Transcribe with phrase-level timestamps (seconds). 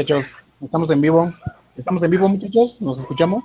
[0.00, 0.34] muchachos?
[0.62, 1.30] Estamos en vivo.
[1.76, 2.80] ¿Estamos en vivo, muchachos?
[2.80, 3.44] ¿Nos escuchamos?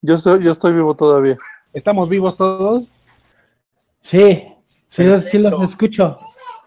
[0.00, 1.36] Yo, soy, yo estoy vivo todavía.
[1.72, 2.98] ¿Estamos vivos todos?
[4.00, 4.44] Sí,
[4.90, 6.18] sí, los- sí los escucho.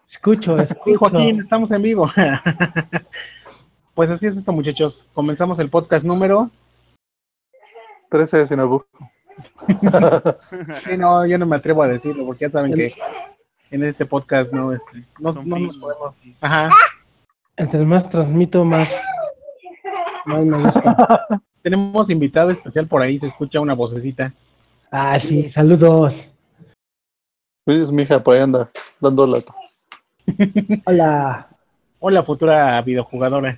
[0.09, 0.99] Escucho, Sí, escucho.
[0.99, 2.09] Joaquín, estamos en vivo.
[3.93, 5.05] pues así es esto, muchachos.
[5.13, 6.49] Comenzamos el podcast número.
[8.09, 8.83] 13 de Sinabú.
[10.85, 12.93] Sí, no, yo no me atrevo a decirlo porque ya saben El- que
[13.71, 16.13] en este podcast no, este, no, no nos podemos.
[16.41, 16.69] Ajá.
[17.57, 18.93] Entre más transmito, más,
[20.25, 21.25] más me gusta.
[21.61, 24.33] Tenemos invitado especial por ahí, se escucha una vocecita.
[24.91, 26.33] Ah, sí, saludos.
[27.65, 29.55] Oye, es mi hija, por ahí anda, dando lata.
[30.85, 31.47] Hola.
[31.99, 33.57] Hola, futura videojugadora.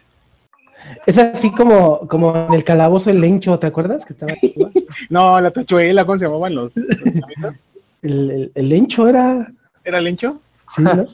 [1.05, 4.05] Es así como, como en el calabozo el lencho, ¿te acuerdas?
[4.05, 4.69] Que estaba arriba?
[5.09, 7.55] No, la tachuela, ¿cómo se llamaban los, los
[8.01, 9.51] el, el, el lencho era.
[9.83, 10.41] ¿Era Lencho?
[10.75, 11.07] Sí, ¿no?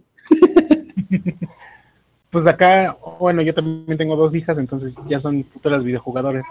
[2.34, 6.44] Pues acá, bueno, yo también tengo dos hijas, entonces ya son futuras videojugadoras.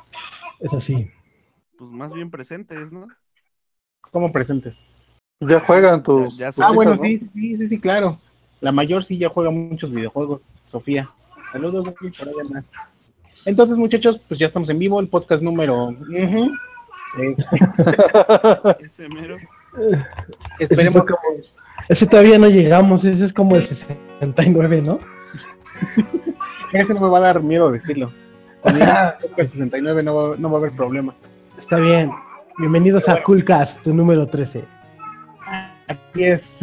[0.60, 1.10] Eso sí.
[1.76, 3.08] Pues más bien presentes, ¿no?
[4.12, 4.76] ¿Cómo presentes?
[5.40, 6.38] Ya juegan tus.
[6.38, 7.02] Ya- ya tus son- Ah, hijas, bueno, ¿no?
[7.02, 8.18] sí, sí, sí, sí, claro.
[8.60, 11.10] La mayor sí ya juega muchos videojuegos, Sofía.
[11.50, 12.64] Saludos, Sofía, por ahí anda.
[13.44, 15.96] Entonces, muchachos, pues ya estamos en vivo, el podcast número.
[17.18, 17.44] Este,
[18.84, 19.36] Ese mero.
[20.60, 21.14] esperemos que
[21.88, 25.00] Ese todavía no llegamos, ese es como el 69, ¿no?
[26.72, 28.10] Ese no me va a dar miedo decirlo.
[28.62, 28.88] Con el
[29.20, 31.14] podcast 69 no va, no va a haber problema.
[31.58, 32.10] Está bien.
[32.58, 34.64] Bienvenidos a Coolcast, tu número 13.
[35.88, 36.60] Así es.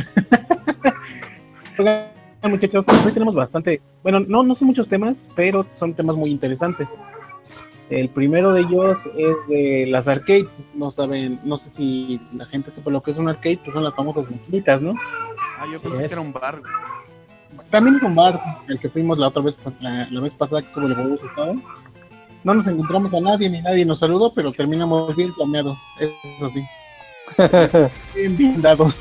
[2.43, 6.31] Muchachos, pues hoy tenemos bastante, bueno, no, no son muchos temas, pero son temas muy
[6.31, 6.95] interesantes.
[7.89, 10.45] El primero de ellos es de las arcades.
[10.75, 13.83] No saben, no sé si la gente sepa lo que es un arcade, pues son
[13.83, 14.93] las famosas maquinitas, ¿no?
[15.57, 16.07] Ah, yo pensé es.
[16.07, 16.61] que era un bar.
[17.69, 20.61] También es un bar, el que fuimos la otra vez, pues, la, la vez pasada
[20.61, 21.55] que estuvo el estado.
[22.43, 26.63] No nos encontramos a nadie ni nadie nos saludó, pero terminamos bien planeados, eso sí.
[28.15, 28.95] Bien, bien dados.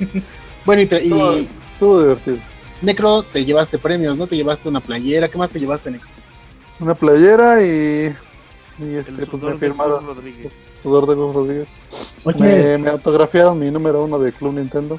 [0.64, 2.36] bueno, y, te- y Estuvo, estuvo divertido.
[2.80, 4.26] Necro, te llevaste premios, ¿no?
[4.26, 5.28] Te llevaste una playera.
[5.28, 6.08] ¿Qué más te llevaste, Necro?
[6.80, 8.14] Una playera y.
[8.80, 10.06] Y este, El pues me sudor de firmaron.
[10.06, 10.52] Gus Rodríguez.
[10.82, 11.68] Sudor de Gus Rodríguez.
[12.24, 14.98] Oye, Me, me autografiaron mi número uno de Club Nintendo.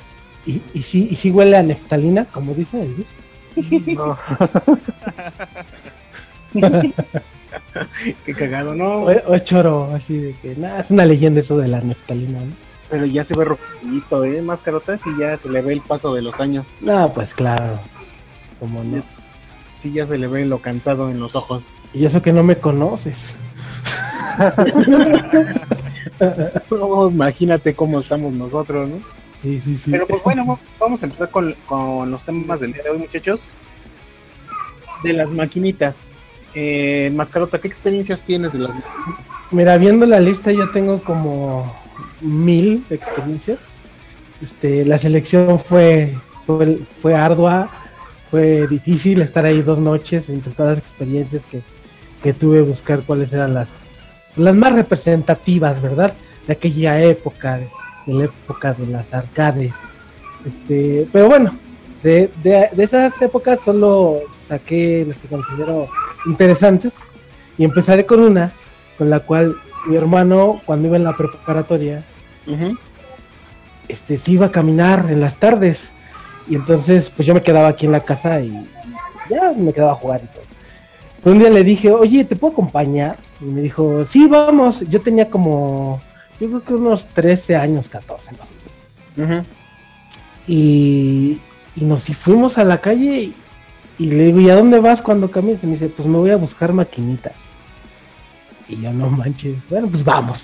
[0.49, 3.05] ¿Y, y, sí, ¿y sí huele a neftalina, como dice el Gus?
[3.87, 4.17] No,
[8.25, 9.03] Qué cagado, ¿no?
[9.03, 12.53] O, o choro, así de que, nada, es una leyenda eso de la neftalina, ¿no?
[12.89, 14.41] Pero ya se ve rojito, ¿eh?
[14.41, 16.65] Más carotas y ya se le ve el paso de los años.
[16.81, 17.79] No, pues claro.
[18.59, 19.03] Como no.
[19.77, 21.63] Sí, ya se le ve lo cansado en los ojos.
[21.93, 23.15] Y eso que no me conoces.
[27.11, 29.18] Imagínate cómo estamos nosotros, ¿no?
[29.41, 29.91] Sí, sí, sí.
[29.91, 32.97] Pero pues bueno, va- vamos a empezar con, con los temas del día de hoy,
[32.99, 33.39] muchachos.
[35.03, 36.07] De las maquinitas.
[36.55, 39.25] Eh, Mascarota, ¿qué experiencias tienes de las maquinitas?
[39.51, 41.73] Mira, viendo la lista yo tengo como
[42.21, 43.59] mil experiencias.
[44.41, 46.15] Este, la selección fue,
[46.45, 47.69] fue, fue ardua,
[48.31, 51.61] fue difícil estar ahí dos noches entre todas las experiencias que,
[52.23, 53.67] que tuve, buscar cuáles eran las,
[54.35, 56.13] las más representativas, ¿verdad?
[56.47, 57.67] De aquella época, de,
[58.05, 59.73] de la época de las arcades.
[60.45, 61.51] Este, pero bueno,
[62.03, 65.87] de, de, de esas épocas solo saqué las que considero
[66.25, 66.93] interesantes
[67.57, 68.51] y empezaré con una
[68.97, 69.55] con la cual
[69.87, 72.03] mi hermano cuando iba en la preparatoria
[73.87, 75.79] este se iba a caminar en las tardes
[76.47, 78.67] y entonces pues yo me quedaba aquí en la casa y
[79.29, 80.43] ya me quedaba a jugar y todo.
[81.23, 83.17] Pero un día le dije, oye, ¿te puedo acompañar?
[83.41, 84.79] Y me dijo, sí, vamos.
[84.89, 86.01] Yo tenía como,
[86.39, 89.23] yo creo que unos 13 años, 14, no sé.
[89.23, 89.45] Ujú.
[90.47, 91.39] Y,
[91.75, 93.35] y nos fuimos a la calle y,
[93.97, 95.63] y le digo, ¿y a dónde vas cuando caminas?
[95.63, 97.33] Y me dice, pues me voy a buscar maquinitas.
[98.67, 100.39] Y yo, no manches, bueno, pues vamos.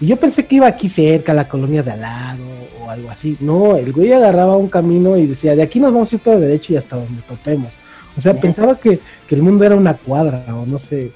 [0.00, 2.42] Y yo pensé que iba aquí cerca, a la colonia de al lado
[2.80, 3.36] o algo así.
[3.40, 6.40] No, el güey agarraba un camino y decía, de aquí nos vamos a ir por
[6.40, 7.72] derecho y hasta donde topemos.
[8.16, 11.12] O sea, pensaba que, que el mundo era una cuadra o no sé.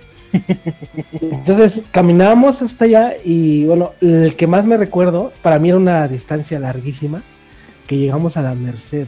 [1.21, 6.09] Entonces caminábamos hasta allá y bueno, el que más me recuerdo, para mí era una
[6.09, 7.23] distancia larguísima,
[7.87, 9.07] que llegamos a la Merced.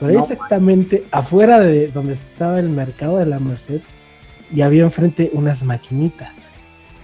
[0.00, 3.80] Pero No, exactamente afuera de donde estaba el mercado de la Merced
[4.54, 6.32] y había enfrente unas maquinitas.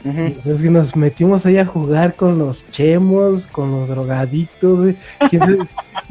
[0.05, 0.19] Ujú.
[0.19, 3.89] Entonces que nos metimos ahí a jugar con los chemos, con los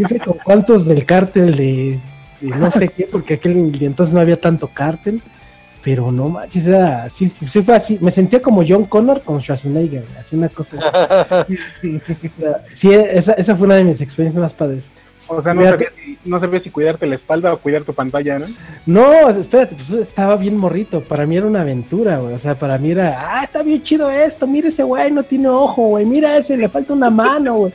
[0.07, 1.99] sabe con cuántos del cártel de,
[2.41, 5.21] de no sé qué, porque aquel entonces no había tanto cártel.
[5.83, 7.97] Pero no manches, era, sí, sí fue así.
[7.99, 10.77] Me sentía como John Connor con Schwarzenegger, así una cosa.
[12.75, 14.83] Sí, esa, esa fue una de mis experiencias más padres.
[15.27, 18.39] O sea, no sabía, si, no sabía si cuidarte la espalda o cuidar tu pantalla,
[18.39, 18.47] ¿no?
[18.85, 21.01] No, espérate, pues estaba bien morrito.
[21.01, 22.33] Para mí era una aventura, güey.
[22.33, 24.45] O sea, para mí era, ah, está bien chido esto.
[24.47, 26.05] Mira ese güey, no tiene ojo, güey.
[26.05, 27.73] Mira ese, le falta una mano, güey.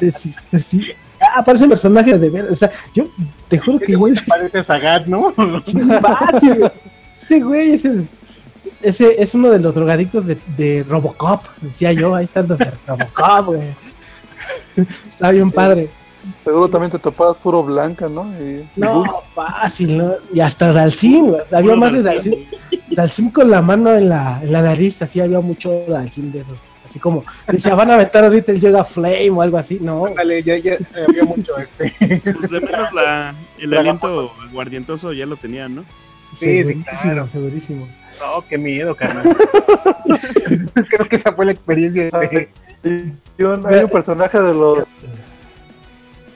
[0.00, 0.34] Sí, sí,
[0.70, 0.92] sí.
[1.20, 2.50] Ah, parece un personaje de ver.
[2.50, 3.04] O sea, yo
[3.48, 5.34] te juro que, güey, parece a Sagat, ¿no?
[7.28, 7.40] Güey.
[7.40, 8.06] Ese güey, ese,
[8.82, 11.42] ese es uno de los drogadictos de, de Robocop.
[11.60, 13.60] Decía yo, ahí están los de Robocop, güey.
[15.12, 15.54] Está bien Sí.
[15.54, 15.88] padre.
[16.44, 18.26] Seguro también te topabas puro blanca, ¿no?
[18.40, 19.04] Y, No,
[19.34, 20.12] fácil, ¿no?
[20.32, 21.40] Y hasta Dalcin, güey.
[21.52, 22.32] Había Puro más de Dalcin.
[22.32, 22.80] Dalcin.
[22.96, 26.58] Dalcin con la mano en la, en la nariz, así había mucho Dalcin de esos.
[26.88, 29.78] Así como, decía, van a aventar ahorita el Yoga Flame o algo así.
[29.80, 31.92] No, Dale, ya, ya había mucho este.
[31.98, 35.84] Pues de menos la, el La aliento aguardientoso ya lo tenían, ¿no?
[36.38, 37.28] Sí, sí, claro.
[37.32, 37.88] segurísimo.
[38.20, 39.36] No, qué miedo, carnal.
[40.90, 42.04] Creo que esa fue la experiencia.
[42.10, 42.48] De...
[43.68, 44.88] Hay un personaje de los.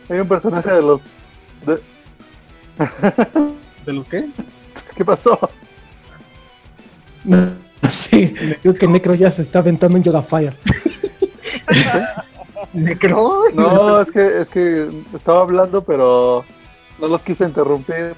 [0.08, 1.02] Hay un personaje de los.
[1.66, 1.80] de-
[3.86, 4.26] ¿De los qué?
[4.96, 5.38] ¿Qué pasó?
[8.10, 8.32] Sí,
[8.62, 10.54] creo que Necro ya se está aventando un Yoga Fire.
[12.72, 13.44] ¿Necro?
[13.54, 16.44] No, es que, es que estaba hablando, pero
[17.00, 18.14] no los quise interrumpir.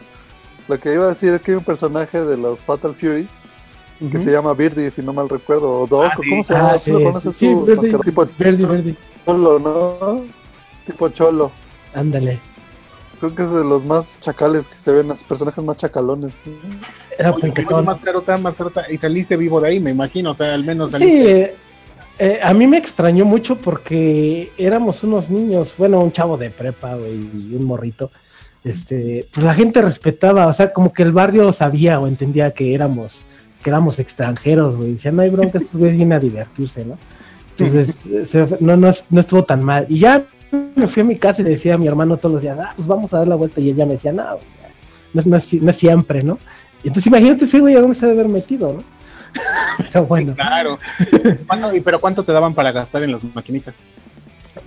[0.68, 3.26] Lo que iba a decir es que hay un personaje de los Fatal Fury
[4.10, 6.28] que se llama Birdie, si no mal recuerdo, o Doc, Ah, sí.
[6.30, 6.72] ¿cómo se llama?
[6.74, 7.90] Ah, ¿Tú lo sí, conoces sí, sí, tú, Birdie.
[7.94, 8.00] Oscar?
[8.00, 8.96] Tipo Verdi, Verdi.
[9.24, 10.24] Cholo, ¿no?
[10.86, 11.50] Tipo Cholo.
[11.94, 12.38] Ándale.
[13.20, 16.32] Creo que es de los más chacales que se ven, los personajes más chacalones.
[17.18, 17.52] Era Oye,
[17.82, 18.84] más carota, más carota.
[18.90, 20.32] Y saliste vivo de ahí, me imagino.
[20.32, 21.40] O sea, al menos Sí, saliste.
[21.42, 21.54] eh,
[22.18, 26.96] eh, a mí me extrañó mucho porque éramos unos niños, bueno, un chavo de prepa,
[26.96, 28.10] güey, y un morrito.
[28.64, 32.74] Este, pues la gente respetaba, o sea, como que el barrio sabía o entendía que
[32.74, 33.20] éramos,
[33.62, 34.94] que éramos extranjeros, güey.
[34.94, 36.96] Decían, no hay bronca, estos güeyes vienen a divertirse, ¿no?
[37.58, 37.94] Entonces,
[38.30, 39.86] se- no, no, no estuvo tan mal.
[39.88, 40.22] Y ya
[40.76, 42.72] me fui a mi casa y le decía a mi hermano todos los días, ah,
[42.74, 43.60] pues vamos a dar la vuelta.
[43.60, 44.44] Y ella me decía, no, güey,
[45.12, 46.38] no, no, no es siempre, ¿no?
[46.78, 48.82] Entonces imagínate ese güey a dónde se debe haber metido, ¿no?
[49.92, 50.34] Pero bueno.
[50.34, 50.78] Claro.
[51.46, 53.74] ¿Cuánto- y pero cuánto te daban para gastar en las maquinitas?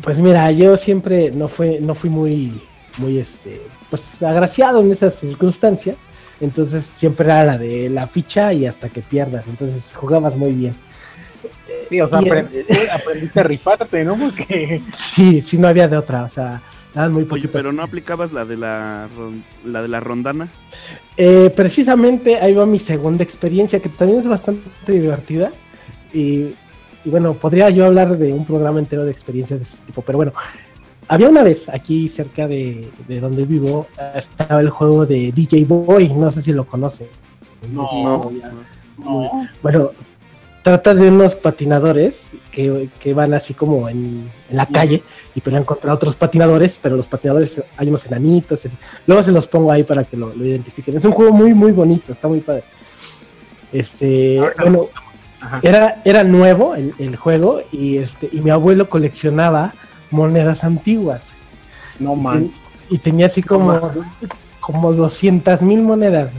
[0.03, 2.61] Pues mira, yo siempre no fue, no fui muy,
[2.97, 5.95] muy este, pues agraciado en esas circunstancias.
[6.39, 9.45] Entonces siempre era la de la ficha y hasta que pierdas.
[9.47, 10.75] Entonces jugabas muy bien.
[11.87, 14.17] Sí, o sea, aprendiste, aprendiste a rifarte, ¿no?
[14.17, 14.81] Porque
[15.15, 16.23] Sí, sí, no había de otra.
[16.23, 16.61] O sea,
[16.93, 17.49] daban muy Oye, poquito.
[17.53, 19.07] pero no aplicabas la de la,
[19.65, 20.47] la de la rondana.
[21.15, 25.51] Eh, precisamente ahí va mi segunda experiencia, que también es bastante divertida.
[26.13, 26.53] Y,
[27.05, 30.17] y bueno, podría yo hablar de un programa entero de experiencias de ese tipo, pero
[30.17, 30.33] bueno,
[31.07, 36.13] había una vez aquí cerca de, de donde vivo, estaba el juego de DJ Boy,
[36.13, 37.07] no sé si lo conocen.
[37.71, 37.89] No.
[37.93, 38.31] No.
[38.97, 39.47] no.
[39.61, 39.91] Bueno,
[40.63, 42.15] trata de unos patinadores
[42.51, 45.01] que, que van así como en, en la calle
[45.33, 48.65] y pelean contra otros patinadores, pero los patinadores hay unos enanitos.
[48.65, 48.75] así.
[49.05, 50.97] Luego se los pongo ahí para que lo, lo identifiquen.
[50.97, 52.63] Es un juego muy, muy bonito, está muy padre.
[53.71, 54.87] Este, bueno,
[55.61, 59.73] era, era nuevo el, el juego y, este, y mi abuelo coleccionaba
[60.11, 61.21] monedas antiguas
[61.99, 62.51] No, man.
[62.89, 63.79] y tenía así como,
[64.59, 66.29] como 200 mil monedas.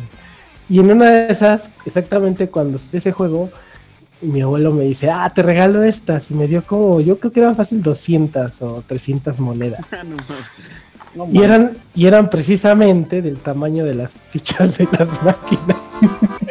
[0.68, 3.50] Y en una de esas, exactamente cuando ese juego,
[4.20, 6.30] mi abuelo me dice, ah, te regalo estas.
[6.30, 9.84] Y me dio como, yo creo que eran fácil 200 o 300 monedas.
[11.14, 11.26] No.
[11.26, 15.76] No, Y eran, y eran precisamente del tamaño de las fichas de las máquinas.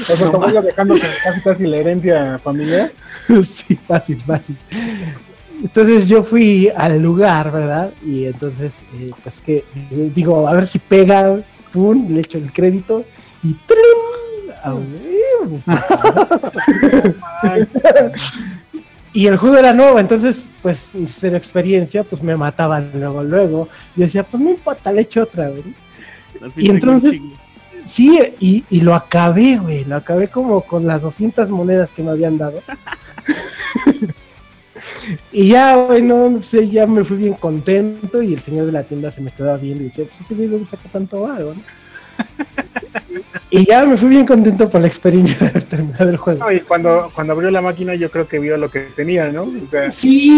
[0.00, 2.90] O sea, voy dejando casi casi la herencia familiar.
[3.28, 4.56] sí, fácil, fácil.
[5.62, 7.92] Entonces yo fui al lugar, ¿verdad?
[8.04, 11.38] Y entonces, eh, pues que eh, digo, a ver si pega,
[11.72, 13.04] pum, le echo el crédito
[13.44, 13.54] y.
[17.42, 17.66] Ay,
[19.14, 20.78] Y el juego era nuevo, entonces, pues,
[21.20, 23.68] sin experiencia, pues me mataban luego, luego.
[23.94, 25.74] Y decía, pues no importa, le echo otra, fin
[26.56, 27.20] Y entonces-.
[27.92, 29.84] Sí, y, y lo acabé, güey.
[29.84, 32.62] Lo acabé como con las 200 monedas que me habían dado.
[35.32, 38.82] Y ya, güey, no sé, ya me fui bien contento y el señor de la
[38.82, 41.60] tienda se me estaba viendo y decía, pues ese video saca tanto algo, ¿no?
[43.50, 46.44] y ya me fui bien contento por la experiencia de haber terminado el juego.
[46.44, 49.42] No, y cuando, cuando abrió la máquina yo creo que vio lo que tenía, ¿no?
[49.44, 50.30] O sea, Sí,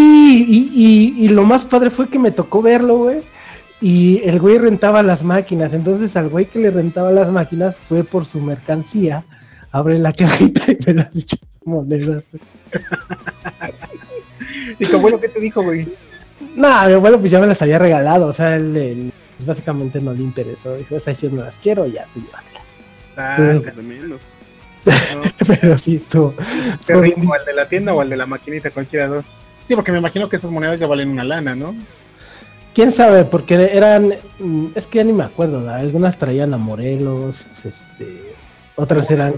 [0.47, 3.21] y, y, y lo más padre fue que me tocó verlo, güey.
[3.81, 5.73] Y el güey rentaba las máquinas.
[5.73, 9.23] Entonces al güey que le rentaba las máquinas fue por su mercancía.
[9.71, 11.11] Abre la cajita y me las
[11.65, 12.23] monedas.
[14.79, 15.87] y tu abuelo, ¿qué te dijo, güey?
[16.55, 18.27] No, mi abuelo pues ya me las había regalado.
[18.27, 20.75] O sea, él, él, pues, básicamente no le interesó.
[20.75, 22.63] Dijo, esas yo no las quiero, ya, pues llévatelas.
[23.17, 24.21] Ah, De menos.
[24.85, 25.45] no.
[25.47, 26.33] Pero sí, estuvo.
[26.85, 29.25] ¿Qué rico, al de la tienda o al de la maquinita, cualquiera dos.
[29.67, 31.75] Sí, porque me imagino que esas monedas ya valen una lana, ¿no?
[32.75, 33.23] ¿Quién sabe?
[33.23, 35.77] Porque eran, mm, es que ya ni me acuerdo, ¿verdad?
[35.77, 38.33] algunas traían a Morelos, este,
[38.75, 39.33] otras eran,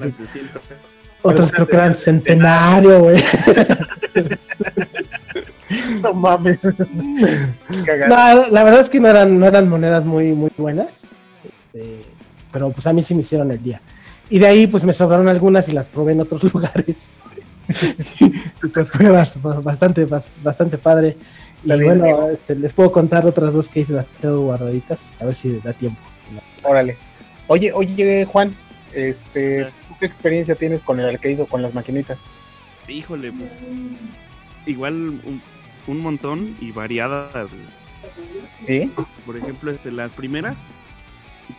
[1.21, 3.23] otras creo que eran centenario, güey.
[6.01, 6.59] No mames.
[7.69, 10.87] No, la verdad es que no eran, no eran monedas muy, muy buenas,
[11.73, 12.01] este,
[12.51, 13.81] pero pues a mí sí me hicieron el día.
[14.29, 16.95] Y de ahí pues me sobraron algunas y las probé en otros lugares.
[18.73, 21.17] pues fue bas- bastante, bas- bastante padre.
[21.63, 25.35] Y bueno, este, les puedo contar otras dos que hice las tengo guardaditas, a ver
[25.35, 25.99] si da tiempo.
[26.63, 26.95] Órale.
[27.47, 28.55] Oye, oye, Juan,
[28.93, 32.17] este, ¿tú ¿qué experiencia tienes con el arcade o con las maquinitas?
[32.87, 33.73] Híjole, pues.
[34.65, 34.93] Igual
[35.25, 35.41] un,
[35.87, 37.55] un montón y variadas.
[38.65, 38.91] ¿Sí?
[39.25, 40.65] Por ejemplo, este, las primeras,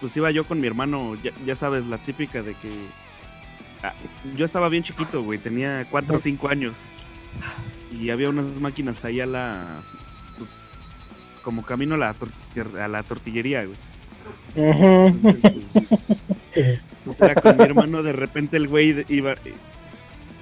[0.00, 2.70] pues iba yo con mi hermano, ya, ya sabes, la típica de que.
[3.82, 3.94] ah,
[4.37, 6.75] yo estaba bien chiquito, güey, tenía 4 o 5 años.
[8.00, 9.82] Y había unas máquinas ahí a la.
[10.37, 10.62] Pues.
[11.42, 12.14] Como camino a la,
[12.85, 13.78] a la tortillería, güey.
[14.54, 15.40] Entonces,
[16.52, 19.32] pues, pues, era con mi hermano, de repente el güey iba.
[19.32, 19.37] eh,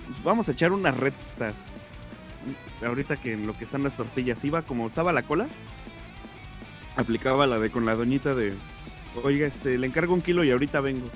[0.06, 1.66] pues, vamos a echar unas retas.
[2.86, 5.48] Ahorita que en lo que están las tortillas iba, como estaba la cola,
[6.96, 8.54] aplicaba la de con la doñita de.
[9.22, 11.08] Oiga, este, le encargo un kilo y ahorita vengo.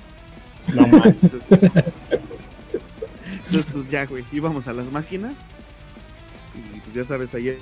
[0.73, 1.15] No mames.
[1.21, 1.63] Entonces, pues,
[3.45, 5.33] entonces, pues ya, güey, íbamos a las máquinas.
[6.75, 7.57] Y pues ya sabes, ahí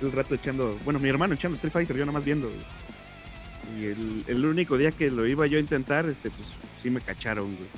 [0.00, 0.78] el rato echando.
[0.84, 2.48] Bueno, mi hermano echando Street Fighter, yo nada más viendo.
[2.48, 2.60] güey.
[3.78, 6.48] Y el, el único día que lo iba yo a intentar, este, pues
[6.82, 7.68] sí me cacharon, güey.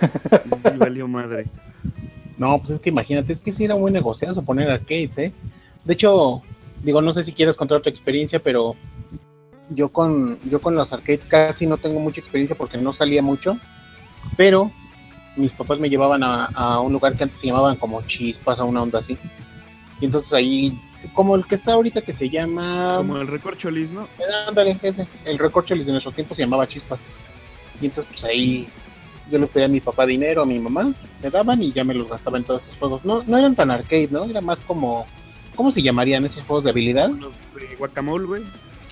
[0.74, 1.46] Y valió madre.
[2.40, 5.32] No, pues es que imagínate, es que sí era un buen negociazo poner arcade, ¿eh?
[5.84, 6.40] De hecho,
[6.82, 8.74] digo, no sé si quieres contar tu experiencia, pero
[9.68, 13.58] yo con, yo con los arcades casi no tengo mucha experiencia porque no salía mucho,
[14.38, 14.70] pero
[15.36, 18.64] mis papás me llevaban a, a un lugar que antes se llamaban como chispas o
[18.64, 19.18] una onda así.
[20.00, 20.80] Y entonces ahí,
[21.12, 22.94] como el que está ahorita que se llama...
[22.96, 24.08] Como el recorcholis, ¿no?
[24.48, 25.06] Ándale, ese.
[25.26, 27.00] El recorcholis de nuestro tiempo se llamaba Chispas.
[27.82, 28.66] Y entonces, pues ahí
[29.30, 31.94] yo le pedía a mi papá dinero, a mi mamá, me daban y ya me
[31.94, 33.04] los gastaba en todos esos juegos.
[33.04, 34.24] No, no eran tan arcade, ¿no?
[34.24, 35.06] Era más como.
[35.54, 37.10] ¿Cómo se llamarían esos juegos de habilidad?
[37.10, 38.42] De guacamole, güey.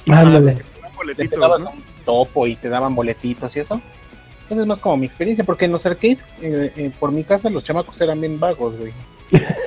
[0.08, 0.54] Ándale.
[0.54, 1.70] De que boletitos, dabas ¿no?
[1.70, 3.80] un topo y te daban boletitos y eso.
[4.50, 7.50] Esa es más como mi experiencia, porque en los arcade, eh, eh, por mi casa,
[7.50, 8.92] los chamacos eran bien vagos, güey.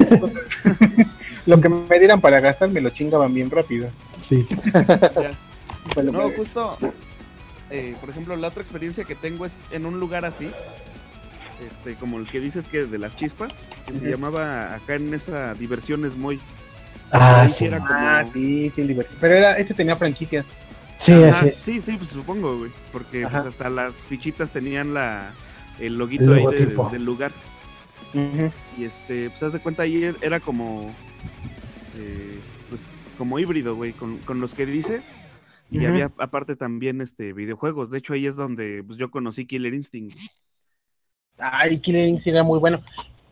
[0.09, 0.57] Entonces,
[1.45, 3.89] lo que me dieran para gastar me lo chingaban bien rápido.
[4.27, 4.47] Sí.
[5.95, 6.77] No, pues, justo,
[7.71, 10.51] eh, por ejemplo, la otra experiencia que tengo es en un lugar así,
[11.69, 15.53] este, como el que dices que de las chispas, que se llamaba acá en esa
[15.53, 16.39] Diversiones Moy.
[17.11, 17.55] Ah, sí.
[17.57, 17.91] sí era como...
[17.93, 19.17] Ah, sí, sí, divertido.
[19.19, 20.45] Pero era, ese tenía franquicias.
[21.05, 25.31] Sí, Ajá, sí, sí, pues supongo, güey, porque pues, hasta las fichitas tenían la
[25.79, 27.31] el loguito El ahí de- del lugar.
[28.77, 30.93] Y este, pues haz de cuenta ahí era como,
[31.97, 32.37] eh,
[32.69, 32.85] pues
[33.17, 35.01] como híbrido, güey, con, con los que dices.
[35.71, 37.89] Y había aparte también este videojuegos.
[37.89, 40.17] De hecho, ahí es donde pues, yo conocí Killer Instinct.
[41.37, 42.83] Ay, Killer Instinct era muy bueno.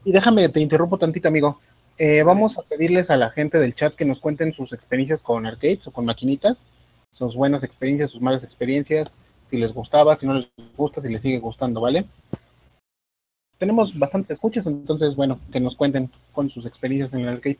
[0.05, 1.59] Y déjame, te interrumpo tantito, amigo.
[1.97, 5.45] Eh, vamos a pedirles a la gente del chat que nos cuenten sus experiencias con
[5.45, 6.65] arcades o con maquinitas,
[7.11, 9.11] sus buenas experiencias, sus malas experiencias,
[9.49, 12.05] si les gustaba, si no les gusta, si les sigue gustando, ¿vale?
[13.57, 17.59] Tenemos bastantes escuchas, entonces, bueno, que nos cuenten con sus experiencias en el arcade.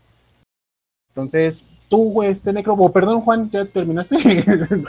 [1.10, 4.16] Entonces, tú, güey, este necro, o perdón, Juan, ¿ya terminaste?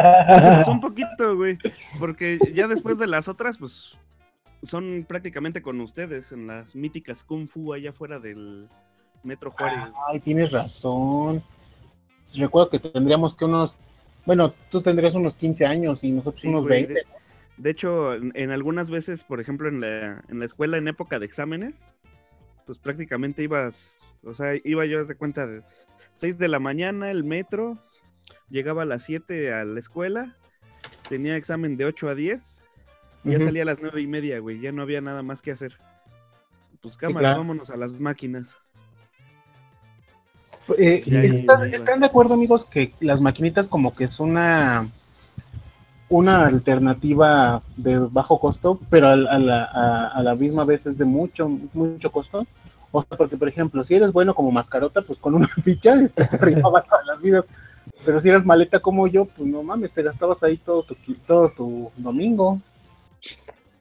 [0.00, 1.58] Pues un poquito, güey.
[1.98, 3.96] Porque ya después de las otras, pues
[4.62, 8.68] son prácticamente con ustedes en las míticas Kung Fu allá afuera del
[9.22, 9.94] Metro Juárez.
[10.08, 11.42] Ay, tienes razón.
[12.34, 13.76] Recuerdo que tendríamos que unos,
[14.26, 16.94] bueno, tú tendrías unos 15 años y nosotros Sí, unos güey, 20.
[16.94, 17.06] de,
[17.56, 21.18] de hecho, en, en algunas veces, por ejemplo, en la, en la escuela en época
[21.18, 21.84] de exámenes,
[22.68, 25.62] pues prácticamente ibas, o sea, iba yo de cuenta de
[26.12, 27.78] 6 de la mañana el metro,
[28.50, 30.36] llegaba a las 7 a la escuela,
[31.08, 32.62] tenía examen de 8 a 10,
[33.24, 35.50] y ya salía a las 9 y media, güey, ya no había nada más que
[35.50, 35.78] hacer.
[36.82, 37.38] Pues cámara, claro.
[37.38, 38.54] vámonos a las máquinas.
[40.76, 41.76] Eh, Ya, ya, ¿estás- ya, ya.
[41.78, 44.88] ¿Están de acuerdo, amigos, que las maquinitas como que es una
[46.10, 51.04] una alternativa de bajo costo, pero a, la, a- a la misma vez es de
[51.04, 52.46] mucho, mucho costo?
[52.90, 56.24] O sea, porque, por ejemplo, si eres bueno como mascarota, pues con una ficha este,
[56.24, 57.44] te arribaba todas las vidas.
[58.04, 60.94] Pero si eres maleta como yo, pues no mames, te gastabas ahí todo tu,
[61.26, 62.60] todo tu domingo.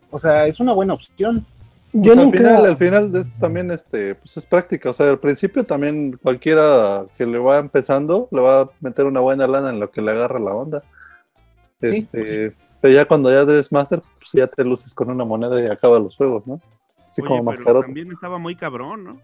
[0.09, 1.45] O sea, es una buena opción.
[1.93, 4.89] Yo Pues al final, al final es también este, pues es práctica.
[4.89, 9.21] O sea, al principio también cualquiera que le va empezando le va a meter una
[9.21, 10.83] buena lana en lo que le agarra la onda.
[11.81, 11.97] Sí.
[11.97, 15.67] Este, pero ya cuando ya eres master, pues ya te luces con una moneda y
[15.67, 16.59] acabas los juegos, ¿no?
[17.21, 17.85] Oye, como pero mascarota.
[17.85, 19.21] también estaba muy cabrón, ¿no?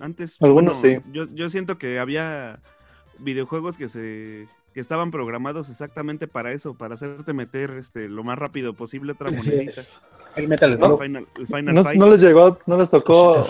[0.00, 1.10] Antes, Algunos bueno, sí.
[1.12, 2.60] Yo, yo siento que había
[3.18, 8.38] videojuegos que se que estaban programados exactamente para eso, para hacerte meter este lo más
[8.38, 9.82] rápido posible otra monedita.
[10.36, 11.02] El Metal Slug.
[11.02, 11.98] Final, el Final ¿No, Fight.
[11.98, 13.46] no les llegó, no les tocó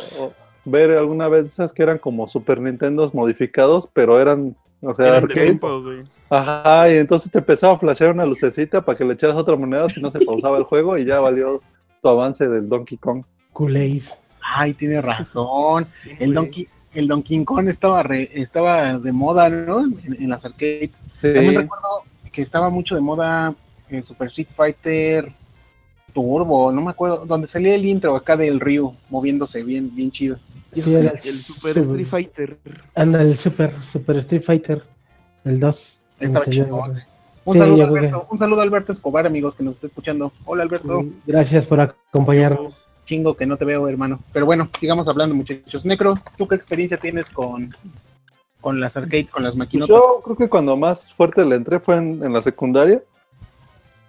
[0.64, 5.24] ver alguna vez esas que eran como Super Nintendos modificados, pero eran, o sea, Eran
[5.24, 5.44] arcades?
[5.44, 5.82] tiempo.
[6.30, 9.88] Ajá, y entonces te empezaba a flashear una lucecita para que le echaras otra moneda
[9.88, 11.60] si no se pausaba el juego y ya valió
[12.00, 13.24] tu avance del Donkey Kong.
[13.52, 14.10] Culéis.
[14.40, 15.86] Ay, tiene razón.
[15.96, 16.34] Sí, El.
[16.34, 19.80] Donkey, el Donkey Kong estaba, re- estaba de moda, ¿no?
[19.84, 21.00] En, en las arcades.
[21.16, 21.86] Sí, También recuerdo
[22.32, 23.54] que estaba mucho de moda
[23.88, 25.32] el Super Street Fighter
[26.12, 30.38] Turbo, no me acuerdo, donde salía el intro acá del Ryu moviéndose bien, bien chido.
[30.72, 32.06] Sí, era- El Super Sí, Street.
[32.06, 32.58] Fighter.
[32.94, 34.82] Anda, el Super, Super Street Fighter.
[35.44, 36.00] El 2.
[36.20, 36.44] Estaba.
[36.46, 37.04] ¿verdad?
[37.44, 38.26] Un Sí, saludo, Alberto.
[38.30, 40.32] Un saludo a Alberto Escobar, amigos, que nos está escuchando.
[40.44, 41.04] Hola, Alberto.
[41.26, 42.87] Gracias por acompañarnos.
[43.08, 44.20] Chingo que no te veo, hermano.
[44.34, 45.86] Pero bueno, sigamos hablando, muchachos.
[45.86, 47.70] Necro, ¿tú qué experiencia tienes con,
[48.60, 49.88] con las arcades, con las maquinotas?
[49.88, 53.02] yo creo que cuando más fuerte le entré fue en, en la secundaria.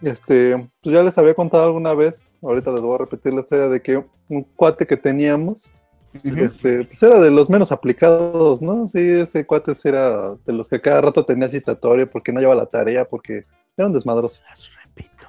[0.02, 3.70] Este, pues ya les había contado alguna vez, ahorita les voy a repetir la historia
[3.70, 5.72] de que un cuate que teníamos,
[6.14, 8.86] este, pues era de los menos aplicados, ¿no?
[8.88, 12.70] Sí, ese cuate era de los que cada rato tenía citatorio porque no llevaba la
[12.70, 13.46] tarea, porque
[13.78, 14.42] era un desmadroso.
[14.50, 15.28] Las repito.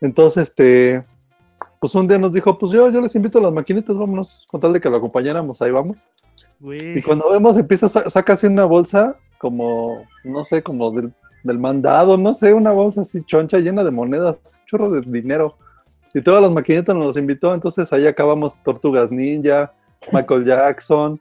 [0.00, 1.04] Entonces, este,
[1.80, 4.60] pues un día nos dijo, pues yo, yo les invito a las maquinitas, vámonos, con
[4.60, 6.08] tal de que lo acompañáramos, ahí vamos.
[6.98, 11.12] Y cuando vemos, empieza, sa- saca así una bolsa, como, no sé, como del,
[11.44, 15.56] del mandado, no sé, una bolsa así choncha llena de monedas, un chorro de dinero.
[16.14, 19.72] Y todas las maquinitas nos invitó, entonces ahí acabamos Tortugas Ninja,
[20.12, 21.20] Michael Jackson.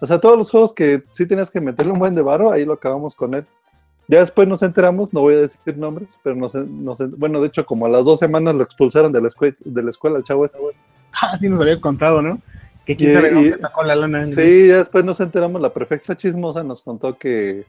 [0.00, 2.64] O sea, todos los juegos que sí tenías que meterle un buen de varo, ahí
[2.64, 3.44] lo acabamos con él.
[4.10, 7.66] Ya después nos enteramos, no voy a decir nombres, pero nos, nos- bueno, de hecho,
[7.66, 10.44] como a las dos semanas lo expulsaron de la, escue- de la escuela, el chavo
[10.44, 10.58] este.
[11.20, 12.40] Ah, sí nos habías contado, ¿no?
[12.84, 14.30] Que quién sabe dónde sacó la lana.
[14.30, 17.66] Sí, ya después nos enteramos, la prefecta chismosa nos contó que,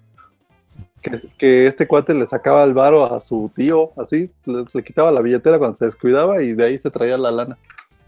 [1.02, 5.12] que, que este cuate le sacaba el varo a su tío, así, le, le quitaba
[5.12, 7.58] la billetera cuando se descuidaba y de ahí se traía la lana.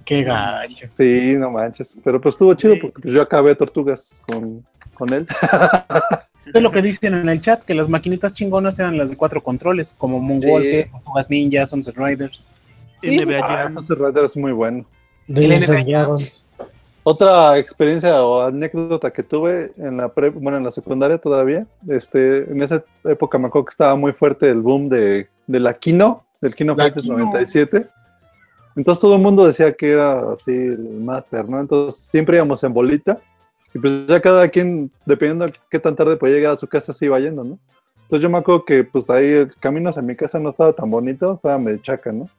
[0.06, 0.86] Qué gacho.
[0.90, 5.28] Sí, no manches, pero pues estuvo chido porque pues, yo acabé tortugas con, con él.
[6.54, 9.42] Es lo que dicen en el chat, que las maquinitas chingonas eran las de cuatro
[9.44, 12.50] controles, como Moonwalker, Tortugas Ninja, Sunset Riders.
[13.02, 13.70] Sí, NBA sí, Ah.
[13.70, 14.86] Sunset Rider es muy bueno.
[15.28, 16.16] NBA.
[17.04, 22.44] Otra experiencia o anécdota que tuve en la pre- bueno, en la secundaria todavía, este,
[22.52, 26.24] en esa época me acuerdo que estaba muy fuerte el boom de, de la Kino,
[26.42, 27.18] del Kino Fighters Kino.
[27.18, 27.88] 97.
[28.76, 31.60] Entonces todo el mundo decía que era así el máster, ¿no?
[31.60, 33.20] Entonces siempre íbamos en bolita
[33.74, 36.94] y pues ya cada quien, dependiendo de qué tan tarde podía llegar a su casa,
[36.94, 37.60] se iba yendo, ¿no?
[38.02, 40.92] Entonces yo me acuerdo que pues ahí el camino hacia mi casa no estaba tan
[40.92, 42.30] bonito, estaba medio chaca, ¿no?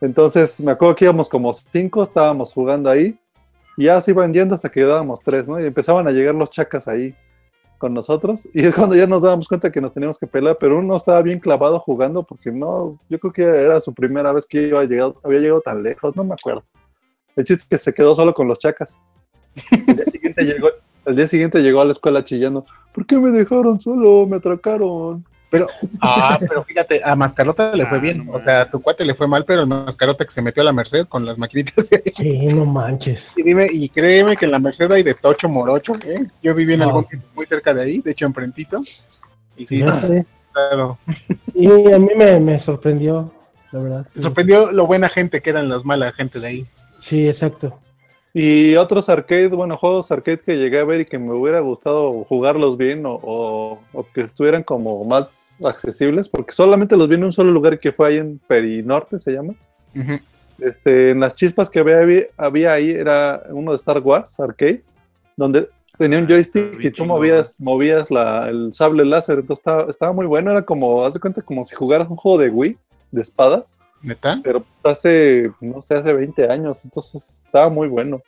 [0.00, 3.18] Entonces me acuerdo que íbamos como cinco, estábamos jugando ahí
[3.76, 5.60] y ya se iban yendo hasta que quedábamos tres, ¿no?
[5.60, 7.14] Y empezaban a llegar los chacas ahí
[7.78, 8.48] con nosotros.
[8.54, 11.22] Y es cuando ya nos dábamos cuenta que nos teníamos que pelear, pero uno estaba
[11.22, 14.84] bien clavado jugando porque no, yo creo que era su primera vez que iba a
[14.84, 16.64] llegar, había llegado tan lejos, no me acuerdo.
[17.34, 18.98] El chiste es que se quedó solo con los chacas.
[20.36, 20.68] El día siguiente llegó,
[21.06, 22.66] el día siguiente llegó a la escuela chillando.
[22.92, 24.26] ¿Por qué me dejaron solo?
[24.26, 25.24] Me atracaron.
[25.50, 25.68] Pero,
[26.00, 28.26] ah, pero fíjate, a Mascarota le fue Ah, bien.
[28.26, 30.62] no o sea, a tu cuate le fue mal, pero el Mascarota que se metió
[30.62, 31.88] a la Merced con las maquinitas.
[32.16, 33.28] Sí, no manches.
[33.36, 36.26] y, dime, y créeme que en la Merced hay de Tocho Morocho, ¿eh?
[36.42, 37.16] Yo viví en Ah, algún sí.
[37.16, 38.80] sitio muy cerca de ahí, de hecho, enfrentito.
[39.56, 40.98] Y sí, Ya sí, claro.
[41.54, 43.32] Y a mí me, me sorprendió,
[43.70, 44.06] la verdad.
[44.12, 46.66] Me sorprendió lo buena gente que eran las malas gente de ahí.
[46.98, 47.78] Sí, exacto.
[48.36, 52.24] Y otros arcade, bueno, juegos arcade que llegué a ver y que me hubiera gustado
[52.24, 57.22] jugarlos bien o, o- o que estuvieran como más accesibles, porque solamente los vi en
[57.24, 59.54] un solo lugar que fue ahí en Perinorte, se llama.
[59.94, 60.18] Ujú.
[60.58, 64.82] Este, en las chispas que había, había- ahí era uno de Star Wars arcade,
[65.36, 69.84] donde tenía un Ah, joystick y tú movías, movías la, el sable láser, entonces estaba,
[69.88, 72.76] estaba muy bueno, era como, haz de cuenta, como si jugaras un juego de Wii,
[73.12, 74.40] de espadas, ¿Neta?
[74.44, 78.22] pero hace, no sé, hace 20 años, entonces estaba muy bueno.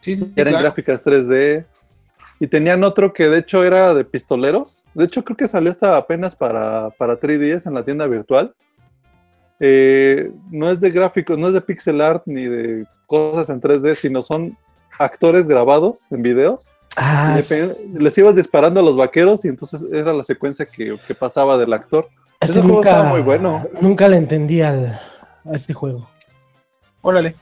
[0.00, 0.64] Sí, sí, sí, Eran claro.
[0.64, 1.66] gráficas 3D.
[2.40, 4.84] Y tenían otro que de hecho era de pistoleros.
[4.94, 8.54] De hecho, creo que salió hasta apenas para, para 3DS en la tienda virtual.
[9.60, 13.94] Eh, no es de gráficos, no es de pixel art ni de cosas en 3D,
[13.94, 14.58] sino son
[14.98, 16.68] actores grabados en videos.
[16.96, 17.40] Ah,
[17.94, 21.72] les ibas disparando a los vaqueros y entonces era la secuencia que, que pasaba del
[21.72, 22.08] actor.
[22.44, 23.66] Ese ese juego estaba muy bueno.
[23.80, 24.86] Nunca le entendí al,
[25.44, 26.08] a este juego.
[27.02, 27.34] Órale.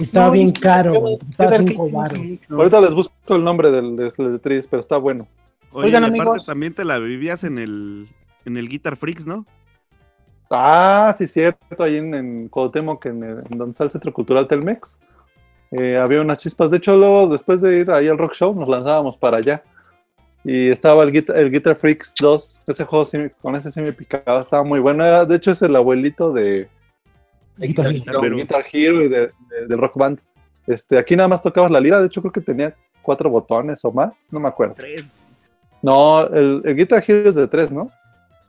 [0.00, 1.18] Estaba No, bien es que caro, yo-
[1.66, 2.20] cinco baros.
[2.50, 5.26] Ahorita les busco el nombre del, del, del Tris, pero está bueno.
[5.72, 6.46] Oye, Oigan, y aparte amigos.
[6.46, 8.08] también te la vivías en el,
[8.44, 9.44] en el Guitar Freaks, ¿no?
[10.50, 14.46] Ah, sí, cierto, ahí en, en Cuauhtémoc, en, el- en donde está el Centro Cultural
[14.48, 14.98] Telmex.
[15.72, 16.70] eh, había unas chispas.
[16.70, 19.62] De hecho, luego, después de ir ahí al Rock Show, nos lanzábamos para allá.
[20.44, 22.62] Y estaba el Guitar, el Guitar Freaks 2.
[22.66, 25.04] Ese juego sí me- con ese sí me picaba, estaba muy bueno.
[25.04, 26.68] Era, de hecho, es el abuelito de,
[27.56, 28.20] De Guitar Guitar Hero.
[28.22, 30.20] Del Guitar Hero y de, de- del Rock Band.
[30.66, 32.00] Este, aquí nada más tocabas la lira.
[32.00, 34.28] De hecho, creo que tenía cuatro botones o más.
[34.30, 34.74] No me acuerdo.
[34.74, 35.10] Tres.
[35.82, 37.90] No, el, el Guitar Hero es de tres, ¿no?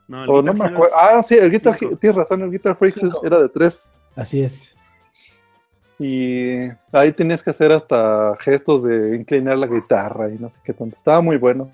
[0.08, 0.94] No, el O no Guitar me acuerdo.
[0.98, 1.76] Ah, sí, el Guitar.
[1.80, 3.20] Hero, tienes razón, el Guitar Freaks Cinco.
[3.24, 3.88] era de tres.
[4.16, 4.74] Así es.
[6.02, 10.72] Y ahí tenías que hacer hasta gestos de inclinar la guitarra y no sé qué
[10.72, 10.96] tanto.
[10.96, 11.70] Estaba muy bueno.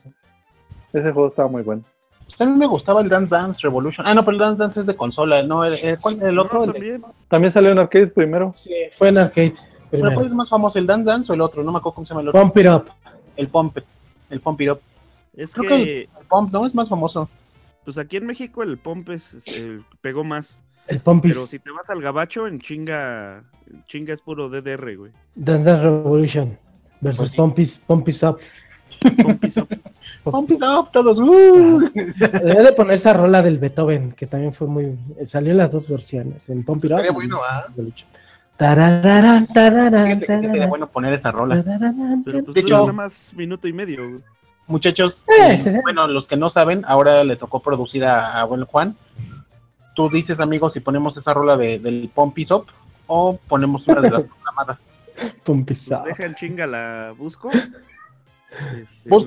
[0.93, 1.85] Ese juego estaba muy bueno.
[2.25, 4.05] Pues a mí me gustaba el Dance Dance Revolution.
[4.05, 5.45] Ah, no, pero el Dance Dance es de consola.
[5.45, 6.65] No, el, el- ¿cuál- el otro.
[6.65, 7.05] también.
[7.29, 8.53] También salió en arcade primero.
[8.57, 9.53] Sí, fue en arcade.
[9.53, 10.15] ¿Pero primero.
[10.15, 11.63] cuál es más famoso, el Dance Dance o el otro?
[11.63, 12.43] No me acuerdo cómo se llama el otro.
[12.43, 12.85] Pump It Up.
[13.37, 13.79] El Pump.
[14.29, 14.81] El Pump It Up.
[15.37, 16.67] Es Creo que, que El Pump, ¿no?
[16.67, 17.29] Es más famoso.
[17.85, 20.65] pues aquí en México el Pomp es, eh, pegó más.
[20.89, 24.97] El It Pero si te vas al gabacho, en chinga, en chinga es puro DDR,
[24.97, 25.13] güey.
[25.35, 26.59] Dance Dance Revolution
[27.01, 27.37] versus Pues sí.
[27.87, 28.39] Pump It Up.
[29.23, 29.69] Pump is up.
[30.25, 31.19] Pump It Up, todos.
[31.19, 31.91] ¡uh!
[31.95, 34.97] Debe de poner esa rola del Beethoven, que también fue muy.
[35.27, 37.13] Salió en las dos versiones, en Pump It Up.
[37.15, 37.67] Bueno, ¿ah?
[37.69, 38.09] Revolution.
[38.57, 41.63] Tarararán, tararán, Fíjate que sí sería tararán, bueno poner esa rola.
[42.25, 44.21] Pero pues De hecho- nada más minuto y medio, güey.
[44.69, 45.63] Muchachos, Eh.
[45.65, 48.97] eh, bueno, los que no saben, ahora le tocó producir a, a Juan.
[49.97, 52.67] Tú dices, amigos, si ponemos esa rola de, del Up
[53.09, 54.79] o ponemos una de las programadas.
[55.43, 56.05] Pump It Pues Up.
[56.07, 57.51] deja en chinga la busco.
[57.51, 59.25] Este, pues.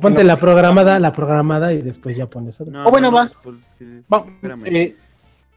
[0.00, 2.72] Ponte la programada, la programada y después ya pones otra.
[2.72, 3.28] No, Oh, bueno, no, va.
[3.42, 3.76] pues,
[4.12, 4.62] Va, Espérame.
[4.66, 4.96] eh,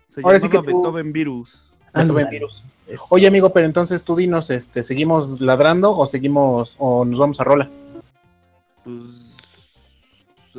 [0.10, 1.72] se ahora sí que tú- Beethoven Virus.
[1.94, 2.28] Beethoven.
[2.30, 2.64] Virus.
[3.10, 7.44] Oye, amigo, pero entonces tú dinos, este, ¿seguimos ladrando o seguimos o nos vamos a
[7.44, 7.70] rola?
[8.84, 9.36] Pues.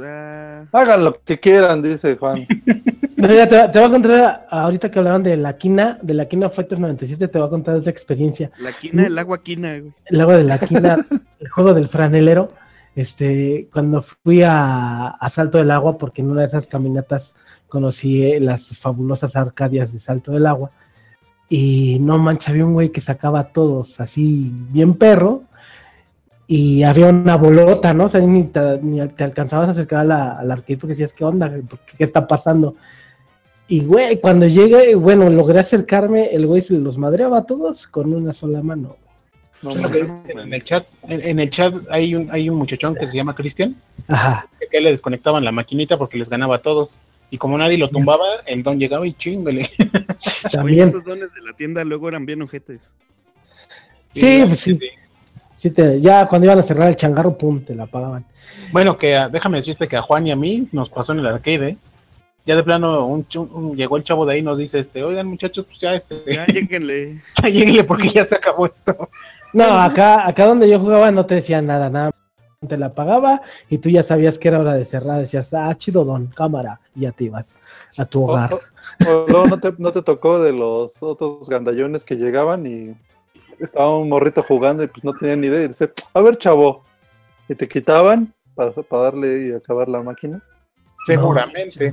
[0.02, 2.46] ah, Hagan lo que quieran, dice Juan.
[3.18, 6.28] No, ya te, te voy a contar, ahorita que hablaban de la quina, de la
[6.28, 8.52] quina Fighters 97, te voy a contar esa experiencia.
[8.60, 9.92] la quina, el agua quina, güey.
[10.06, 10.94] El agua de la quina,
[11.40, 12.48] el juego del franelero,
[12.94, 17.34] este, cuando fui a, a Salto del Agua, porque en una de esas caminatas
[17.66, 20.70] conocí eh, las fabulosas arcadias de Salto del Agua,
[21.48, 25.42] y no mancha, había un güey que sacaba a todos así, bien perro,
[26.46, 28.04] y había una bolota, ¿no?
[28.04, 31.12] O sea, ni te, ni te alcanzabas a acercar a la, al arcade porque decías,
[31.12, 31.50] ¿qué onda?
[31.68, 32.76] ¿Por ¿Qué, qué está pasando?
[33.68, 38.14] Y, güey, cuando llegué, bueno, logré acercarme, el güey se los madreaba a todos con
[38.14, 38.96] una sola mano.
[39.60, 40.86] No, en el chat.
[41.02, 43.76] En, en el chat hay un, hay un muchachón que se llama Cristian,
[44.06, 44.46] Ajá.
[44.70, 47.00] que le desconectaban la maquinita porque les ganaba a todos.
[47.30, 49.68] Y como nadie lo tumbaba, el don llegaba y chingale.
[49.78, 50.88] Oye, También.
[50.88, 52.94] esos dones de la tienda luego eran bien ojetes.
[54.14, 54.78] Sí, pues sí.
[55.58, 58.24] Sí te- ya cuando iban a cerrar el changarro, pum, te la pagaban.
[58.72, 61.26] Bueno, que ah, déjame decirte que a Juan y a mí nos pasó en el
[61.26, 61.68] arcade.
[61.70, 61.76] ¿eh?
[62.48, 65.26] Ya de plano un, un- llegó el chavo de ahí y nos dice, este, oigan
[65.26, 67.18] muchachos, pues ya este, Ya, lleguenle.
[67.42, 69.10] ya lléguenle porque ya se acabó esto.
[69.52, 72.10] No, acá, acá donde yo jugaba no te decían nada, nada.
[72.68, 75.20] Te la pagaba y tú ya sabías que era hora de cerrar.
[75.20, 76.80] Decías, ah, chido don, cámara.
[76.94, 77.48] Y ya te ibas
[77.96, 78.50] a tu hogar.
[78.54, 82.94] o- no te, no te tocó de los otros gandallones que llegaban y
[83.58, 85.64] estaba un morrito jugando y pues no tenían ni idea.
[85.64, 86.84] Y dice, a ver, chavo.
[87.48, 90.42] Y te quitaban para, para darle y acabar la máquina.
[91.04, 91.92] Seguramente.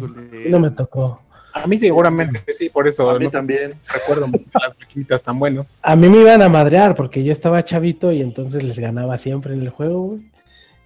[0.49, 1.21] No me tocó.
[1.53, 3.75] A mí seguramente sí, por eso A mí no también.
[3.93, 4.27] recuerdo
[4.61, 5.65] las maquinitas tan bueno.
[5.81, 9.53] A mí me iban a madrear porque yo estaba chavito y entonces les ganaba siempre
[9.53, 10.21] en el juego, güey.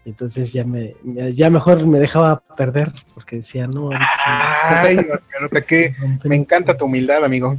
[0.05, 0.95] Y Entonces ya me,
[1.34, 6.29] ya mejor me dejaba perder porque decía, no, Ay, Oscarote, que se rompen".
[6.29, 7.58] me encanta tu humildad, amigo.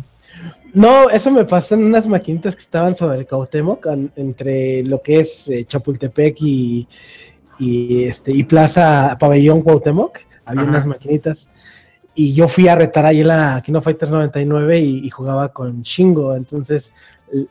[0.73, 3.27] No, eso me pasó en unas maquinitas que estaban sobre
[3.87, 6.87] an- entre lo que es eh, Chapultepec y,
[7.59, 10.19] y, este, y Plaza Pabellón Cuauhtémoc.
[10.51, 10.71] Había Ajá.
[10.71, 11.49] unas maquinitas.
[12.15, 15.83] Y yo fui a retar ahí en la Kino Fighters 99 y, y jugaba con
[15.83, 16.35] Shingo.
[16.35, 16.93] Entonces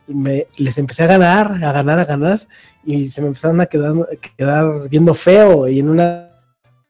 [0.06, 2.46] me, les empecé a ganar, a ganar, a ganar.
[2.84, 5.68] Y se me empezaron a quedar, a quedar viendo feo.
[5.68, 6.30] Y en una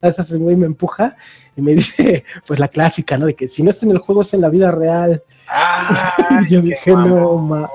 [0.00, 1.16] de esas el güey me empuja
[1.56, 3.26] y me dice, pues la clásica, ¿no?
[3.26, 5.22] De que si no es en el juego es en la vida real.
[5.48, 7.70] Ay, Yo dije, no, ma.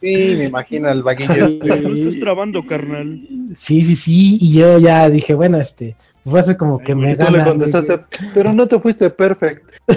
[0.00, 1.32] Sí, me imagino el vaguillo.
[1.44, 1.80] este.
[1.80, 3.26] No estás trabando, carnal.
[3.58, 4.38] Sí, sí, sí.
[4.40, 8.00] Y yo ya dije, bueno, este, fue hace como que me Y tú le contestaste,
[8.32, 9.68] pero no te fuiste perfect.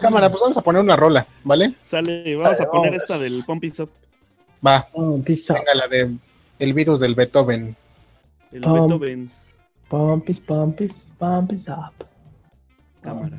[0.00, 1.74] Cámara, pues vamos a poner una rola, ¿vale?
[1.82, 2.76] Sale, vamos a Vamos.
[2.78, 3.90] poner esta del Pompis Up,
[4.66, 5.54] Va, Oh, pisa.
[5.54, 6.16] venga la de
[6.58, 7.76] el virus del Beethoven.
[8.52, 8.74] el Um.
[8.86, 9.54] Beethoven's
[9.88, 12.06] Pompis, pompis, pompis up.
[13.02, 13.36] cámara.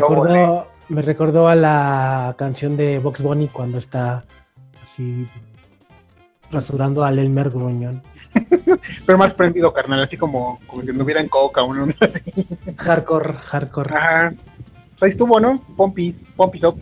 [0.00, 4.24] Recordó, me recordó a la canción de Box Bunny cuando está
[4.82, 5.26] así
[6.50, 8.02] rasurando al Elmer Gruñón.
[9.06, 12.20] Pero más prendido, carnal, así como, como si anduviera en coca, uno así.
[12.76, 13.94] Hardcore, hardcore.
[13.94, 14.34] Ajá.
[14.90, 15.62] Pues ahí estuvo, ¿no?
[15.76, 16.80] Pompis, Pompis Up.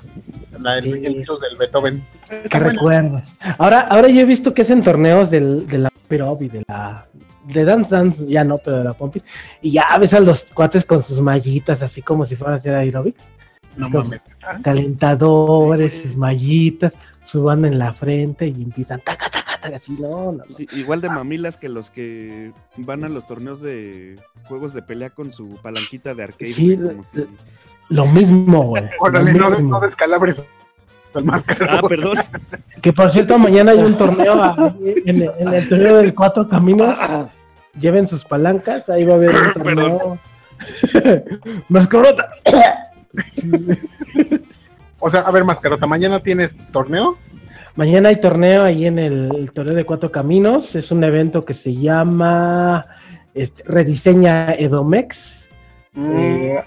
[0.58, 1.06] La del Sí.
[1.06, 2.02] el virus del Beethoven.
[2.50, 3.32] ¿Qué recuerdas?
[3.58, 6.64] Ahora, ahora yo he visto que es en torneos del, de la Pop y de
[6.66, 7.06] la
[7.52, 9.24] de Dance Dance, ya no, pero de la Pompis.
[9.62, 12.74] Y ya ves a los cuates con sus mallitas, así como si fueran a hacer
[12.74, 13.22] aerobics.
[13.76, 14.20] No mames.
[14.42, 20.32] Ah, Calentadores, sus mallitas, suban en la frente y empiezan taca, taca, taca, así, no,
[20.32, 20.44] no, no.
[20.72, 25.32] Igual de mamilas que los que van a los torneos de juegos de pelea con
[25.32, 26.52] su palanquita de arcade.
[26.52, 27.26] Sí, güey, como si
[27.88, 28.84] Lo mismo, güey.
[29.00, 30.42] Órale, no, no descalabres.
[31.14, 32.18] Ah, perdón.
[32.82, 36.98] Que por cierto, mañana hay un torneo ahí en, en el torneo del Cuatro Caminos.
[37.80, 40.18] Lleven sus palancas, ahí va a haber un torneo.
[41.68, 42.30] Mascarota.
[45.00, 47.16] O sea, a ver, Mascarota, ¿mañana tienes torneo?
[47.76, 50.74] Mañana hay torneo ahí en el, el torneo de Cuatro Caminos.
[50.74, 52.84] Es un evento que se llama
[53.32, 55.46] este, Rediseña Edomex.
[55.96, 56.60] Eh,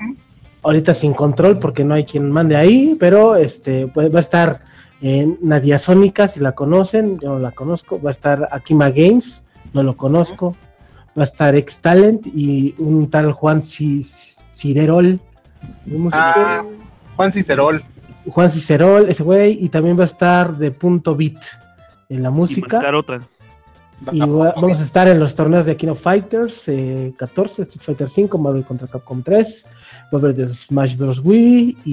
[0.63, 4.61] ahorita sin control porque no hay quien mande ahí, pero este pues, va a estar
[5.01, 9.43] eh, Nadia Sónica, si la conocen, yo no la conozco, va a estar Akima Games,
[9.73, 10.55] no lo conozco,
[11.17, 14.07] va a estar Ex Talent y un tal Juan Ci-
[14.55, 15.19] Cirerol,
[15.87, 16.63] un músico, Ah,
[17.15, 17.83] Juan Cicerol.
[18.29, 21.37] Juan Cicerol, ese güey, y también va a estar de punto beat
[22.09, 22.67] en la Y música.
[24.11, 28.09] Y va- vamos a estar en los torneos de Kino Fighters eh, 14, Street Fighter
[28.09, 29.65] 5, Marvel contra Capcom 3,
[30.13, 31.19] va a haber de Smash Bros.
[31.23, 31.91] Wii y,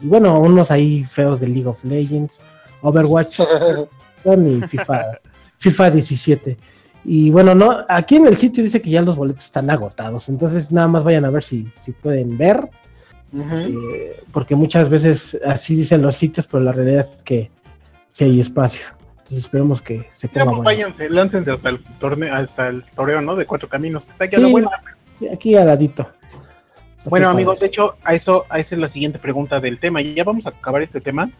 [0.00, 2.40] y bueno, unos ahí feos de League of Legends,
[2.82, 3.40] Overwatch
[4.24, 5.18] y FIFA,
[5.58, 6.58] FIFA 17.
[7.04, 10.70] Y bueno, no, aquí en el sitio dice que ya los boletos están agotados, entonces
[10.70, 12.68] nada más vayan a ver si, si pueden ver,
[13.32, 17.50] eh, porque muchas veces así dicen los sitios, pero la realidad es que
[18.12, 18.82] sí hay espacio.
[19.10, 20.62] Entonces esperemos que se ponga pues, bueno.
[20.64, 23.36] váyanse, láncense hasta el torneo, hasta el toreo, ¿no?
[23.36, 24.82] De cuatro caminos, que está aquí a la vuelta.
[25.32, 26.08] Aquí al ladito.
[27.04, 30.02] Bueno, amigos, de hecho, a eso, a esa es la siguiente pregunta del tema.
[30.02, 31.30] Y ya vamos a acabar este tema.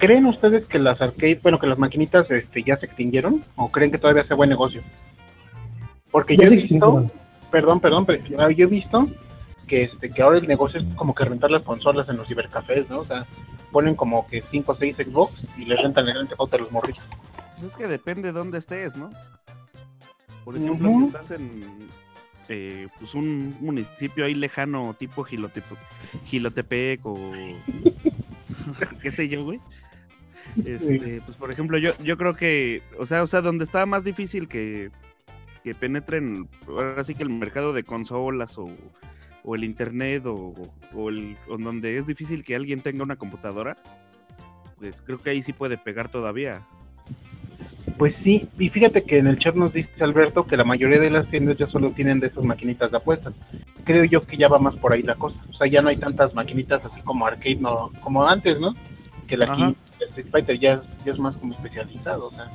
[0.00, 3.44] ¿Creen ustedes que las arcade, bueno, que las maquinitas este, ya se extinguieron?
[3.54, 4.82] ¿O creen que todavía sea buen negocio?
[6.10, 7.10] Porque Ya yo he visto,
[7.50, 9.08] perdón, perdón, pero yo he visto
[9.66, 12.88] que este, que ahora el negocio es como que rentar las consolas en los cibercafés,
[12.88, 13.00] ¿no?
[13.00, 13.26] O sea,
[13.70, 17.04] ponen como que 5 o 6 Xbox y les rentan el Grand Theft los morritos.
[17.52, 19.10] Pues es que depende de dónde estés, ¿no?
[20.46, 21.90] Por ejemplo, si estás en
[22.48, 25.78] eh, pues un municipio ahí lejano, tipo Gilotepec,
[26.24, 27.16] Gilotepec o
[29.02, 29.60] qué sé yo, güey.
[30.64, 34.04] Este, pues por ejemplo, yo, yo creo que, o sea, o sea, donde está más
[34.04, 34.90] difícil que,
[35.64, 38.68] que penetren, ahora sí que el mercado de consolas o,
[39.44, 40.54] o el internet o,
[40.94, 43.76] o el, o donde es difícil que alguien tenga una computadora,
[44.78, 46.62] pues creo que ahí sí puede pegar todavía.
[47.98, 51.10] Pues sí, y fíjate que en el chat nos dice Alberto que la mayoría de
[51.10, 53.38] las tiendas ya solo tienen de esas maquinitas de apuestas.
[53.84, 55.42] Creo yo que ya va más por ahí la cosa.
[55.50, 58.74] O sea, ya no hay tantas maquinitas así como arcade, no, como antes, ¿no?
[59.30, 59.54] Que la Ajá.
[59.68, 62.26] aquí Street Fighter ya es, ya es más como especializado.
[62.26, 62.50] O sea,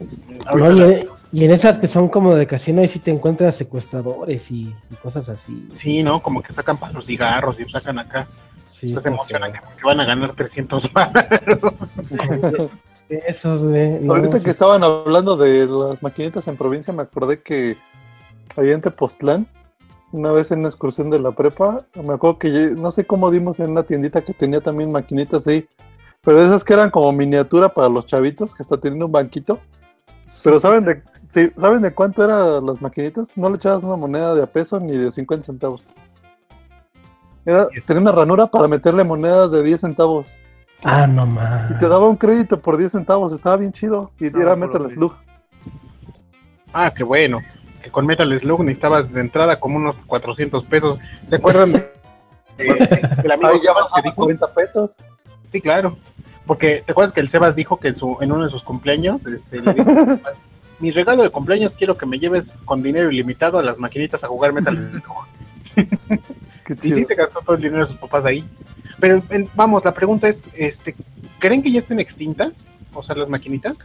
[0.00, 3.10] No, ahorita y, en- y en esas que son como de casino, ahí sí te
[3.10, 5.68] encuentras secuestradores y, y cosas así.
[5.74, 6.22] sí, ¿no?
[6.22, 8.26] Como que sacan para los cigarros y sacan acá.
[8.70, 11.24] Sí, o sea, se emocionan que- que, que van a ganar 300 baros.
[13.08, 14.00] Esos, güey.
[14.00, 14.44] no, Ahorita sí.
[14.44, 17.76] que estaban hablando de las maquinitas en provincia, me acordé que
[18.56, 19.46] ahí en Tepoztlán,
[20.12, 23.60] una vez en una excursión de la prepa, me acuerdo que no sé cómo dimos
[23.60, 25.66] en una tiendita que tenía también maquinitas ahí,
[26.24, 29.58] pero esas que eran como miniatura para los chavitos, que hasta teniendo un banquito.
[30.42, 33.36] Pero ¿saben de, sí, ¿saben de cuánto eran las maquinitas?
[33.36, 35.92] No le echabas una moneda de a peso ni de 50 centavos.
[37.46, 40.32] Era, tenía una ranura para meterle monedas de 10 centavos.
[40.82, 41.70] Ah, no más.
[41.70, 44.10] Y te daba un crédito por 10 centavos, estaba bien chido.
[44.18, 44.88] Y Estaba era Metal.
[44.90, 45.14] Slug.
[46.72, 47.40] Ah, qué bueno.
[47.82, 50.98] Que con Metal Slug necesitabas de entrada como unos 400 pesos.
[51.28, 51.78] ¿Se acuerdan de,
[52.58, 54.14] de- del amigo Ahí ya Sebas que bajaba dijo?
[54.16, 54.96] 40 pesos.
[55.44, 55.96] Sí, claro.
[56.46, 59.24] Porque te acuerdas que el Sebas dijo que en, su, en uno de sus cumpleaños,
[59.26, 59.90] este, le dijo,
[60.80, 64.28] mi regalo de cumpleaños quiero que me lleves con dinero ilimitado a las maquinitas a
[64.28, 65.02] jugar Metal.
[65.74, 66.96] Qué Y chido.
[66.98, 68.44] sí se gastó todo el dinero de sus papás ahí.
[69.00, 70.94] Pero en- vamos, la pregunta es, este,
[71.38, 72.70] ¿creen que ya estén extintas?
[72.92, 73.76] O sea, las maquinitas.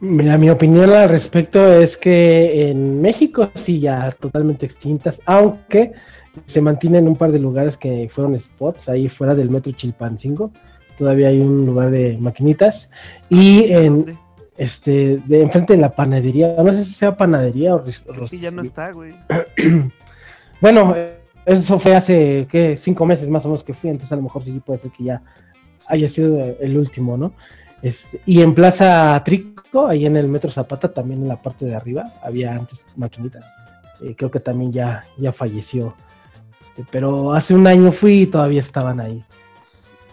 [0.00, 5.92] Mira, mi opinión al respecto es que en México sí ya totalmente extintas, aunque
[6.46, 10.52] se mantienen un par de lugares que fueron spots ahí fuera del metro Chilpancingo.
[10.98, 12.90] Todavía hay un lugar de maquinitas
[13.28, 14.16] y en ¿Dónde?
[14.56, 18.50] este de enfrente de la panadería, no sé si sea panadería o, Es que ya
[18.50, 19.14] no está, güey.
[20.60, 20.92] Bueno,
[21.46, 22.76] eso fue hace ¿qué?
[22.82, 25.04] cinco meses más o menos que fui, entonces a lo mejor sí puede ser que
[25.04, 25.22] ya
[25.86, 27.32] haya sido el último, ¿no?
[27.80, 31.76] Este, y en Plaza Trico, ahí en el Metro Zapata, también en la parte de
[31.76, 33.44] arriba, había antes maquinitas.
[34.00, 35.94] Eh, creo que también ya, ya falleció.
[36.78, 39.24] Este, pero hace un año fui y todavía estaban ahí.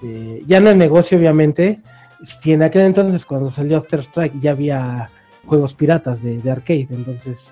[0.06, 1.82] Eh, ya no el negocio, obviamente.
[2.24, 5.10] Si en aquel entonces, cuando salió After Strike, ya había
[5.46, 6.88] juegos piratas de, de arcade.
[6.92, 7.48] Entonces,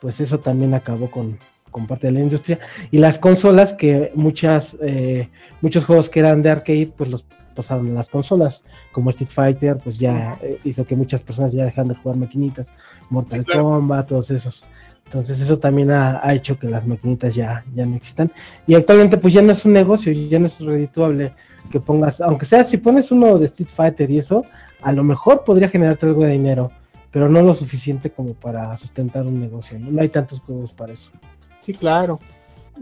[0.00, 1.38] pues eso también acabó con,
[1.70, 2.58] con parte de la industria.
[2.90, 5.28] Y las consolas, que muchas, eh,
[5.60, 7.24] muchos juegos que eran de arcade, pues los
[7.54, 11.64] pasaron a las consolas, como Street Fighter, pues ya eh, hizo que muchas personas ya
[11.64, 12.68] dejaran de jugar maquinitas,
[13.10, 13.64] Mortal Sí, claro.
[13.64, 14.64] Kombat, todos esos.
[15.04, 18.32] Entonces eso también ha, hecho que las maquinitas ya, ya no existan.
[18.66, 21.32] Y actualmente pues ya no es un negocio, ya no es redituable
[21.70, 24.44] que pongas, aunque sea si pones uno de Street Fighter y eso,
[24.82, 26.70] a lo mejor podría generarte algo de dinero,
[27.10, 29.78] pero no lo suficiente como para sustentar un negocio.
[29.78, 31.10] No hay tantos juegos para eso.
[31.60, 32.18] Sí, claro.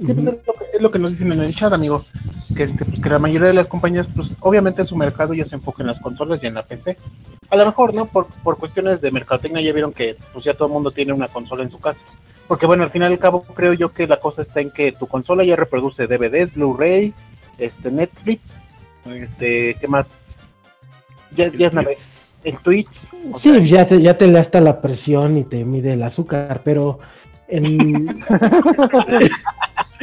[0.00, 2.04] Sí, pues es lo, que, es lo que nos dicen en el chat, amigo.
[2.56, 5.54] Que, este, pues, que la mayoría de las compañías, pues obviamente su mercado ya se
[5.54, 6.96] enfoca en las consolas y en la PC.
[7.50, 8.06] A lo mejor, ¿no?
[8.06, 11.28] Por, por cuestiones de mercadotecnia ya vieron que pues ya todo el mundo tiene una
[11.28, 12.00] consola en su casa.
[12.48, 14.92] Porque bueno, al final y al cabo creo yo que la cosa está en que
[14.92, 17.14] tu consola ya reproduce DVDs, Blu-ray,
[17.58, 18.60] este, Netflix,
[19.06, 20.18] este, ¿qué más?
[21.36, 21.96] Ya, ya es nave-
[22.44, 23.08] el Twitch.
[23.32, 26.02] o Sí, sea, ya te, ya te le hasta la presión y te mide el
[26.02, 26.98] azúcar, pero
[27.48, 28.16] en,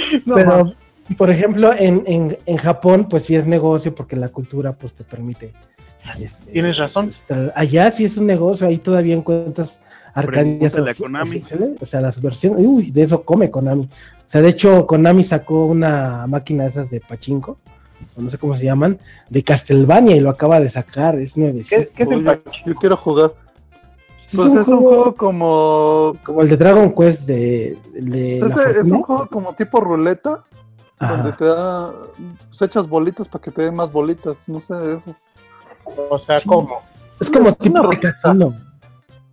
[0.25, 0.73] no, pero
[1.17, 5.03] por ejemplo en, en, en Japón pues sí es negocio porque la cultura pues te
[5.03, 5.51] permite
[6.19, 7.09] este, tienes razón.
[7.09, 9.79] estar- allá sí es un negocio ahí todavía encuentras
[10.13, 11.43] arcadias ofi- Konami.
[11.81, 15.65] o sea las versiones uy de eso come Konami o sea de hecho Konami sacó
[15.65, 17.57] una máquina de esas de pachinko
[18.15, 18.97] o no sé cómo se llaman
[19.29, 21.75] de Castlevania y lo acaba de sacar es nuevecito.
[21.75, 22.63] ¿Qué, qué es el patch?
[22.65, 23.31] Yo quiero jugar.
[24.31, 26.13] Es Pues es un juego juego como.
[26.23, 28.39] como el de Dragon Quest de, Es, de-
[28.79, 30.43] es un juego como tipo ruleta,
[30.99, 31.13] Ajá.
[31.15, 31.91] donde te da.
[32.47, 34.47] Pues echas bolitas para que te den más bolitas.
[34.47, 35.15] No sé, eso.
[36.09, 36.47] O sea, Sí.
[36.47, 36.81] ¿cómo?
[37.19, 38.53] Es como Es tipo de casino.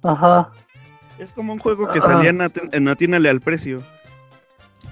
[0.02, 0.50] Ajá.
[1.18, 2.02] Es como un juego que Ah.
[2.02, 3.82] salía en, At- en Atínale al precio.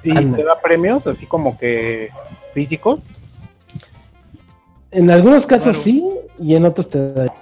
[0.02, 0.36] ¿Y Anda.
[0.36, 2.10] te da premios así como que
[2.52, 3.00] físicos?
[4.90, 5.82] En algunos casos Claro.
[5.82, 6.04] sí,
[6.38, 7.34] y en otros te da.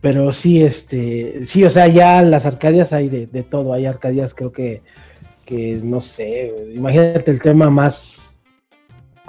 [0.00, 3.72] Pero sí, este, sí, o sea, ya las arcadias hay de, de todo.
[3.72, 4.82] Hay arcadias, creo que,
[5.44, 8.38] que no sé, imagínate el tema más.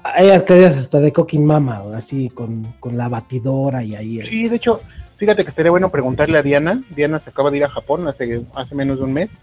[0.04, 4.22] Hay arcadias hasta de Cooking Mama, así, con, con la batidora y ahí.
[4.22, 4.82] Sí, de hecho,
[5.18, 6.84] fíjate que estaría bueno preguntarle a Diana.
[6.96, 9.40] Diana se acaba de ir a Japón hace, hace menos de un mes.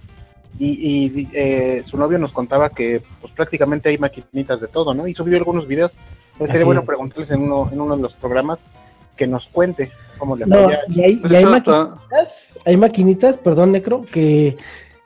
[0.58, 0.68] Y,
[1.14, 5.06] y, eh, su novio nos contaba que pues prácticamente hay maquinitas de todo, ¿no?
[5.06, 5.98] Y subió algunos videos.
[6.38, 6.86] Estaría Así bueno es.
[6.86, 8.70] preguntarles en uno, en uno de los programas
[9.16, 10.80] que nos cuente cómo le No, falla.
[10.88, 12.32] y hay, De y hay hecho, maquinitas,
[12.64, 14.56] hay maquinitas, perdón, Necro, que,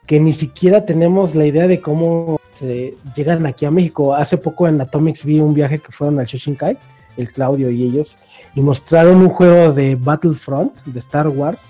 [0.07, 4.15] que ni siquiera tenemos la idea de cómo se llegan aquí a México.
[4.15, 6.77] Hace poco en Atomics vi un viaje que fueron al Shoshinkai,
[7.17, 8.17] el Claudio y ellos,
[8.55, 11.61] y mostraron un juego de Battlefront, de Star Wars,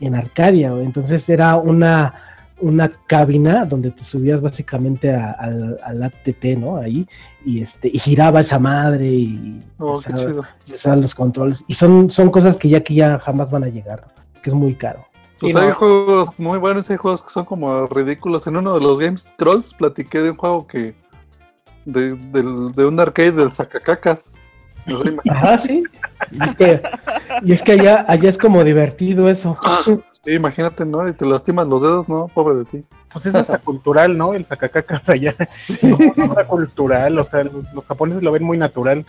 [0.00, 0.68] en Arcadia.
[0.68, 2.14] Entonces era una,
[2.60, 6.76] una cabina donde te subías básicamente a- al, al ATT, ¿no?
[6.76, 7.06] Ahí,
[7.44, 10.44] y, este, y giraba esa madre y, Oh, qué chido.
[10.66, 11.64] y los controles.
[11.68, 14.04] Y son, son cosas que ya que ya jamás van a llegar,
[14.42, 15.04] que es muy caro.
[15.38, 15.74] Pues hay no.
[15.74, 18.46] juegos muy buenos, hay juegos que son como ridículos.
[18.46, 20.94] En uno de los Games Scrolls platiqué de un juego que.
[21.86, 24.34] de, del- de un arcade del sacacacas.
[25.30, 25.82] Ajá, sí.
[26.30, 26.82] Y es que,
[27.42, 29.56] y es que allá, allá es como divertido eso.
[30.24, 31.08] sí, imagínate, ¿no?
[31.08, 32.28] Y te lastimas los dedos, ¿no?
[32.28, 32.84] Pobre de ti.
[33.12, 34.34] Pues es hasta cultural, ¿no?
[34.34, 35.34] El sacacacas allá.
[35.68, 35.82] Es
[36.16, 39.04] una cultural, o sea, los japoneses lo ven muy natural.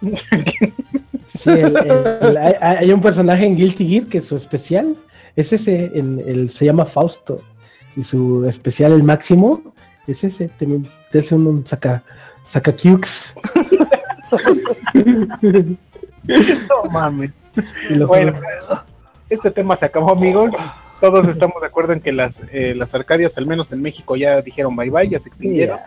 [0.00, 4.94] Sí, el- el- el- hay, hay un personaje en Guilty Gear que su especial
[5.36, 7.40] es ese, el, el- se llama Fausto.
[7.96, 9.62] Y su especial, el máximo,
[10.06, 10.48] es ese.
[10.58, 10.66] Te,
[11.10, 12.02] te hace un, un saca,
[12.44, 13.32] saca cukes.
[16.28, 17.32] No mames.
[17.90, 18.84] Y lo Bueno, juega.
[19.30, 20.52] Este tema se acabó, amigos.
[21.00, 24.40] Todos estamos de acuerdo en que las, eh, las arcadias, al menos en México, ya
[24.42, 25.78] dijeron bye bye, ya se extinguieron.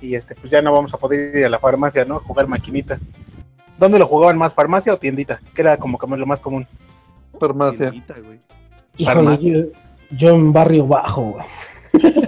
[0.00, 2.18] Y este, pues ya no vamos a poder ir a la farmacia, ¿no?
[2.20, 3.08] Jugar maquinitas.
[3.78, 5.40] ¿Dónde lo jugaban más, farmacia o tiendita?
[5.54, 6.66] Que era como que lo más común.
[7.38, 7.90] Farmacia.
[7.90, 8.40] Tiendita, güey.
[8.96, 9.52] Híjole, farmacia.
[9.52, 9.64] yo,
[10.10, 11.46] yo en barrio bajo, güey.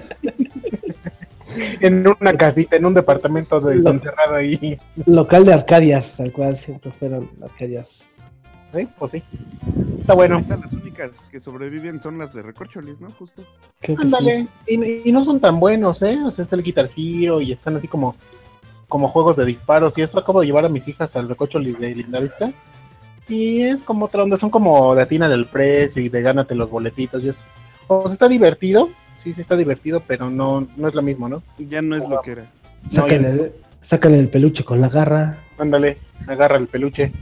[1.81, 4.79] En una casita, en un departamento de, Lo- encerrado ahí.
[5.07, 7.89] local de Arcadias, tal cual siempre fueron Arcadias.
[8.75, 8.89] ¿Sí?
[8.99, 9.23] Pues sí.
[10.01, 10.45] Está bueno.
[10.49, 13.11] Las únicas que sobreviven son las de Recorcholis, ¿no?
[13.11, 13.43] Justo.
[13.99, 14.49] Ándale.
[14.67, 16.19] Y, y no son tan buenos, ¿eh?
[16.25, 18.15] O sea, está el Guitar Hero y están así como,
[18.89, 19.97] como juegos de disparos.
[19.97, 22.53] Y eso acabo de llevar a mis hijas al recocho de Lindavista.
[23.29, 26.71] Y es como otra onda, son como de atina del precio y de gánate los
[26.71, 27.43] boletitos y eso.
[27.87, 28.89] O sea, está divertido,
[29.19, 31.43] sí, sí está divertido, pero no, no es lo mismo, ¿no?
[31.59, 32.51] Ya no es lo que era.
[32.85, 33.53] No, Sácale,
[33.83, 35.39] sácale el peluche con la garra.
[35.59, 37.13] Ándale, agarra el peluche.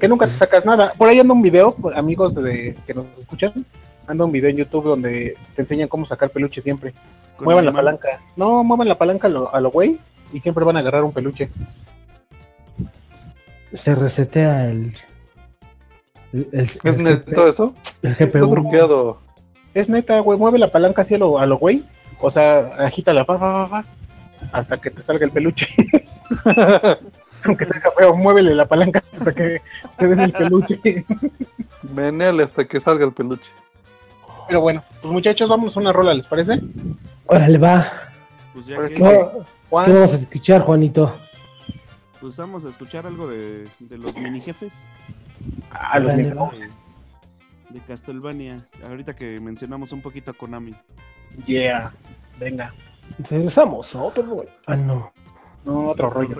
[0.00, 0.92] Que nunca te sacas nada.
[0.96, 3.64] Por ahí anda un video, amigos de, que nos escuchan,
[4.06, 6.94] anda un video en YouTube donde te enseñan cómo sacar peluche siempre.
[7.40, 8.20] Muevan la palanca.
[8.36, 9.98] No, muevan la palanca a lo, a lo güey
[10.32, 11.50] y siempre van a agarrar un peluche.
[13.72, 14.94] Se resetea el.
[16.32, 17.74] el, el- ¿Es el neto eso?
[18.02, 18.48] El Está GPU.
[18.50, 19.18] truqueado.
[19.74, 21.84] Es neta, güey, mueve la palanca así a lo, a lo güey.
[22.20, 23.84] O sea, agita la fa, fa, fa, fa,
[24.52, 25.66] hasta que te salga el peluche.
[27.46, 29.62] Aunque salga feo, muévele la palanca hasta que
[29.98, 31.04] te den el peluche.
[31.94, 33.50] Meneale hasta que salga el peluche.
[34.48, 36.60] Pero bueno, pues muchachos, vamos a una rola, ¿les parece?
[37.26, 37.92] Órale, va.
[38.54, 38.98] Pues ya Pues que.
[38.98, 41.16] ¿Qué, vamos a escuchar, Juanito?
[42.20, 44.72] pues vamos a escuchar algo de, de los mini jefes
[45.70, 46.24] ah, los de,
[47.70, 48.66] de Castlevania.
[48.84, 50.74] Ahorita que mencionamos un poquito a Konami.
[51.46, 51.92] Yeah,
[52.40, 52.72] venga.
[53.30, 54.48] Regresamos a otro rollo.
[54.66, 55.12] Ah, no,
[55.64, 56.36] No, otro rollo.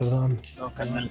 [0.00, 0.40] Perdón.
[0.56, 1.10] No, carnal.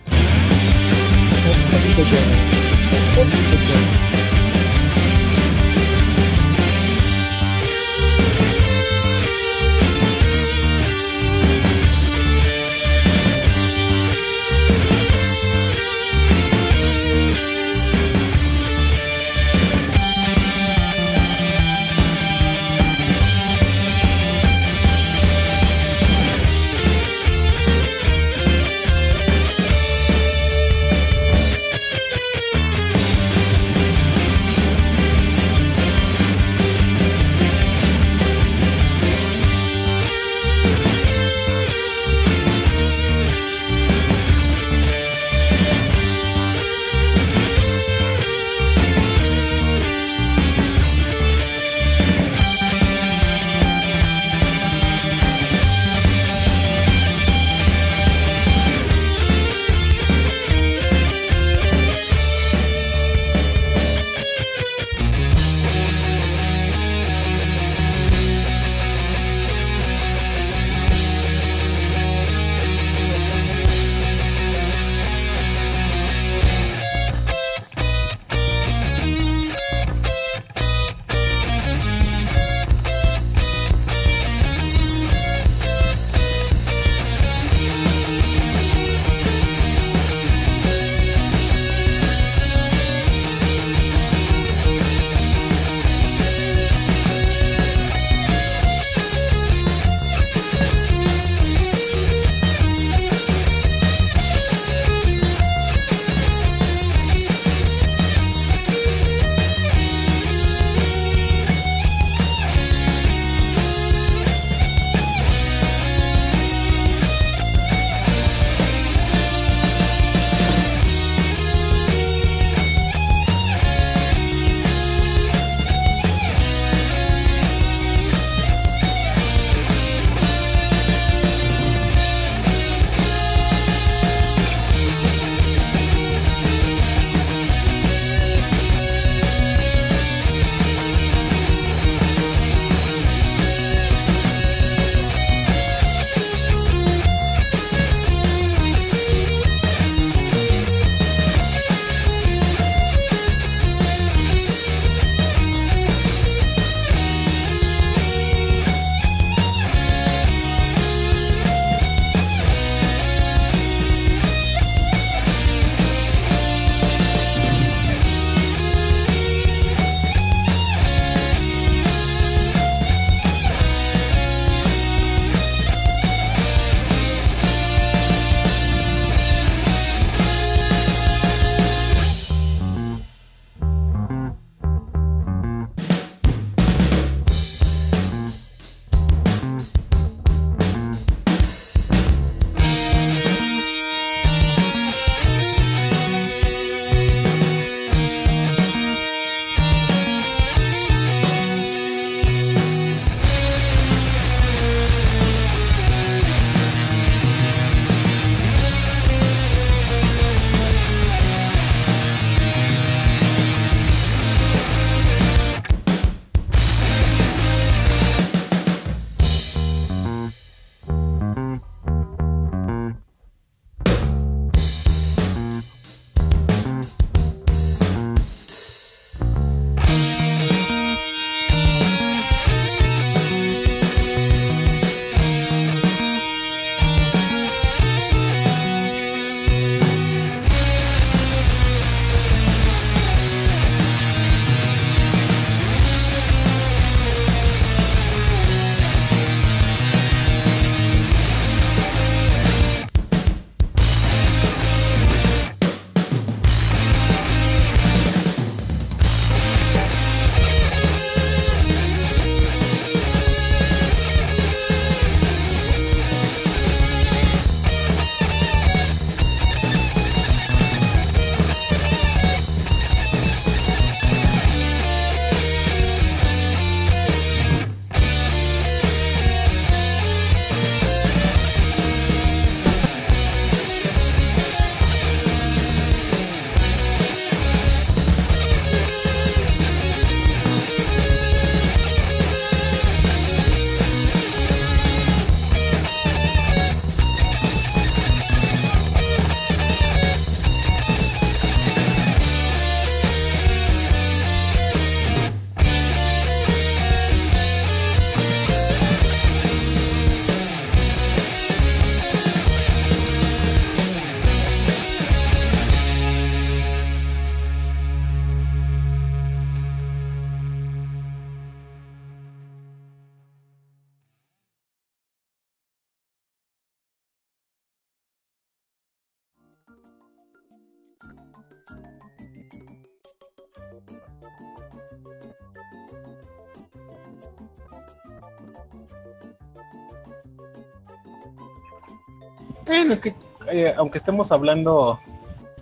[342.80, 343.14] Bueno, es que
[343.52, 345.02] eh, aunque estemos hablando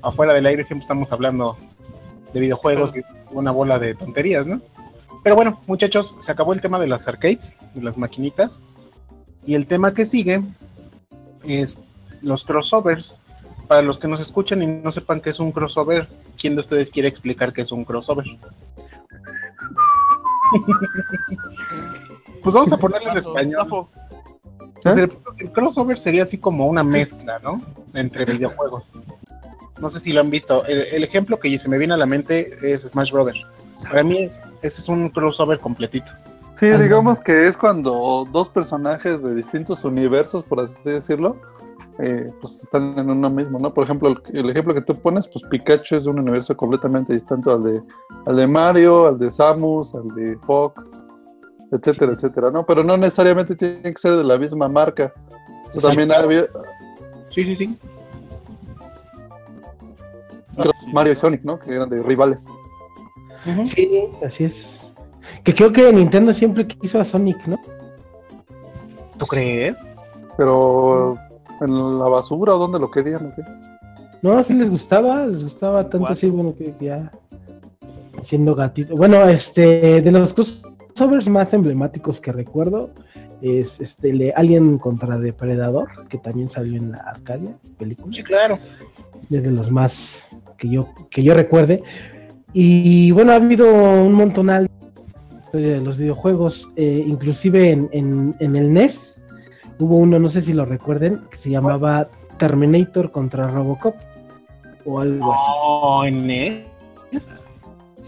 [0.04, 1.58] afuera del aire, siempre estamos hablando
[2.32, 3.02] de videojuegos y
[3.32, 4.62] una bola de tonterías, ¿no?
[5.24, 8.62] Pero bueno, muchachos, se acabó el tema de las arcades, de las maquinitas.
[9.48, 10.44] Y el tema que sigue
[11.44, 11.80] es
[12.22, 13.20] los crossovers.
[13.68, 16.08] Para los que nos escuchan y no sepan qué es un crossover,
[16.40, 18.28] ¿quién de ustedes quiere explicar qué es un crossover?
[22.44, 23.88] pues vamos a ponerlo en español.
[24.84, 27.62] Pues el, el crossover sería así como una mezcla, ¿no?
[27.94, 28.92] Entre videojuegos.
[29.80, 30.66] No sé si lo han visto.
[30.66, 33.46] El, el ejemplo que se me viene a la mente es Smash Brothers.
[33.84, 36.12] Para mí es, ese es un crossover completito.
[36.52, 41.38] Sí, Ah, digamos que es cuando dos personajes de distintos universos, por así decirlo,
[42.00, 43.74] eh, pues están en uno mismo, ¿no?
[43.74, 47.54] Por ejemplo, el, el ejemplo que tú pones, pues Pikachu es un universo completamente distinto
[47.54, 47.82] al de,
[48.26, 51.06] al de Mario, al de Samus, al de Fox,
[51.72, 52.66] etcétera, etcétera, ¿no?
[52.66, 55.12] Pero no necesariamente tiene que ser de la misma marca.
[55.70, 56.26] O sea, también claro.
[56.26, 56.48] había
[57.30, 57.78] Sí, sí, sí.
[60.92, 61.60] Mario y Sonic, ¿no?
[61.60, 62.48] Que eran de rivales.
[63.74, 64.80] Sí, así es.
[65.44, 67.58] Que creo que Nintendo siempre quiso a Sonic, ¿no?
[69.18, 69.96] ¿Tú crees?
[70.36, 71.18] Pero
[71.62, 73.28] en la basura, ¿o dónde lo querían?
[73.28, 73.44] o qué?
[74.22, 77.12] No, sí les gustaba, les gustaba tanto así, bueno, que ya
[78.24, 78.96] siendo gatito.
[78.96, 80.34] Bueno, este, de los
[80.98, 82.90] crossovers más emblemáticos que recuerdo
[83.42, 88.12] es este el de Alien contra Depredador, que también salió en la Arcadia, película.
[88.12, 88.58] Sí, claro.
[89.30, 90.28] es de los más
[90.58, 91.84] que yo que yo recuerde
[92.52, 93.72] y bueno ha habido
[94.04, 94.68] un montonal
[95.54, 99.22] de los videojuegos eh, inclusive en, en, en el NES
[99.78, 103.96] hubo uno no sé si lo recuerden que se llamaba Terminator contra Robocop
[104.86, 107.44] o algo así Oh, en NES.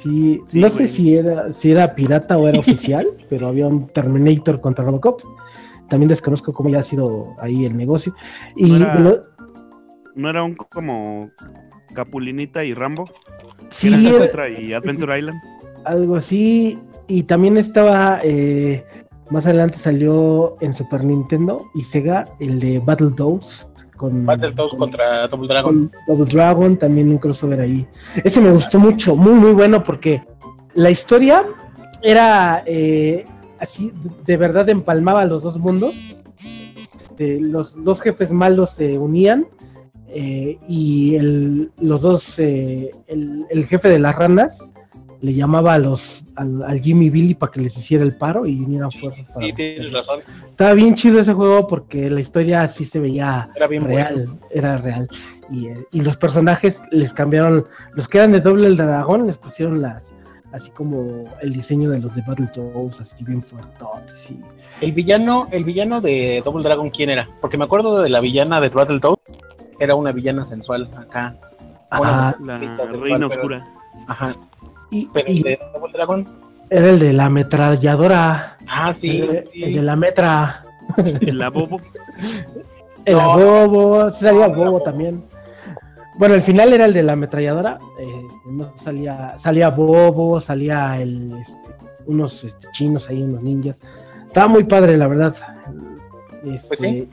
[0.02, 3.88] Sí, Sí, no sé si era si era pirata o era oficial pero había un
[3.88, 5.22] Terminator contra Robocop
[5.90, 8.14] también desconozco cómo ya ha sido ahí el negocio
[8.56, 9.24] y No era- lo-
[10.16, 11.30] ¿No era un como
[11.94, 13.10] Capulinita y Rambo?
[13.72, 15.40] sí, Era y Adventure Island.
[15.86, 16.78] algo así.
[17.08, 18.84] Y también estaba, eh,
[19.30, 23.69] más adelante salió en Super Nintendo y Sega el de Battletoads
[24.00, 25.90] con, Battletoads con, contra Double Dragon.
[25.90, 27.86] con Double Dragon, también un crossover ahí.
[28.24, 30.24] Ese me gustó mucho, muy muy bueno porque
[30.74, 31.44] la historia
[32.02, 33.26] era eh,
[33.60, 33.92] así,
[34.26, 35.94] de verdad empalmaba los dos mundos.
[37.18, 39.46] Eh, los dos jefes malos se unían
[40.08, 44.72] eh, y el, los dos, eh, el, el jefe de las ranas
[45.22, 48.56] le llamaba a los al, al Jimmy Billy para que les hiciera el paro y
[48.56, 50.22] vinieran fuerzas para Sí, tienes razón.
[50.50, 54.40] estaba bien chido ese juego porque la historia sí se veía Era bien real, bueno.
[54.50, 55.10] era real.
[55.52, 57.66] Y, eh, y los personajes les cambiaron,
[57.96, 60.04] los que eran de doble el dragón les pusieron las,
[60.54, 64.30] así como el diseño de los de Battletoads, así bien fuertotes.
[64.32, 64.40] Y,
[64.86, 67.28] El villano, el villano de Double Dragon, ¿quién era?
[67.42, 69.22] Porque me acuerdo de la villana de Battletoads.
[69.80, 71.36] Era una villana sensual acá.
[71.98, 73.68] Bueno, Ajá, La sensual, Reina pero- Oscura.
[74.08, 74.36] Ajá.
[74.92, 76.28] Y, Pero y el de Double Dragon.
[76.70, 79.22] era el de la ametralladora, Ah, sí.
[79.22, 79.64] el, sí.
[79.64, 80.66] el de la metra,
[81.22, 81.80] La Bobo.
[83.06, 84.82] el No, bobo, sí salía no, bobo Bobo.
[84.84, 85.24] también.
[86.18, 91.32] Bueno, el final era el de la ametralladora, eh, no salía, salía bobo, salía el,
[91.40, 91.54] este,
[92.08, 93.80] unos este, chinos ahí, unos ninjas.
[94.28, 95.36] Estaba muy padre, la verdad.
[96.44, 97.10] Este, Pues sí.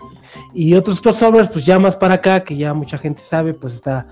[0.54, 4.06] Y otros crossovers, pues ya más para acá, que ya mucha gente sabe, pues está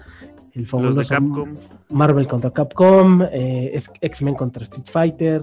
[0.54, 1.54] el Los famoso de Capcom.
[1.90, 5.42] Marvel contra Capcom, eh, es- X-Men contra Street Fighter,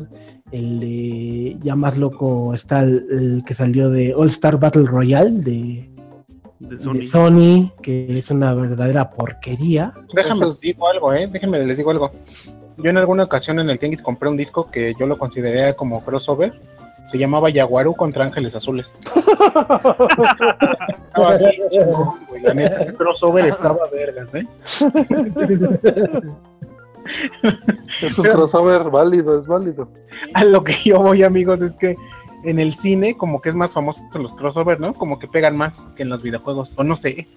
[0.51, 5.31] el de ya más loco está el, el que salió de All Star Battle Royale
[5.31, 5.89] de,
[6.59, 7.71] De de Sony.
[7.81, 9.93] Que es una verdadera porquería.
[10.13, 11.27] Déjame les digo algo, ¿eh?
[11.31, 12.11] Déjenme les digo algo.
[12.77, 16.03] Yo en alguna ocasión en el Tianguis compré un disco que yo lo consideré como
[16.03, 16.53] crossover.
[17.07, 18.91] Se llamaba Yaguarú contra Ángeles Azules.
[21.07, 22.41] Estaba bien chingón, güey.
[22.43, 24.47] La neta, ese crossover estaba vergas, ¿eh?
[28.01, 29.89] Es un Pero- crossover válido, es válido.
[30.33, 31.95] A lo que yo voy, amigos, es que
[32.43, 34.93] en el cine como que es más famoso los crossover, ¿no?
[34.93, 36.73] Como que pegan más que en los videojuegos.
[36.77, 37.27] O no sé.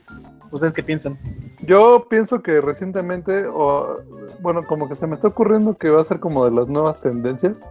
[0.51, 1.19] ¿Ustedes qué piensan?
[1.67, 3.99] Yo pienso que recientemente, o
[4.41, 7.01] bueno, como que se me está ocurriendo que va a ser como de las nuevas
[7.01, 7.69] tendencias.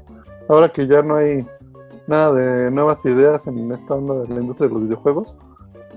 [0.50, 1.48] Ahora que ya no hay
[2.08, 5.38] nada de nuevas ideas en esta onda de la industria de los videojuegos.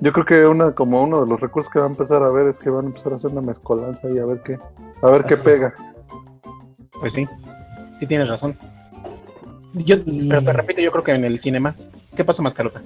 [0.01, 2.47] Yo creo que una como uno de los recursos que va a empezar a ver
[2.47, 4.59] es que van a empezar a hacer una mezcolanza y a ver qué,
[5.03, 5.75] a ver qué pega.
[7.01, 7.27] Pues sí,
[7.97, 8.57] sí tienes razón.
[9.73, 11.87] Yo, pero te repito, yo creo que en el cine más.
[12.15, 12.83] ¿Qué pasa, Mascarota?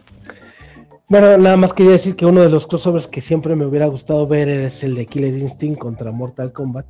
[1.08, 4.26] Bueno, nada más quería decir que uno de los crossovers que siempre me hubiera gustado
[4.26, 6.86] ver es el de Killer Instinct contra Mortal Kombat.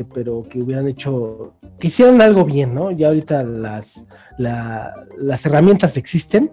[0.00, 2.90] Este, Pero que hubieran hecho, que hicieran algo bien, ¿no?
[2.90, 4.04] Ya ahorita las,
[4.38, 6.50] la- las herramientas existen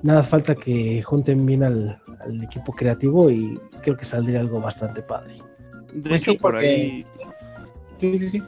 [0.00, 5.02] Nada falta que junten bien al, al equipo creativo y creo que saldría algo bastante
[5.02, 5.34] padre.
[5.92, 7.06] De Pues hecho, sí, por porque- ahí,
[7.96, 8.42] Sí, sí, sí.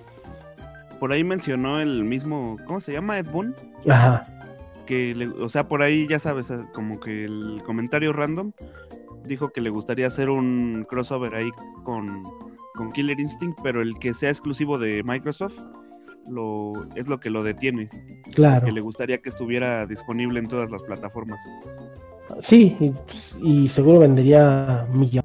[1.01, 3.19] por ahí mencionó el mismo, ¿cómo se llama?
[3.19, 3.57] Ed Boon,
[3.89, 4.23] Ajá.
[4.87, 8.53] que, le- o sea, por ahí ya sabes, eh, como que el comentario random
[9.25, 11.51] dijo que le gustaría hacer un crossover ahí
[11.83, 12.23] con,
[12.75, 15.59] con Killer Instinct, pero el que sea exclusivo de Microsoft
[16.29, 17.89] lo, es lo que lo detiene,
[18.35, 18.65] Claro.
[18.65, 21.41] que le gustaría que estuviera disponible en todas las plataformas.
[22.41, 22.93] Sí, y,
[23.65, 25.25] y seguro vendería millón.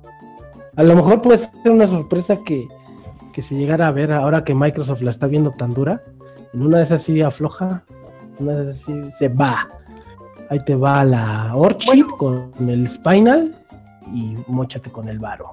[0.76, 2.68] A lo mejor puede ser una sorpresa que,
[3.32, 6.02] que se llegara a ver ahora que Microsoft la está viendo tan dura.
[6.54, 7.84] En una de esas sí afloja,
[8.40, 9.70] en una de esas sí se va.
[10.50, 13.56] Ahí te va la Orchid con el Spinal
[14.14, 15.52] y mochate con el Varo.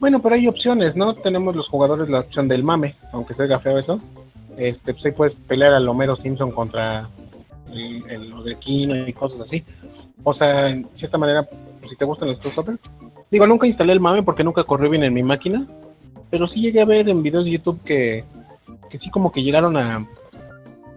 [0.00, 1.14] Bueno, pero hay opciones, ¿no?
[1.14, 3.98] Tenemos los jugadores la opción del mame, aunque se oiga feo eso.
[4.56, 7.08] Este, pues ahí puedes pelear al Homero Simpson contra
[7.72, 9.64] el- el- los de Kino y cosas así.
[10.24, 11.44] O sea, en cierta manera,
[11.78, 12.78] pues, si te gustan los crossover.
[13.30, 15.66] Digo, nunca instalé el mame porque nunca corrió bien en mi máquina.
[16.30, 18.24] Pero sí llegué a ver en videos de YouTube que,
[18.90, 20.06] que sí como que llegaron a,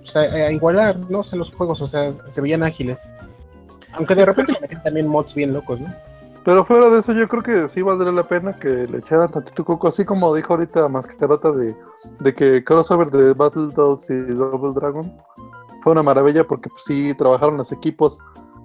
[0.03, 1.19] o sea, a igualar, ¿no?
[1.19, 2.99] O sea, los juegos, o sea, se veían ágiles.
[3.93, 5.93] Aunque de repente le meten también mods bien locos, ¿no?
[6.43, 9.63] Pero fuera de eso, yo creo que sí valdría la pena que le echaran tantito
[9.63, 11.75] coco, así como dijo ahorita Mascarota de,
[12.19, 15.15] de que crossover de Battletoads y Double Dragon
[15.81, 18.19] fue una maravilla porque pues, sí trabajaron los equipos,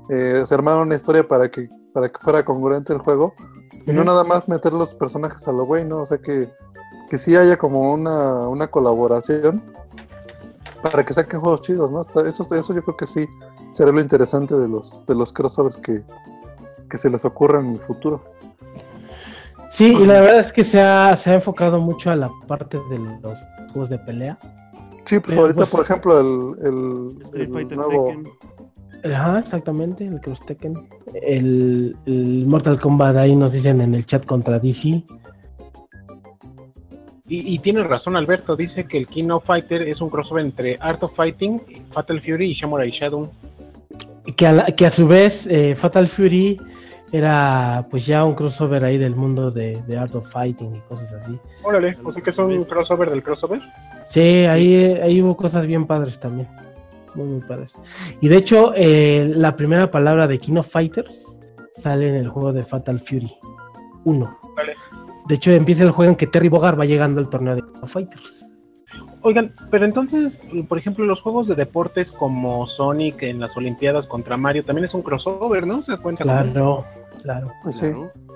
[0.09, 3.35] eh, se armaron una historia para que, para que fuera congruente el juego
[3.87, 6.03] y no nada más meter los personajes a lo güey, ¿no?
[6.03, 6.49] O sea que,
[7.11, 9.63] que sí haya como una, una colaboración
[10.83, 12.01] para que saquen juegos chidos, ¿no?
[12.23, 13.27] Eso, eso yo creo que sí
[13.71, 16.03] será lo interesante de los, de los crossovers que,
[16.97, 18.25] que se les ocurra en el futuro.
[19.71, 22.79] Sí, y la verdad es que se ha, se ha enfocado mucho a la parte
[22.89, 23.39] de los
[23.73, 24.39] juegos de pelea.
[25.05, 28.07] Sí, pues Pero, ahorita, pues, por ejemplo, el, el, Street el Fighter nuevo...
[28.09, 28.29] Tekken.
[29.15, 30.75] Ajá, exactamente, el Cross Tekken.
[31.23, 34.89] El, el Mortal Kombat ahí nos dicen en el chat contra DC.
[34.89, 35.05] Y,
[37.55, 41.03] y tiene razón Alberto, dice que el King of Fighter es un crossover entre Art
[41.03, 43.31] of Fighting, Fatal Fury y Samurai Shadow.
[44.37, 46.59] Que a, la- que a su vez eh, Fatal Fury
[47.13, 51.13] era pues ya un crossover ahí del mundo de, de Art of Fighting y cosas
[51.13, 51.39] así.
[51.63, 53.61] Órale, o sea que es un crossover del crossover.
[54.07, 56.49] Sí, ahí, ahí hubo cosas bien padres también.
[57.15, 57.73] Muy, muy padres.
[58.21, 61.27] Y de hecho, eh, la primera palabra de King of Fighters
[61.83, 63.33] sale en el juego de Fatal Fury
[64.05, 64.39] 1.
[64.57, 64.75] Vale.
[65.27, 67.81] De hecho, empieza el juego en que Terry Bogard va llegando al torneo de King
[67.83, 68.36] of Fighters.
[69.27, 74.37] Oigan, pero entonces, por ejemplo, los juegos de deportes como Sonic en las Olimpiadas contra
[74.37, 75.83] Mario también es un crossover, ¿no?
[75.83, 76.85] Se cuenta Claro,
[77.23, 77.53] claro.
[77.65, 77.93] Pues sí.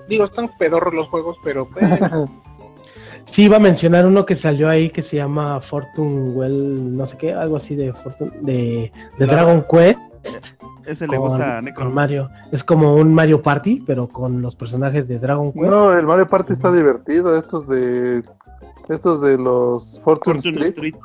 [0.09, 2.29] Digo, están pedorros los juegos, pero bueno,
[3.25, 7.15] Sí, iba a mencionar uno que salió ahí que se llama Fortune Well, no sé
[7.17, 9.31] qué, algo así de Fortune, de, de Claro.
[9.33, 9.99] Dragon Quest.
[10.85, 12.29] Ese le con- gusta a con Mario.
[12.51, 15.65] Es como un Mario Party, pero con los personajes de Dragon Quest.
[15.67, 17.37] No, el Mario Party está divertido.
[17.37, 18.23] Estos de
[18.89, 20.95] estos de los Fortune, Fortune Street,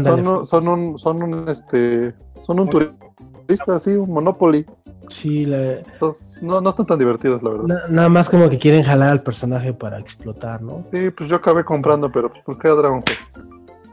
[0.00, 4.64] son, un- son un son un este son un turista así, un Monopoly.
[5.08, 7.64] Sí, la- Entonces, no, no están tan divertidos, la verdad.
[7.66, 10.84] na- nada más como que quieren jalar al personaje para explotar, ¿no?
[10.90, 13.20] Sí, pues yo acabé comprando, pero pues, ¿por qué a Dragon Quest?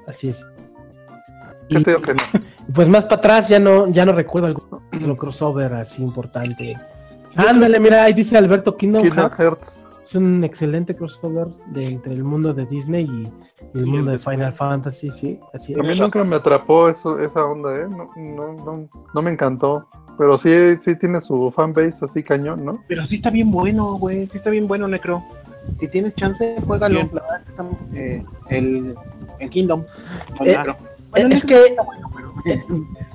[0.07, 0.37] Así es.
[1.67, 2.19] ¿Qué Y, te digo que no?
[2.73, 6.77] pues más para atrás ya no, ya no recuerdo algún crossover así importante.
[7.35, 9.78] Ándale, mira, ahí dice Alberto Kingdom Kingdom Hearts.
[10.09, 13.23] Es un excelente crossover de entre el mundo de Disney y,
[13.75, 14.53] y el Sí, mundo el de Final.
[14.53, 17.87] Fantasy, sí, así A mí nunca me atrapó eso, esa onda, ¿eh?
[17.89, 19.87] No, no, no, no me encantó.
[20.17, 20.49] Pero sí,
[20.79, 22.83] sí tiene su fanbase así cañón, ¿no?
[22.87, 25.23] pero sí está bien bueno, güey, sí está bien bueno, Necro.
[25.75, 26.95] Si tienes chance, juégalo.
[26.95, 27.09] Bien.
[27.13, 28.95] La verdad es que está eh, el,
[29.39, 29.83] el Kingdom.
[30.41, 30.71] Eh, Necro.
[30.73, 30.77] Eh,
[31.11, 32.33] Bueno, es que está bueno, pero-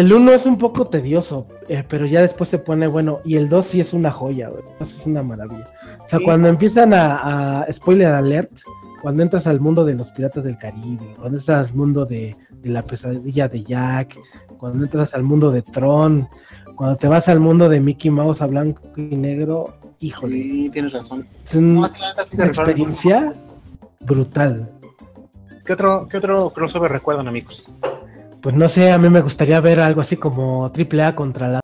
[0.00, 3.20] el 1 es un poco tedioso, eh, pero ya después se pone bueno.
[3.24, 4.62] Y el 2 sí es una joya, güey.
[4.62, 5.66] El 2 es una maravilla.
[6.04, 6.24] O sea, Sí.
[6.24, 8.50] cuando empiezan a, a- Spoiler alert,
[9.02, 12.70] cuando entras al mundo de los piratas del Caribe, cuando entras al mundo de, de
[12.70, 14.16] la pesadilla de Jack,
[14.58, 16.28] cuando entras al mundo de Tron,
[16.74, 20.34] cuando te vas al mundo de Mickey Mouse a blanco y negro, híjole.
[20.34, 21.26] Sí, tienes razón.
[21.46, 23.32] Es un- No, sí, una experiencia
[24.00, 24.70] brutal.
[25.64, 27.66] ¿Qué otro, ¿Qué otro crossover recuerdan, amigos?
[28.46, 31.60] Pues no sé, a mí me gustaría ver algo así como AAA contra la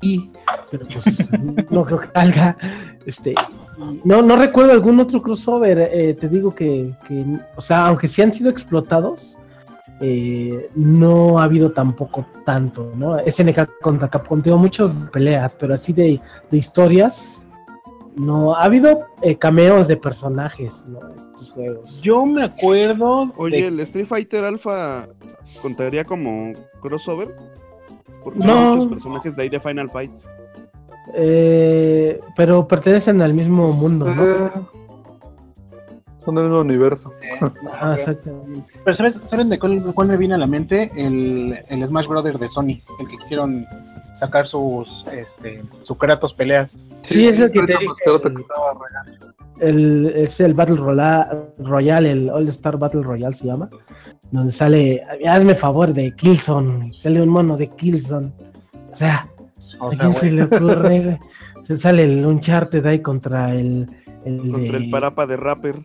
[0.00, 0.30] y
[0.70, 1.04] pero pues
[1.72, 2.56] no creo que salga.
[3.04, 3.34] Este,
[4.04, 5.90] no, no recuerdo algún otro crossover.
[5.92, 7.24] eh, te digo que, que,
[7.56, 9.36] o sea, aunque sí han sido explotados,
[10.00, 13.16] eh, no ha habido tampoco tanto, ¿no?
[13.18, 17.20] SNK contra Capcom, tengo muchas peleas, pero así de, de historias,
[18.14, 18.54] no.
[18.54, 21.00] Ha habido eh, cameos de personajes, ¿no?
[21.32, 22.00] Estos juegos.
[22.02, 23.32] Yo me acuerdo.
[23.36, 25.08] Oye, de- el Street Fighter Alpha
[25.58, 27.34] contaría como crossover.
[28.22, 28.52] Porque No.
[28.58, 30.12] hay muchos personajes de ahí de Final Fight.
[31.14, 34.68] Eh, pero pertenecen al mismo mundo, ¿no?
[36.24, 37.12] Son del mismo universo.
[37.80, 38.64] Ah, exactamente.
[38.84, 40.90] Pero ¿sabes, ¿saben de cuál, cuál me viene a la mente?
[40.96, 43.64] El, el Smash Brother de Sony, el que quisieron
[44.18, 46.74] sacar sus este, su Kratos peleas.
[47.02, 47.86] Sí, es el que te dije.
[49.60, 50.76] El, es el Battle
[51.58, 53.70] Royale, el All Star Battle Royale se llama.
[54.30, 56.92] Donde sale, hazme favor, de Killzone.
[56.94, 58.30] Sale un mono de Killzone.
[58.92, 59.26] O sea,
[59.80, 61.18] O ¿a sea, quién se le ocurre?
[61.66, 63.86] Se sale el Uncharted ahí contra el.
[64.24, 65.76] el Contra de- el parapa de rapper.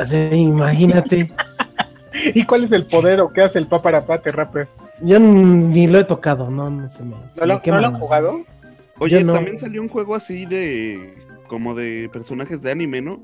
[0.00, 1.32] o sea, imagínate.
[2.34, 4.68] ¿Y cuál es el poder o qué hace el Paparapate Rapper?
[5.02, 7.16] Yo ni lo he tocado, no, no se me.
[7.36, 8.42] ¿No lo, ¿no lo han jugado?
[9.00, 9.32] Oye, no.
[9.32, 11.14] también salió un juego así de.
[11.48, 13.20] como de personajes de anime, ¿no?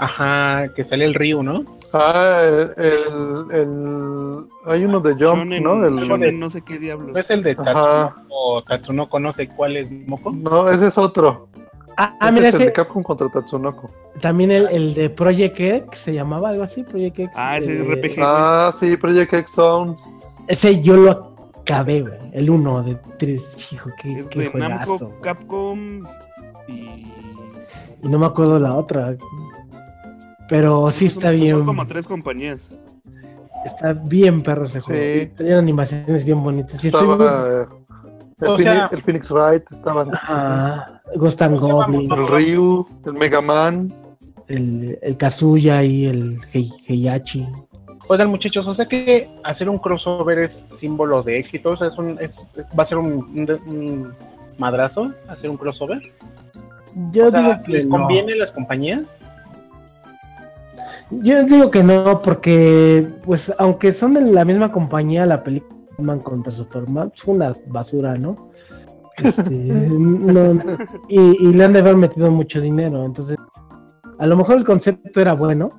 [0.00, 1.64] Ajá, que sale el Ryu, ¿no?
[1.92, 5.84] Ah, el, el, el- Hay uno de Jump, Shonen, ¿no?
[5.86, 7.12] El- Shonen no sé qué diablos.
[7.12, 7.64] ¿No es el de Ajá.
[7.64, 10.30] Tatsunoko o Tatsunoko no sé cuál es Moko?
[10.32, 11.48] No, ese es otro.
[11.96, 13.90] Ah, ah, ese mira, es el de Capcom contra Tatsunoko.
[14.22, 17.30] también el, el de Project X se llamaba algo así, Project X.
[17.34, 18.14] Ah, ese eh, RPG.
[18.22, 19.96] Ah, sí, Project X Zone.
[20.48, 22.14] Ese yo lo acabé, güey.
[22.32, 23.42] El uno de tres.
[23.70, 25.12] Hijo, qué, es qué de Namco.
[25.20, 26.04] Capcom
[26.68, 27.06] y.
[28.02, 29.14] Y no me acuerdo la otra.
[30.50, 31.56] Pero sí son- está bien.
[31.56, 32.70] Son como tres compañías.
[33.64, 35.00] Está bien perro ese juego.
[35.02, 35.30] Sí.
[35.36, 36.80] Tenían animaciones bien bonitas.
[36.80, 37.66] Sí, muy- Estaba eh,
[38.40, 41.02] el, O Phoenix, sea- el Phoenix Wright, estaban Ajá.
[41.16, 41.40] Ghost.
[41.42, 43.92] Goblin, el Ryu, el Mega Man.
[44.48, 47.46] el, el Kazuya y el Hei- Heihachi.
[48.08, 51.96] Oigan, muchachos, o sea que hacer un crossover es símbolo de éxito, o sea, es
[51.98, 54.12] un, es, es- va a ser un, un- un
[54.58, 56.00] madrazo hacer un crossover.
[57.12, 57.98] Yo o sea, digo que ¿les no.
[57.98, 59.20] conviene a las compañías?
[61.10, 66.20] Yo digo que no, porque, pues, aunque son de la misma compañía, la película Batman
[66.20, 68.50] contra Superman fue una basura, ¿no?
[69.16, 70.58] Este, no-
[71.08, 73.36] y, y le han de haber metido mucho dinero, entonces,
[74.18, 75.70] a lo mejor el concepto era bueno,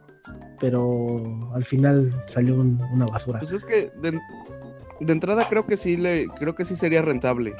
[0.59, 3.39] pero al final salió un- una basura.
[3.39, 4.19] Pues es que de,
[4.99, 7.55] de entrada creo que sí le, creo que sí sería rentable.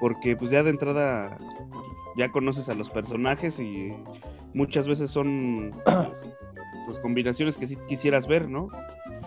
[0.00, 1.36] Porque pues ya de entrada
[2.16, 3.90] ya conoces a los personajes y
[4.54, 5.72] muchas veces son
[6.88, 8.70] pues, combinaciones que sí quisieras ver, ¿no?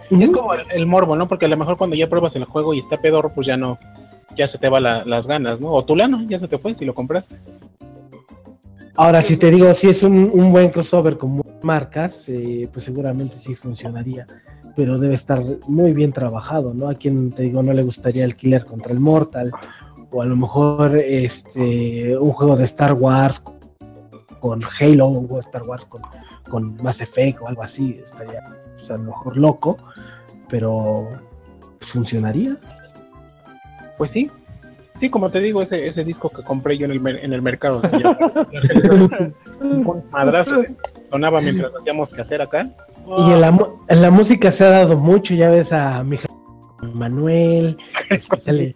[0.09, 1.27] Y es como el, el morbo, ¿no?
[1.27, 3.77] Porque a lo mejor cuando ya pruebas el juego y está pedorro, pues ya no,
[4.35, 5.71] ya se te va la- las ganas, ¿no?
[5.71, 7.37] O tu lana, ya se te fue si lo compraste.
[8.95, 13.37] Ahora, si te digo, si es un, un buen crossover con marcas, eh, pues seguramente
[13.39, 14.25] sí funcionaría.
[14.75, 16.89] Pero debe estar muy bien trabajado, ¿no?
[16.89, 19.51] A quien te digo no le gustaría el Killer contra el Mortal,
[20.11, 23.41] o a lo mejor este un juego de Star Wars
[24.41, 26.01] con Halo, o de Star Wars con,
[26.49, 28.43] con Mass Effect o algo así, estaría
[28.75, 29.77] pues, a lo mejor loco,
[30.49, 31.07] pero
[31.79, 32.57] funcionaría.
[33.97, 34.29] Pues sí.
[34.95, 37.81] Sí, como te digo, ese, ese disco que compré yo en el, en el mercado.
[37.97, 38.17] ya-
[39.61, 40.61] un madrazo.
[41.09, 42.67] Sonaba mientras hacíamos que hacer acá.
[43.07, 46.17] Y en la, en la música se ha dado mucho, ya ves a mi
[46.93, 47.77] Manuel,
[48.43, 48.75] sale-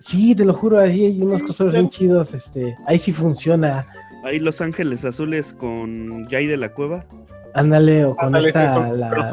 [0.00, 3.86] Sí, te lo juro, ahí hay unos cosas bien chidos, este, ahí sí funciona.
[4.24, 7.04] Ahí Los Ángeles Azules con Jay de la Cueva.
[7.54, 9.30] Ándale, o con Ándale, esta, la.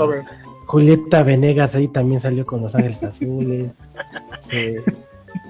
[0.65, 3.67] Julieta Venegas ahí también salió con Los Ángeles Azules.
[4.51, 4.81] Eh,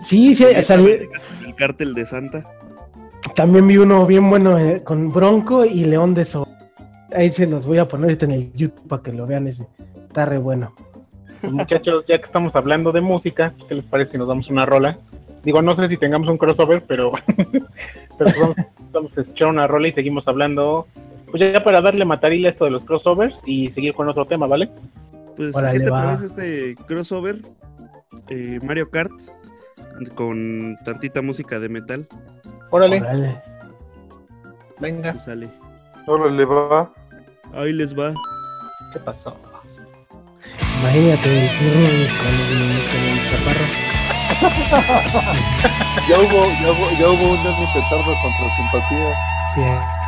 [0.05, 2.43] sí, sí, salió- El cártel de Santa.
[3.33, 6.45] también vi uno bien bueno eh, con Bronco y León de Sol.
[7.15, 9.65] Ahí se los voy a poner ahorita en el YouTube para que lo vean ese.
[10.09, 10.73] Está re bueno.
[11.39, 14.65] Pues, muchachos, ya que estamos hablando de música, ¿qué les parece si nos damos una
[14.65, 14.97] rola?
[15.43, 17.61] Digo, no sé si tengamos un crossover, pero, pero
[18.17, 18.55] pues vamos,
[18.91, 20.87] vamos a escuchar una rola y seguimos hablando.
[21.31, 24.47] Pues ya para darle matarile a esto de los crossovers y seguir con otro tema,
[24.47, 24.69] ¿vale?
[25.35, 26.03] Pues, Órale, ¿qué te va.
[26.03, 27.37] parece este crossover?
[28.29, 29.11] Eh, Mario Kart
[30.15, 32.07] con tantita música de metal.
[32.71, 33.41] Órale, Órale.
[34.79, 35.49] venga, Pues sale.
[36.07, 36.91] Órale, va.
[37.53, 38.13] Ahí les va.
[38.93, 39.35] ¿qué pasó?
[40.81, 42.07] Imagínate el turno con el,
[42.89, 43.88] con el chaparro.
[46.07, 49.15] Ya hubo, ya hubo, ya hubo un Dani Petardo contra Simpatía.
[49.55, 49.98] Bien.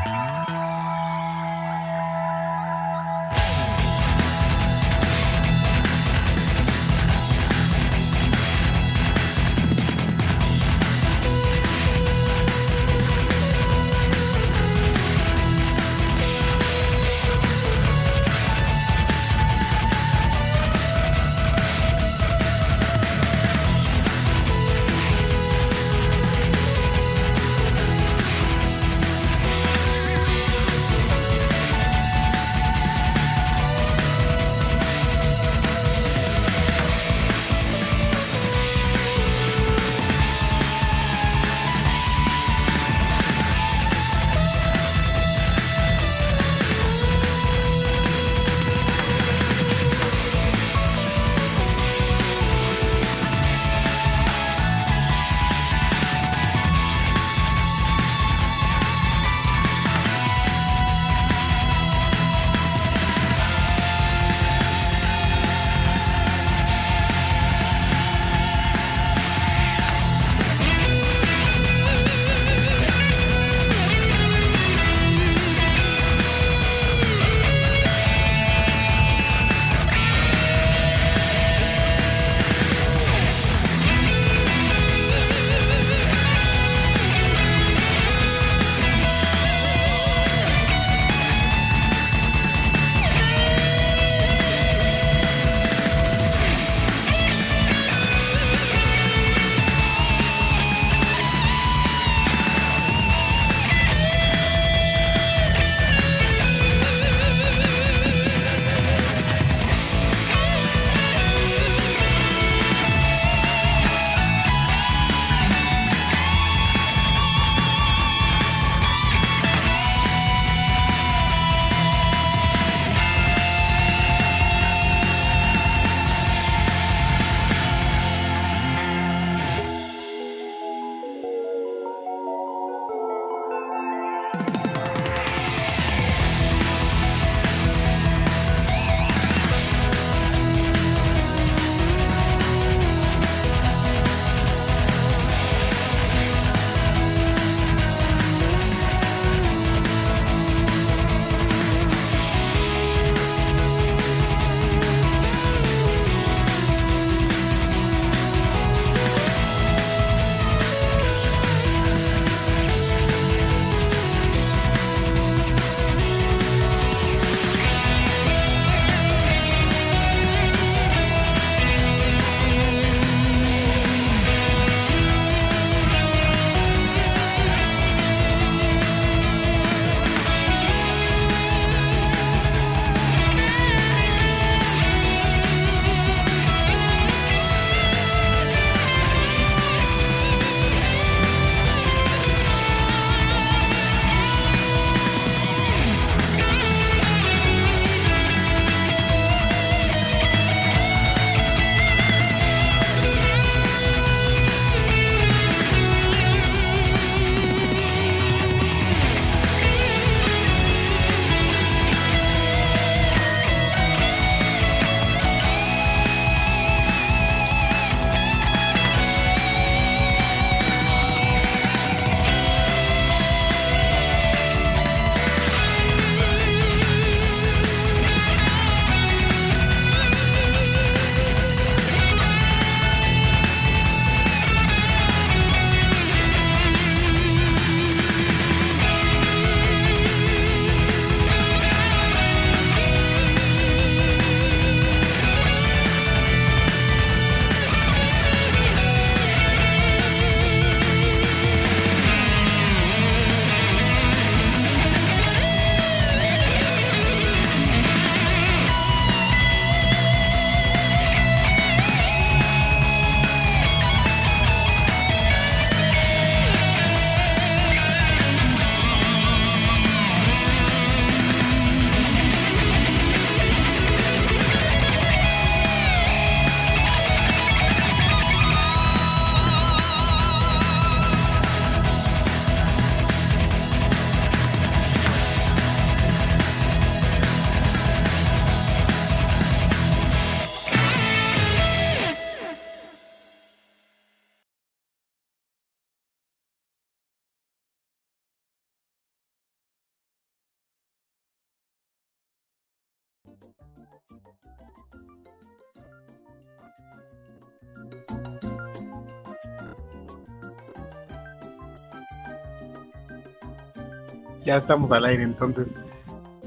[314.51, 315.69] Ya estamos al aire, entonces.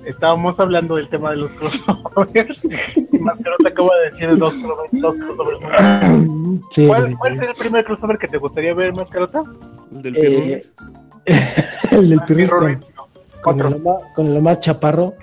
[0.05, 2.61] Estábamos hablando del tema de los crossovers.
[3.11, 4.55] y Mascarota acaba de decir dos,
[4.93, 5.59] dos crossovers.
[6.73, 9.43] Sí, ¿Cuál, ¿Cuál sería el primer crossover que te gustaría ver, Mascarota?
[9.95, 10.63] El del Eh,
[11.93, 12.79] el del Pirris con,
[13.41, 13.67] con el.
[13.77, 15.15] Omar, con el Omar Chaparro.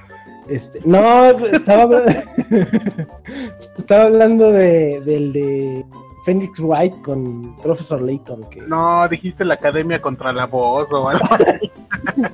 [0.50, 2.24] Este, no, estaba, habla-
[3.78, 5.86] estaba hablando de, del de
[6.26, 8.50] Phoenix Wright con Professor Layton.
[8.50, 11.72] Que, No, dijiste la academia contra la voz o algo así.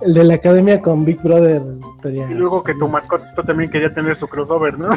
[0.00, 1.62] El de la academia con Big Brother.
[1.96, 4.90] estaría- Y luego que tu mascota también quería tener su crossover, ¿no?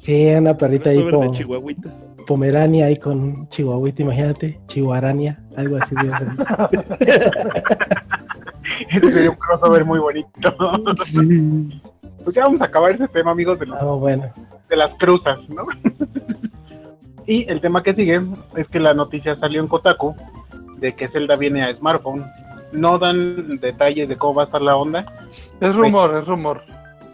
[0.00, 2.08] Sí, una perrita ahí Crossover con Chihuahuitas.
[2.26, 4.60] Pomerania ahí con Chihuahuita, imagínate.
[4.66, 5.94] Chihuarania, algo así.
[5.94, 6.10] de
[8.90, 10.28] Ese sería un crossover muy bonito.
[11.06, 11.80] Sí.
[12.24, 14.30] Pues ya vamos a acabar ese tema, amigos, de, los, Ah, bueno.
[14.68, 15.64] de las cruzas, ¿no?
[17.26, 18.20] y el tema que sigue
[18.56, 20.14] es que la noticia salió en Kotaku
[20.78, 22.24] de que Zelda viene a smartphone.
[22.72, 25.04] No dan detalles de cómo va a estar la onda.
[25.60, 26.62] Es rumor, es rumor.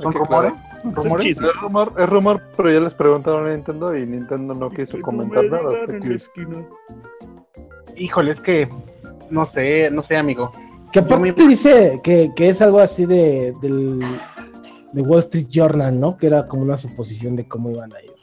[0.01, 0.53] ¿Son rumores?
[0.53, 0.67] aclarar.
[0.95, 4.71] ¿Son Eso es rumor, es rumor, pero ya les preguntaron a Nintendo y Nintendo no
[4.71, 5.73] quiso comentar me nada.
[5.83, 6.19] hasta que-.
[7.97, 8.69] Híjole, es que
[9.31, 10.53] no sé, no sé, amigo.
[10.93, 14.01] Que aparte dice que, que es algo así de, del,
[14.93, 16.17] de Wall Street Journal, ¿no?
[16.17, 18.16] Que era como una suposición de cómo iban a ir.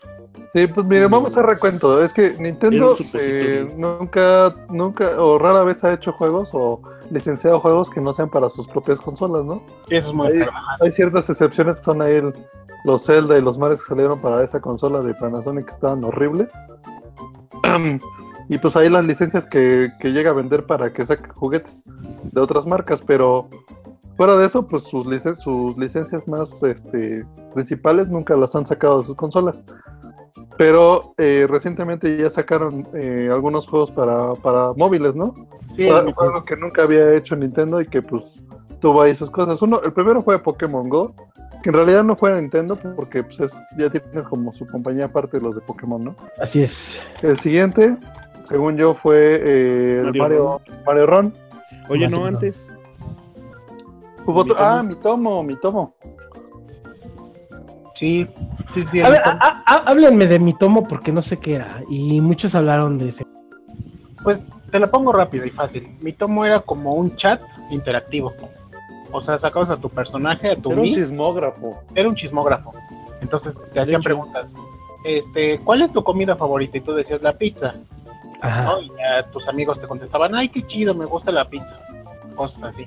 [0.54, 2.04] Sí, pues miren, vamos a recuento.
[2.04, 7.90] Es que Nintendo eh, nunca, nunca o rara vez ha hecho juegos o licenciado juegos
[7.90, 9.64] que no sean para sus propias consolas, ¿no?
[9.90, 10.52] Eso es muy claro.
[10.82, 12.34] Hay ciertas excepciones que son ahí el-
[12.86, 16.52] los Zelda y los Mario que salieron para esa consola de Panasonic que estaban horribles.
[18.50, 21.84] y pues ahí las licencias que, que llega a vender para que saque juguetes
[22.32, 23.48] de otras marcas, pero
[24.18, 29.00] fuera de eso, pues sus, licen- sus licencias más este, principales nunca las han sacado
[29.00, 29.64] de sus consolas.
[30.58, 35.34] Pero eh, recientemente ya sacaron eh, algunos juegos para, para móviles, ¿no?
[35.76, 38.44] Sí, fue algo que nunca había hecho Nintendo y que pues
[38.80, 39.62] tuvo ahí sus cosas.
[39.62, 41.16] Uno, el primero fue Pokémon Go,
[41.64, 45.38] que en realidad no fue Nintendo porque pues es- ya tienes como su compañía aparte
[45.38, 46.16] de los de Pokémon, ¿no?
[46.42, 47.00] Así es.
[47.22, 47.96] El siguiente,
[48.44, 51.34] según yo, fue eh, el Mario Mario, Mario Ron.
[51.90, 52.68] Oye, no, antes.
[54.26, 55.96] Hubo Mi ah, mi tomo, mi tomo.
[58.04, 58.28] Sí,
[58.74, 59.02] sí, sí.
[59.02, 61.82] A ver, a- a- háblenme de mi tomo porque no sé qué era.
[61.90, 63.26] Y muchos hablaron de ese.
[64.24, 65.98] Pues te la pongo rápido y fácil.
[66.02, 68.34] Mi tomo era como un chat interactivo.
[69.12, 71.82] O sea, sacabas a tu personaje, a tu Era un chismógrafo.
[71.96, 72.74] era un chismógrafo.
[73.22, 74.08] Entonces te hacían hecho.
[74.08, 74.54] preguntas.
[75.06, 76.78] Este, ¿cuál es tu comida favorita?
[76.78, 77.74] Y tú decías la pizza,
[78.42, 78.64] Ajá.
[78.64, 78.82] ¿no?
[78.82, 81.78] Y ya tus amigos te contestaban, ay, qué chido, me gusta la pizza.
[82.36, 82.86] Cosas así.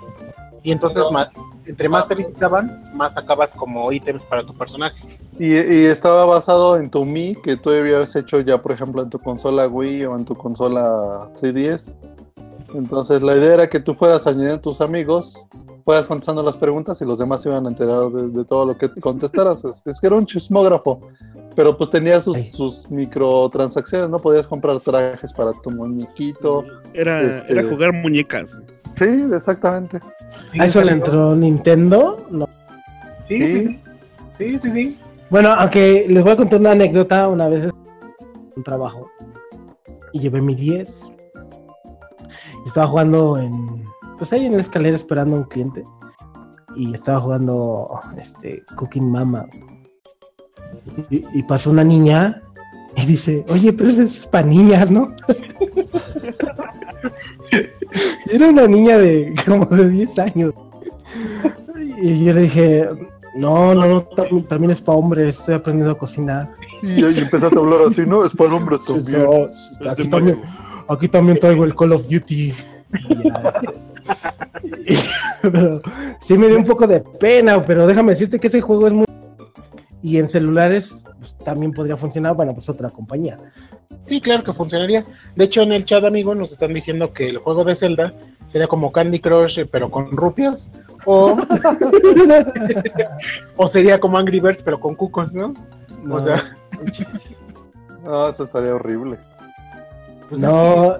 [0.67, 1.05] Y entonces,
[1.65, 5.01] entre más te visitaban, más sacabas como ítems para tu personaje.
[5.39, 9.09] Y, y estaba basado en tu Mi, que tú habías hecho ya, por ejemplo, en
[9.09, 11.95] tu consola Wii o en tu consola 3DS.
[12.75, 15.47] Entonces, la idea era que tú fueras añadiendo a tus amigos,
[15.85, 18.77] fueras contestando las preguntas y los demás se iban a enterar de, de todo lo
[18.77, 19.65] que contestaras.
[19.65, 20.99] Es, es que era un chismógrafo,
[21.57, 22.51] pero pues tenía sus, Sí.
[22.53, 24.19] sus microtransacciones, ¿no?
[24.19, 26.65] Podías comprar trajes para tu muñequito.
[26.93, 28.55] Era, Este- era jugar muñecas.
[28.55, 28.67] güey.
[28.95, 29.99] Sí, exactamente.
[30.59, 32.27] ¿A eso le entró Nintendo?
[32.31, 32.49] No.
[33.27, 33.65] Sí, sí, Sí.
[33.67, 33.81] sí.
[34.35, 34.99] Sí, sí, sí.
[35.31, 37.27] Bueno, aunque les voy a contar una anécdota.
[37.29, 37.73] Una vez
[38.55, 39.11] un trabajo
[40.13, 41.11] y llevé mi 10.
[42.65, 43.83] Y estaba jugando en.
[44.19, 45.85] Pues ahí en la escalera esperando a un cliente.
[46.75, 47.89] Y estaba jugando
[48.19, 49.47] este Cooking Mama.
[51.11, 52.41] Y, y pasó una niña
[52.97, 55.13] y dice, oye, pero eso es para niñas, ¿no?
[58.31, 60.55] Era una niña de como de 10 años.
[62.03, 62.89] Y yo le dije,
[63.37, 66.51] no, no, no, tam- también es para hombres, estoy aprendiendo a cocinar.
[66.83, 68.25] Y, y empezaste a hablar así, ¿no?
[68.25, 69.23] Es para hombres también.
[69.23, 70.41] No, Es aquí, también,
[70.89, 72.53] aquí también traigo el Call of Duty.
[75.43, 75.81] Pero
[76.27, 79.07] sí me dio un poco de pena, pero déjame decirte que ese juego es muy...
[80.07, 83.39] Y en celulares pues, también podría funcionar, bueno, pues otra compañía.
[84.07, 85.05] Sí, claro que funcionaría.
[85.35, 88.15] De hecho, en el chat, amigo, nos están diciendo que el juego de Zelda
[88.47, 90.71] sería como Candy Crush, eh, pero con rupias.
[91.07, 91.37] O,
[93.57, 95.55] o sería como Angry Birds, pero con cucos, ¿no?
[96.09, 96.41] O sea,
[98.05, 99.19] No, eso estaría horrible.
[100.29, 100.97] Pues es no,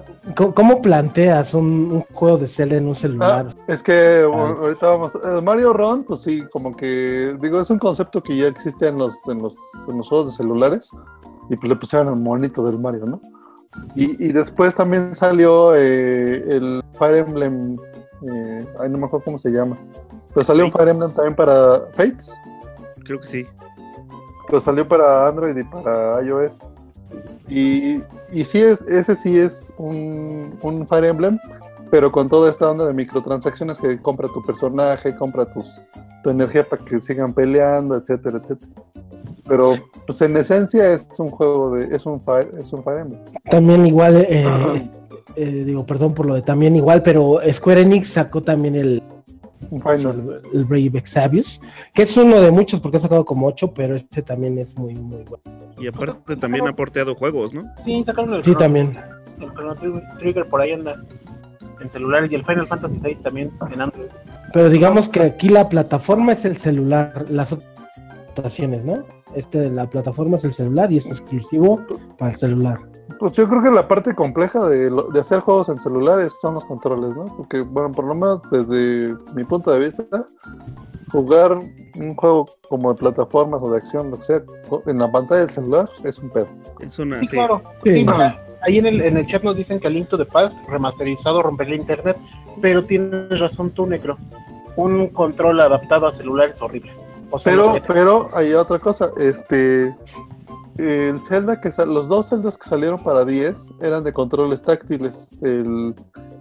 [0.53, 3.55] ¿cómo, planteas un, un juego de Zelda en un celular?
[3.67, 5.13] Es que bueno, ahorita vamos.
[5.15, 7.35] eh, Mario Run, pues sí, como que.
[7.41, 9.55] Digo, es un concepto que ya existe en los, en los,
[9.87, 10.89] en los juegos de celulares.
[11.49, 13.21] Y pues le pusieron el monito del Mario, ¿no?
[13.95, 17.77] Y, y después también salió eh, el Fire Emblem.
[18.33, 19.77] eh, ay, no me acuerdo cómo se llama.
[20.33, 20.89] Pero salió un Fire.
[20.89, 22.33] Emblem también para Fates.
[23.03, 23.45] Creo que sí.
[24.47, 26.67] Pero salió para Android y para iOS.
[27.47, 31.39] Y, y sí es, ese sí es un, un Fire Emblem,
[31.89, 35.81] pero con toda esta onda de microtransacciones que compra tu personaje, compra tus,
[36.23, 38.71] tu energía para que sigan peleando, etcétera, etcétera.
[39.47, 39.75] Pero
[40.05, 43.21] pues en esencia es un juego de, es un Fire, es un Fire Emblem.
[43.49, 44.89] También igual, eh,
[45.35, 49.01] eh, digo, perdón por lo de también igual, pero Square Enix sacó también el,
[49.69, 50.41] Final.
[50.53, 51.59] el, el Brave Exavius,
[51.93, 54.93] que es uno de muchos porque ha sacado como ocho, pero este también es muy,
[54.95, 55.43] muy bueno.
[55.79, 57.63] Y aparte también ha porteado juegos, ¿no?
[57.85, 58.93] Sí, sacaron el Sí, Chrono- también.
[59.41, 60.95] El Chrono Trigger- Trigger por ahí anda
[61.79, 64.07] en celulares y el Final Fantasy VI también en Android.
[64.53, 67.69] Pero digamos que aquí la plataforma es el celular, las otras
[68.83, 69.03] ¿no?
[69.35, 71.79] Este, la plataforma es el celular y es exclusivo
[72.17, 72.79] para el celular.
[73.19, 76.55] Pues yo creo que la parte compleja de, lo- de hacer juegos en celulares son
[76.55, 77.25] los controles, ¿no?
[77.37, 80.03] Porque, bueno, por lo menos desde mi punto de vista,
[81.11, 81.53] jugar
[81.99, 84.41] un juego como de plataformas o de acción, lo que sea,
[84.85, 86.47] en la pantalla del celular es un pedo.
[86.79, 87.19] Es una.
[87.21, 87.31] Sí, sí.
[87.31, 87.61] claro.
[87.83, 87.91] Sí.
[87.93, 88.17] Sí, no,
[88.61, 91.41] ahí en el, en el chat nos dicen que el Link to the Past remasterizado
[91.41, 92.17] rompería internet,
[92.61, 94.17] pero tienes razón tú, Necro.
[94.75, 96.91] Un control adaptado a celular es horrible.
[97.31, 99.95] O sea, Pero, pero hay otra cosa, este
[100.77, 105.39] el Zelda que sal- los dos Zeldas que salieron para 10 eran de controles táctiles,
[105.41, 105.95] el,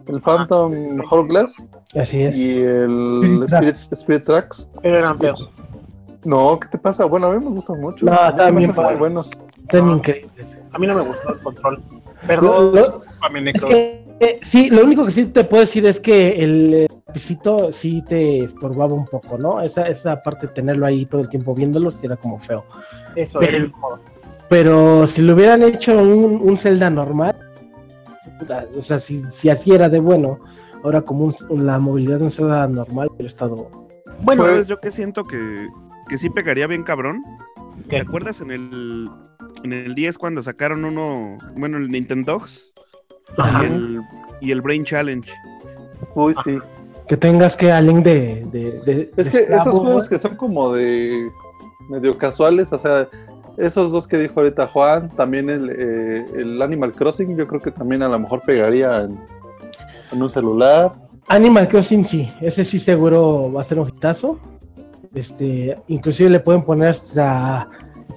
[0.07, 2.37] el Phantom Hourglass Así es.
[2.37, 4.71] y el Spirit Spirit, Tracks.
[4.83, 5.49] Pero eran feos.
[6.25, 7.05] No, ¿qué te pasa?
[7.07, 8.05] Bueno, a mí me gustan mucho.
[8.05, 9.31] No, están bien buenos.
[9.59, 9.97] Están No.
[9.97, 10.57] increíbles.
[10.73, 11.83] A mí no me gustó el control.
[12.27, 13.69] Perdón, lo- discúlpame, es Necro.
[13.69, 17.71] que, eh, sí, lo único que sí te puedo decir es que el eh, lapicito
[17.73, 19.61] sí te estorbaba un poco, ¿no?
[19.61, 22.65] Esa, esa parte de tenerlo ahí todo el tiempo viéndolo sí era como feo.
[23.15, 23.73] Eso, pero- era.
[24.49, 27.35] Pero si lo hubieran hecho un, un Zelda normal,
[28.79, 30.39] o sea, si, si así era de bueno,
[30.85, 33.71] ahora como un- la movilidad de un Zelda normal hubiera estado...
[34.23, 35.67] Bueno, Pues- ¿sabes yo que siento que,
[36.09, 37.23] que sí pegaría bien cabrón?
[37.89, 39.11] ¿Te acuerdas en el,
[39.65, 42.73] en el 10 cuando sacaron uno, bueno, el Nintendogs
[43.37, 43.63] Ajá.
[43.63, 44.01] y el,
[44.41, 45.31] y el Brain Challenge?
[46.15, 46.59] Uy, sí.
[47.09, 48.47] Que tengas que alguien de...
[48.51, 51.31] de, de- Es de que esos juegos que son como de
[51.89, 53.09] medio casuales, o sea,
[53.57, 57.71] esos dos que dijo ahorita Juan, también el, eh, el Animal Crossing, yo creo que
[57.71, 59.19] también a lo mejor pegaría en,
[60.13, 60.93] en un celular.
[61.29, 64.39] Animal Crossing sí, ese sí seguro va a ser un hitazo.
[65.15, 67.69] Este, inclusive le pueden poner hasta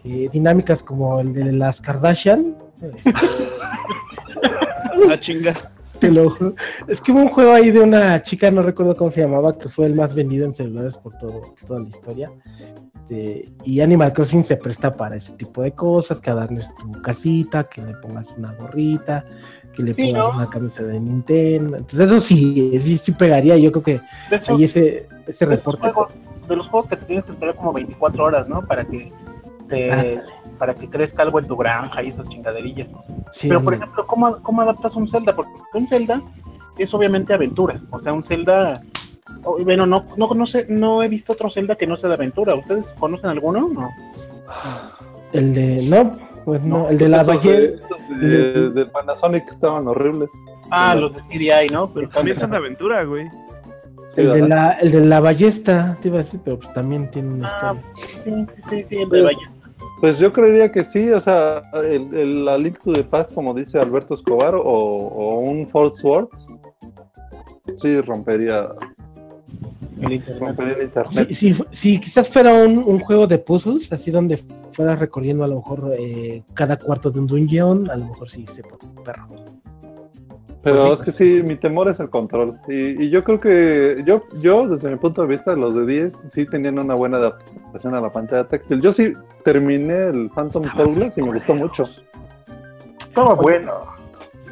[0.03, 2.55] eh, dinámicas como el de las Kardashian.
[5.09, 5.53] Ah, chinga.
[5.99, 6.33] Te lo
[6.87, 9.67] es que hubo un juego ahí de una chica, no recuerdo cómo se llamaba, que
[9.67, 12.31] fue el más vendido en celulares por todo, toda la historia.
[13.09, 17.63] Este, y Animal Crossing se presta para ese tipo de cosas, que darles tu casita,
[17.65, 19.25] que le pongas una gorrita,
[19.75, 20.37] que le Sí, pongas ¿no?
[20.37, 21.77] una camisa de Nintendo.
[21.77, 23.57] Entonces eso sí, sí, sí pegaría.
[23.57, 25.81] Yo creo que De esos, ahí ese, ese reporte.
[25.81, 26.13] juegos,
[26.47, 28.65] de los juegos que te tienes que esperar como 24 horas, ¿no?
[28.65, 29.09] Para que
[29.67, 30.23] te- Ah.
[30.59, 32.89] Para que crezca algo en tu granja y esas chingaderillas.
[33.31, 35.35] sí, Pero, por ejemplo, ¿cómo, ¿cómo adaptas un Zelda?
[35.35, 36.21] Porque un Zelda
[36.77, 37.79] es obviamente aventura.
[37.89, 38.81] O sea, un Zelda.
[39.63, 42.55] Bueno, no, no, no, sé, no he visto otro Zelda que no sea de aventura.
[42.55, 43.69] ¿Ustedes conocen alguno?
[43.69, 43.89] No.
[45.33, 45.83] el de.
[45.89, 47.77] No, pues no, No, el de la Esos Valle.
[48.19, 50.29] de, de- de Panasonic estaban horribles.
[50.71, 51.91] Ah, los de CDI, ¿no?
[51.93, 53.27] Pero También son de aventura, güey.
[54.15, 57.11] Sí, El de, la, el de la ballesta, te iba a decir, pero pues también
[57.11, 58.07] tiene una Ah, historia.
[58.17, 59.49] sí, sí, sí, sí, el de Valle.
[59.99, 63.53] Pues yo creería que sí, o sea, el, el, la Link to the Past, como
[63.53, 66.55] dice Alberto Escobar, o, o un Force Swords,
[67.75, 68.69] sí rompería,
[70.01, 70.39] El internet.
[70.47, 71.27] rompería el internet.
[71.33, 74.41] Si, si, si quizás fuera un, un juego de puzzles, así donde
[74.73, 78.45] fueras recorriendo a lo mejor eh, cada cuarto de un dungeon, a lo mejor sí
[78.47, 79.27] se pone perro.
[80.61, 82.59] Pero Pues es que sí, mi temor es el control.
[82.67, 86.23] Y, y yo creo que yo, yo, desde mi punto de vista, los de 10
[86.27, 88.81] sí tenían una buena adaptación a la pantalla táctil.
[88.81, 89.13] Yo sí
[89.45, 91.85] terminé el Phantom Hourglass y me gustó mucho.
[92.99, 93.71] Estaba bueno.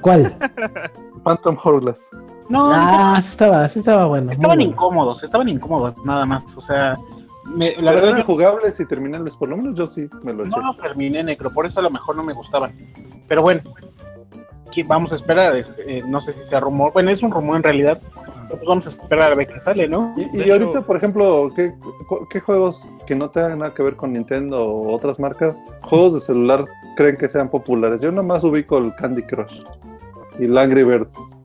[0.01, 0.33] ¿Cuál?
[1.23, 2.09] Phantom Hourglass.
[2.49, 4.31] No, Ah, sí estaba, sí estaba bueno.
[4.31, 4.71] estaban bueno.
[4.71, 6.55] incómodos, estaban incómodos, nada más.
[6.55, 6.95] O sea,
[7.45, 10.57] me- la verdad, yo jugables y terminarlos, por lo menos yo sí me lo eché.
[10.57, 12.71] no los terminé, Necro, por eso a lo mejor no me gustaban.
[13.27, 13.61] Pero bueno,
[14.77, 15.55] aquí vamos a esperar.
[15.55, 16.93] eh, no sé si sea rumor.
[16.93, 17.99] Bueno, es un rumor en realidad.
[18.47, 20.13] pero pues vamos a esperar a ver qué sale, ¿no?
[20.15, 21.73] Y, ahorita, hecho- por ejemplo, ¿qué,
[22.29, 26.19] ¿qué juegos que no tengan nada que ver con Nintendo o otras marcas, juegos de
[26.21, 27.99] celular creen que sean populares?
[28.01, 29.61] Yo nomás ubico el Candy Crush
[30.39, 31.36] y el Angry Birds.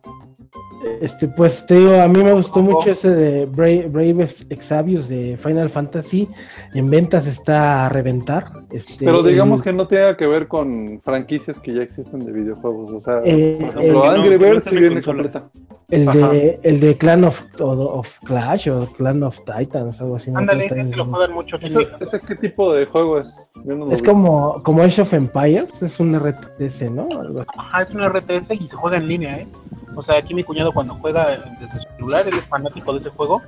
[1.00, 5.36] Este, pues te digo, a mí me gustó mucho ese de Brave, Brave Exavius de
[5.36, 6.28] Final Fantasy.
[6.74, 8.46] En ventas está a reventar.
[8.70, 12.32] Este, Pero digamos el- que no tenga que ver con franquicias que ya existen de
[12.32, 12.92] videojuegos.
[12.92, 15.44] O sea, Eh, por eh, ejemplo, no- Angry no Birds en viene completa.
[15.90, 16.28] El Ajá.
[16.30, 17.64] de, el de Clan of, o-
[17.98, 20.30] of Clash o Clan of Titans, algo así.
[20.30, 23.48] no Ándale, recuerdo ese lo juegan mucho ¿Ese, qué tipo de juego es?
[23.64, 24.08] No Es vi.
[24.08, 27.08] como, como Age of Empires, es un RTS, ¿no?
[27.20, 27.50] Algo así.
[27.58, 29.46] Ajá, es un RTS y se juega en línea, ¿eh?
[29.94, 33.10] O sea, aquí mi cuñado cuando juega desde su celular, él es fanático de ese
[33.10, 33.42] juego,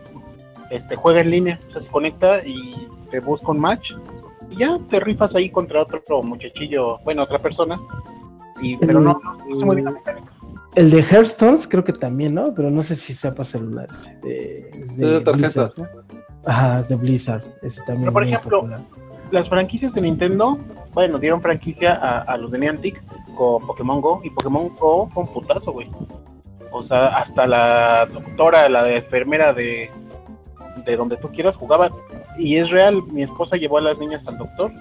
[0.71, 3.93] este juega en línea, o sea, se conecta y te busca un match
[4.51, 7.81] y ya te rifas ahí contra otro muchachillo, bueno, otra persona.
[8.61, 10.33] Y, pero no, no, sé muy bien la mecánica.
[10.75, 12.53] El de Hearthstones creo que también, ¿no?
[12.55, 13.93] Pero no sé si sea para celulares.
[14.23, 15.75] De, de tarjetas.
[15.75, 16.51] Blizzard, ¿no?
[16.51, 17.43] Ajá, de Blizzard.
[17.63, 18.81] Ese también Pero, por ejemplo, popular.
[19.31, 20.59] las franquicias de Nintendo,
[20.93, 23.03] bueno, dieron franquicia a, a los de Niantic
[23.37, 25.89] con Pokémon Go y Pokémon Go fue un putazo, güey.
[26.77, 29.91] O sea, hasta la doctora, la de enfermera de,
[30.85, 31.89] de donde tú quieras jugaba.
[32.37, 34.73] Y es real, mi esposa llevó a las niñas al doctor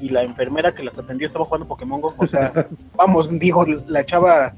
[0.00, 2.14] y la enfermera que las atendió estaba jugando Pokémon Go.
[2.16, 2.52] O sea,
[2.96, 4.54] vamos, digo, la chava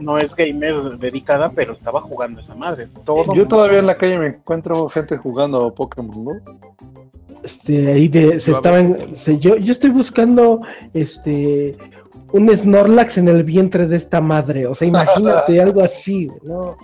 [0.00, 2.88] no es gamer dedicada, pero estaba jugando esa madre.
[3.04, 6.40] Todo Yo todavía en la calle me encuentro gente jugando Pokémon, ¿no?
[7.44, 10.60] Este, ahí de, se estaban, se- yo, yo estoy buscando
[10.92, 11.76] este
[12.32, 16.76] un Snorlax en el vientre de esta madre, o sea, imagínate algo así, ¿no?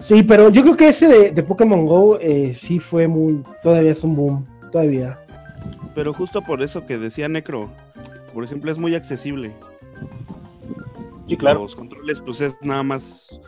[0.00, 3.92] Sí, pero yo creo que ese de, de Pokémon Go eh, sí fue muy, todavía
[3.92, 5.18] es un boom, todavía.
[5.94, 7.70] Pero justo por eso que decía Necro,
[8.32, 9.52] por ejemplo, es muy accesible.
[11.26, 11.60] Sí, claro.
[11.62, 13.40] Los controles, pues es nada más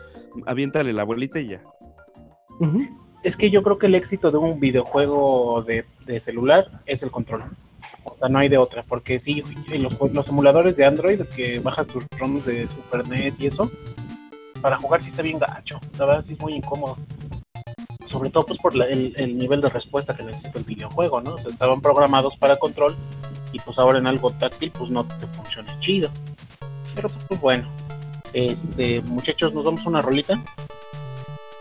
[0.45, 1.61] aviéntale la bolita y ya.
[3.23, 7.11] Es que yo creo que el éxito de un videojuego de, de celular es el
[7.11, 7.43] control.
[8.11, 9.43] O sea, no hay de otra, porque sí,
[9.79, 13.69] los, los emuladores de Android que bajas tus ROMs de Super NES y eso,
[14.61, 16.97] para jugar sí está bien gacho, la verdad sí es muy incómodo.
[18.07, 21.35] Sobre todo pues por la- el, el nivel de respuesta que necesita el videojuego, ¿no?
[21.35, 22.95] O sea, estaban programados para control
[23.53, 26.09] y pues ahora en algo táctil pues no te funciona chido.
[26.95, 27.67] Pero pues bueno,
[28.33, 30.33] este muchachos, nos damos una rolita.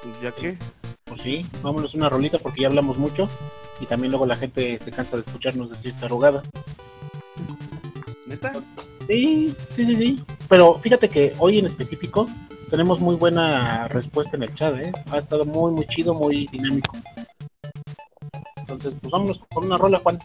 [0.02, 0.56] Pues ya que,
[1.04, 3.28] Pues sí, vámonos una rolita porque ya hablamos mucho
[3.80, 6.42] y también luego la gente se cansa de escucharnos decir tarugada.
[8.26, 8.52] neta.
[9.06, 10.24] Sí, sí, sí, sí.
[10.48, 12.28] Pero fíjate que hoy en específico
[12.70, 14.92] tenemos muy buena respuesta en el chat, ¿eh?
[15.10, 16.96] Ha estado muy, muy chido, muy dinámico.
[18.58, 20.18] Entonces, pues vámonos con una rola, Juan.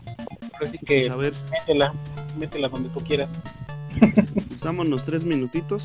[0.62, 1.94] Así que Pues a ver, métela,
[2.38, 3.30] métela donde tú quieras.
[4.00, 5.84] pues vámonos tres minutitos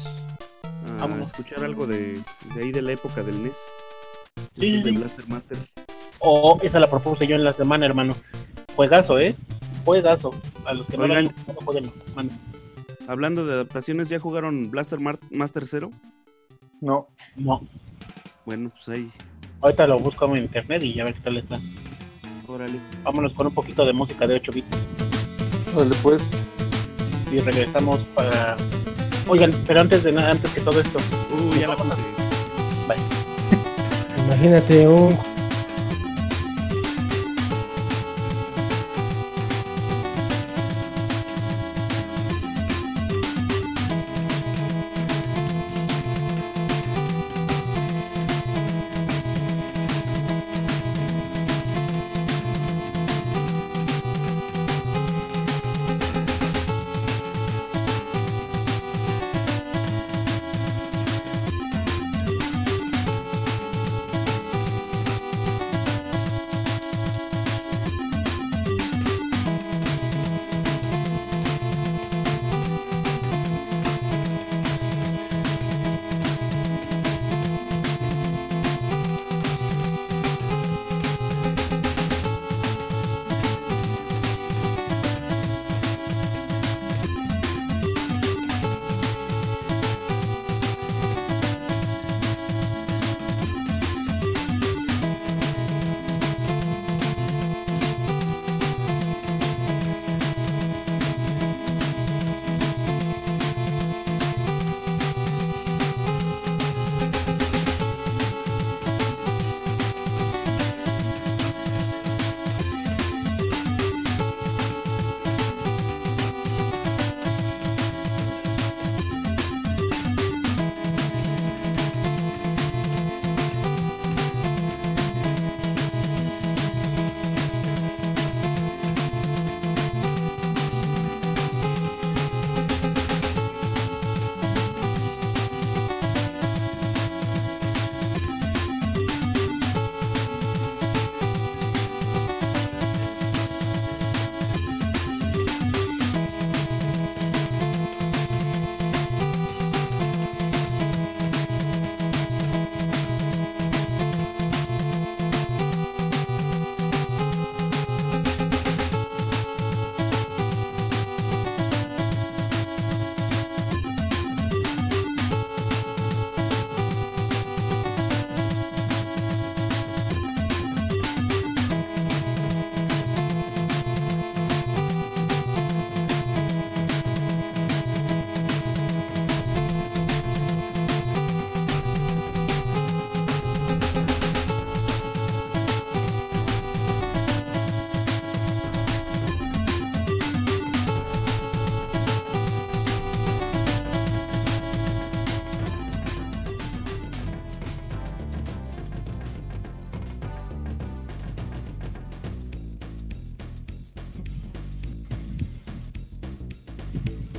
[1.00, 2.20] a escuchar algo de,
[2.54, 3.52] de ahí de la época del NES.
[4.58, 4.92] Sí, sí, de.
[4.92, 5.58] Blaster Master.
[6.20, 8.14] O esa la propuse yo en la semana, hermano.
[8.76, 9.34] Juegazo, ¿eh?
[9.84, 10.30] Juegazo.
[10.64, 11.28] A los que no lo Oigan.
[11.28, 11.92] han jugado, jueguenlo.
[12.14, 12.34] Mande.
[13.06, 15.90] Hablando de adaptaciones, ¿ya jugaron Blaster Mar- Master 0?
[16.80, 17.06] No.
[17.36, 17.60] No,
[18.44, 19.10] Bueno, pues ahí,
[19.60, 21.58] ahorita lo busco en internet y ya ver qué tal está.
[22.46, 22.78] órale.
[23.02, 24.76] Vámonos con un poquito de música de 8 bits
[25.76, 26.22] Dale, pues.
[27.32, 28.56] y regresamos para.
[29.26, 30.98] Oigan, pero antes de nada, antes que todo esto,
[31.32, 31.90] Uh, ya la puse.
[34.26, 35.16] Imagínate un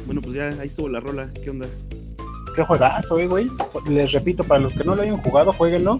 [0.09, 1.29] Bueno, pues ya ahí estuvo la rola.
[1.43, 1.67] ¿Qué onda?
[2.55, 3.47] Qué juegazo, eh, güey.
[3.87, 5.99] Les repito, para los que no lo hayan jugado, jueguenlo.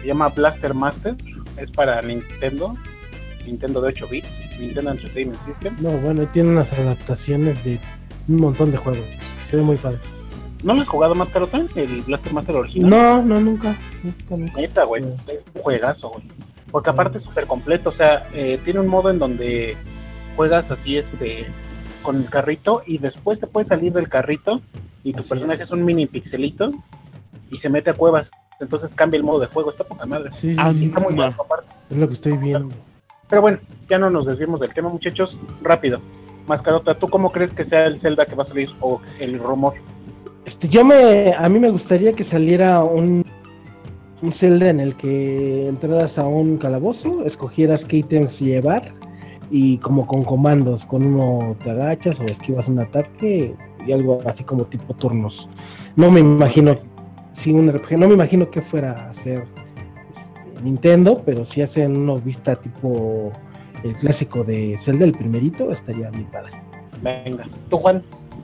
[0.00, 1.14] Se llama Blaster Master.
[1.58, 2.74] Es para Nintendo.
[3.44, 4.34] Nintendo de 8 bits.
[4.58, 5.76] Nintendo Entertainment System.
[5.78, 7.78] No, bueno, tiene unas adaptaciones de
[8.28, 9.04] un montón de juegos.
[9.50, 9.98] Se ve muy padre.
[10.62, 11.62] ¿No lo has jugado más carota?
[11.74, 12.88] El Blaster Master original.
[12.88, 13.78] No, no, nunca.
[14.02, 14.58] Nunca, nunca.
[14.58, 15.04] Neta, güey.
[15.04, 16.22] Es un juegazo, güey.
[16.70, 17.90] Porque aparte es súper completo.
[17.90, 19.76] O sea, eh, tiene un modo en donde
[20.34, 21.46] juegas así, este,
[22.08, 24.62] con el carrito y después te puedes salir del carrito
[25.04, 25.68] y tu Así personaje es.
[25.68, 26.72] es un mini pixelito
[27.50, 28.30] y se mete a cuevas.
[28.60, 29.68] Entonces cambia el modo de juego.
[29.68, 30.30] Está poca madre.
[30.40, 31.70] Sí, sí, está muy aparte.
[31.90, 32.74] es lo que estoy viendo.
[33.28, 33.58] Pero bueno,
[33.90, 35.36] ya no nos desviemos del tema, muchachos.
[35.60, 36.00] Rápido.
[36.46, 38.70] Mascarota, ¿tú cómo crees que sea el Zelda que va a salir?
[38.80, 39.74] O el rumor.
[40.46, 43.22] Este, yo me, a mí me gustaría que saliera un,
[44.22, 48.94] un Zelda en el que entraras a un calabozo, escogieras qué ítems llevar
[49.50, 53.54] y como con comandos, con uno te agachas o esquivas un ataque
[53.86, 55.48] y algo así como tipo turnos.
[55.96, 56.76] No me imagino,
[57.32, 59.44] sí, un RPG, no me imagino que fuera a ser
[60.10, 63.32] este, Nintendo, pero si hacen uno vista tipo
[63.82, 66.52] el clásico de Zelda, el primerito, estaría bien padre.
[67.02, 67.44] Venga.
[67.70, 68.02] ¿Tú, Juan?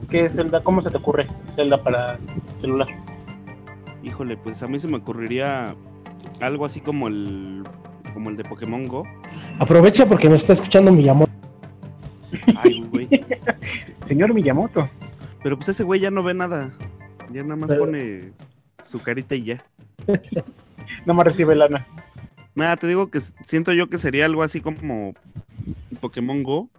[0.09, 0.63] ¿Qué Zelda?
[0.63, 2.17] ¿Cómo se te ocurre Zelda para
[2.57, 2.87] celular?
[4.03, 5.75] Híjole, pues a mí se me ocurriría
[6.39, 7.63] algo así como el
[8.15, 9.05] como el de Pokémon Go.
[9.59, 11.31] Aprovecha porque me está escuchando Miyamoto.
[12.63, 13.07] Ay, güey.
[14.03, 14.89] Señor Miyamoto.
[15.43, 16.71] Pero pues ese güey ya no ve nada.
[17.31, 18.31] Ya nada más Pero- pone
[18.85, 19.63] su carita y ya.
[21.05, 21.85] No me recibe lana.
[22.53, 25.13] Nada, te digo que siento yo que sería algo así como
[25.99, 26.69] Pokémon Go.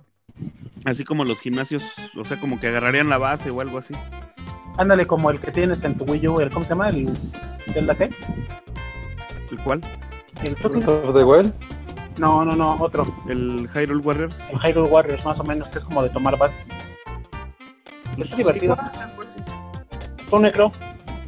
[0.85, 3.95] Así como los gimnasios, o sea, como que agarrarían la base o algo así.
[4.79, 6.89] Ándale, como el que tienes en tu Wii U, el, ¿cómo se llama?
[6.91, 7.11] ¿El
[7.73, 8.11] Zelda qué?
[9.51, 9.81] ¿El cual?
[10.43, 10.55] ¿El?
[10.55, 11.53] Breath of the Wild.
[12.19, 13.07] No, no, no, otro.
[13.29, 14.37] ¿El Hyrule Warriors?
[14.51, 16.67] El Hyrule Warriors, más o menos, que es como de tomar bases.
[18.17, 18.77] Está divertido.
[20.31, 20.73] ¿Tú, Necro?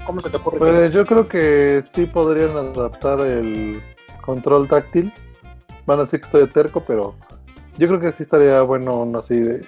[0.07, 0.59] ¿Cómo se te ocurre?
[0.59, 3.83] Pues yo creo que sí podrían adaptar el
[4.23, 5.13] control táctil.
[5.87, 7.15] Van a decir que estoy terco, pero
[7.77, 9.67] yo creo que sí estaría bueno uno así de,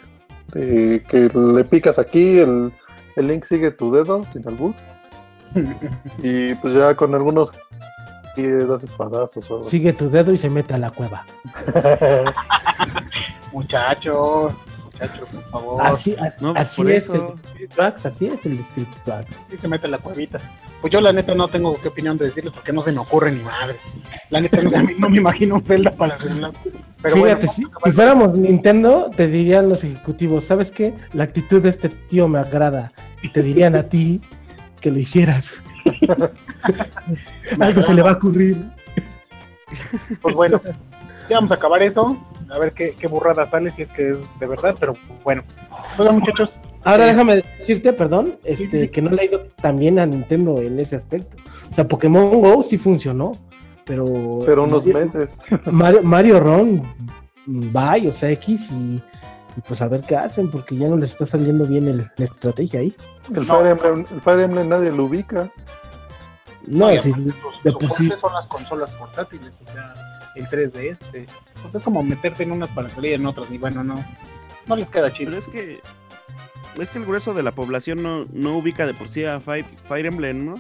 [0.55, 2.73] de que le picas aquí, el,
[3.17, 4.75] el link sigue tu dedo sin albur.
[6.23, 7.51] Y pues ya con algunos
[8.37, 9.69] y das espadazos o algo.
[9.71, 11.25] Sigue tu dedo y se mete a la cueva.
[13.53, 14.53] Muchachos,
[14.85, 15.83] muchachos, por favor.
[15.87, 17.15] Así, a- No, así por es eso.
[17.15, 19.37] el Spirit Tracks, así es el Spirit Tracks.
[19.49, 20.39] Sí se mete en la cuevita.
[20.81, 23.33] Pues yo la neta no tengo qué opinión de decirles porque no se me ocurre
[23.33, 23.77] ni madre.
[24.31, 24.71] La neta no,
[25.11, 26.53] me imagino un Zelda para celular.
[27.03, 30.95] Pero Fíjate, bueno, si, si fuéramos Nintendo, te dirían los ejecutivos, ¿sabes qué?
[31.13, 32.93] La actitud de este tío me agrada.
[33.23, 34.21] Y te dirían a ti
[34.81, 35.47] que lo hicieras.
[37.59, 38.57] Algo se le va a ocurrir.
[40.23, 40.61] pues bueno,
[41.29, 42.17] ya vamos a acabar eso.
[42.51, 45.43] A ver qué, qué burrada sale si es que es de verdad, pero bueno.
[45.99, 47.11] Oigan muchachos, Ahora Sí.
[47.11, 48.89] déjame decirte, perdón, este, sí, sí.
[48.89, 51.37] que no le ha ido tan bien a Nintendo en ese aspecto.
[51.71, 53.33] O sea, Pokémon Go sí funcionó,
[53.85, 54.41] pero...
[54.45, 55.39] Pero unos Mario- meses.
[55.67, 56.83] Mario, Mario Ron,
[57.47, 58.97] bye, o sea, X, y,
[59.57, 62.25] y pues a ver qué hacen, porque ya no les está saliendo bien el- la
[62.25, 62.95] estrategia ahí.
[63.35, 63.55] El, No.
[63.59, 65.49] Fire Emblem, el Fire Emblem nadie lo ubica.
[66.67, 69.95] No, y sí, aparte sus, de su son las consolas portátiles, o sea,
[70.35, 70.99] el 3DS.
[71.63, 74.03] Pues es como meterte en unas para salir en otras, y bueno, no,
[74.67, 75.31] no les queda chido.
[75.31, 75.81] Pero es que
[76.79, 79.65] es que el grueso de la población no, no ubica de por sí a Fire,
[79.85, 80.55] Fire Emblem, ¿no?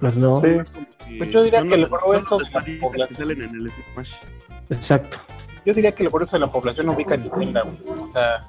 [0.00, 1.18] pues no, Sí.
[1.18, 3.08] Pues yo diría son que el grueso son de la población.
[3.08, 4.12] que salen en el Smash.
[4.70, 5.18] exacto.
[5.64, 7.98] Yo diría que el grueso de la población ubica en Zelda, güey.
[8.00, 8.46] O sea,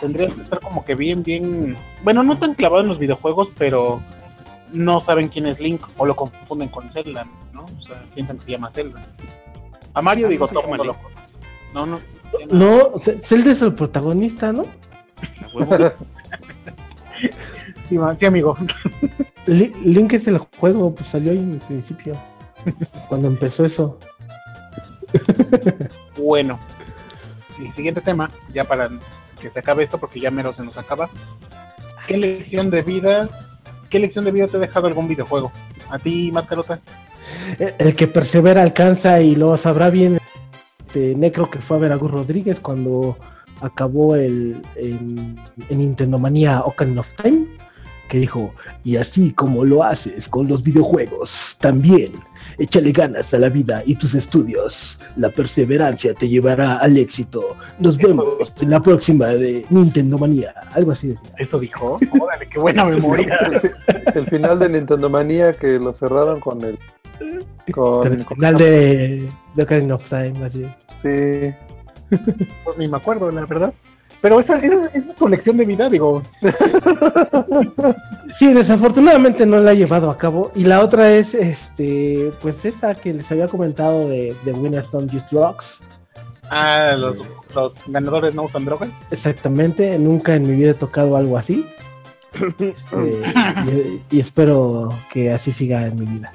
[0.00, 1.76] tendrías que estar como que bien, bien.
[2.02, 4.02] Bueno, no tan clavado en los videojuegos, pero
[4.74, 7.64] no saben quién es Link o lo confunden con Zelda, ¿no?
[7.64, 9.06] O sea, piensan que se llama Zelda.
[9.94, 10.96] A Mario, Ah, digo, ¿no todo lo.
[11.72, 11.98] No, no.
[12.50, 12.92] No,
[13.22, 14.66] Zelda es el protagonista, ¿no?
[17.88, 18.56] Sí, sí, amigo.
[19.46, 22.16] Li- Link es el juego, pues salió ahí en el principio.
[23.08, 23.98] Cuando empezó eso.
[26.16, 26.58] Bueno,
[27.60, 28.90] el siguiente tema, ya para
[29.40, 31.08] que se acabe esto, porque ya mero se nos acaba.
[32.06, 33.28] ¿Qué lección de vida,
[33.94, 35.52] qué lección de vida te ha dejado algún videojuego?
[35.88, 36.80] ¿A ti, Mascarota?
[37.60, 40.18] El el que persevera alcanza y lo sabrá bien.
[40.84, 43.16] Este Necro que fue a ver a Gus Rodríguez cuando
[43.60, 45.38] acabó el en,
[45.68, 47.46] en Nintendo Manía Ocarina of Time,
[48.08, 48.54] que dijo,
[48.84, 52.12] y así como lo haces con los videojuegos, también
[52.58, 54.98] échale ganas a la vida y tus estudios.
[55.16, 57.56] La perseverancia te llevará al éxito.
[57.78, 60.52] Nos vemos en la próxima de Nintendo Manía.
[60.72, 61.30] Algo así decía.
[61.38, 61.98] ¿Eso dijo?
[62.20, 63.36] Órale, qué buena memoria.
[63.50, 63.68] El, fi-
[64.18, 66.78] el final de Nintendo Manía que lo cerraron con el.
[67.72, 70.66] Con, Con el con- final de, de Ocarina of Time, así.
[71.02, 71.54] Sí.
[72.64, 73.72] Pues ni me acuerdo, la verdad.
[74.24, 76.22] Pero esa, esa, esa es tu lección de vida, digo.
[78.38, 80.50] Sí, desafortunadamente no la he llevado a cabo.
[80.54, 85.12] Y la otra es, este, pues esa que les había comentado de, de Winners Don't
[85.12, 85.78] Use Drugs.
[86.50, 87.18] Ah, los,
[87.54, 88.88] los ganadores no usan drogas.
[89.10, 91.66] Exactamente, nunca en mi vida he tocado algo así.
[92.58, 96.32] Este, y, y espero que así siga en mi vida.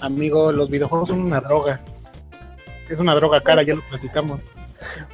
[0.00, 1.80] Amigo, los videojuegos son una droga.
[2.88, 4.40] Es una droga cara, ya lo platicamos.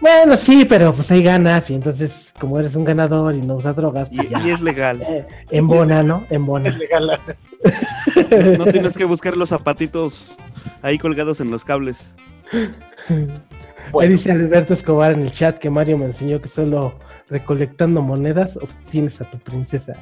[0.01, 3.77] Bueno, sí, pero pues hay ganas y entonces como eres un ganador y no usas
[3.77, 4.41] drogas, pues Y, ya.
[4.41, 5.01] y es legal.
[5.03, 6.25] Eh, embona, ¿no?
[6.27, 6.71] Es Embona.
[6.71, 7.21] legal.
[8.59, 10.37] No tienes que buscar los zapatitos
[10.83, 12.17] ahí colgados en los cables.
[12.53, 13.29] Ahí
[13.93, 16.95] Bueno, dice Alberto Escobar en el chat que Mario me enseñó que solo
[17.31, 19.93] recolectando monedas obtienes a tu princesa.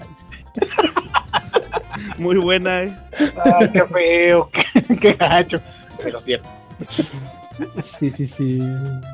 [2.18, 2.96] Muy buena, ¿eh?
[3.44, 5.60] ay, qué feo, qué, qué gacho.
[6.02, 6.48] Pero cierto.
[7.98, 8.60] Sí, sí, sí.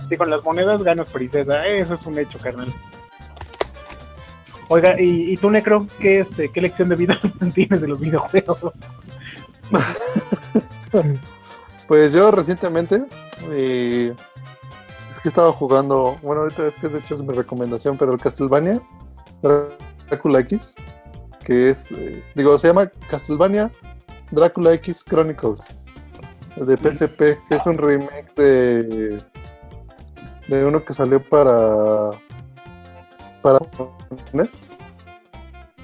[0.08, 1.66] Sí, con las monedas ganas princesa.
[1.66, 2.72] Eso es un hecho, carnal.
[4.68, 5.86] Oiga, ¿y, y tú, Necro?
[6.00, 7.18] ¿qué, este, ¿Qué lección de vida
[7.54, 8.58] tienes de los videojuegos?
[11.86, 13.04] Pues yo recientemente
[13.50, 14.12] eh,
[15.10, 18.18] es que estaba jugando, bueno ahorita es que de hecho es mi recomendación, pero el
[18.18, 18.80] Castlevania
[20.08, 20.74] Drácula X,
[21.44, 23.70] que es, eh, digo, se llama Castlevania
[24.32, 25.78] Drácula X Chronicles
[26.56, 27.18] de PSP,
[27.48, 29.22] que es un remake de
[30.48, 32.10] de uno que salió para
[33.42, 33.58] para
[34.32, 34.58] NES.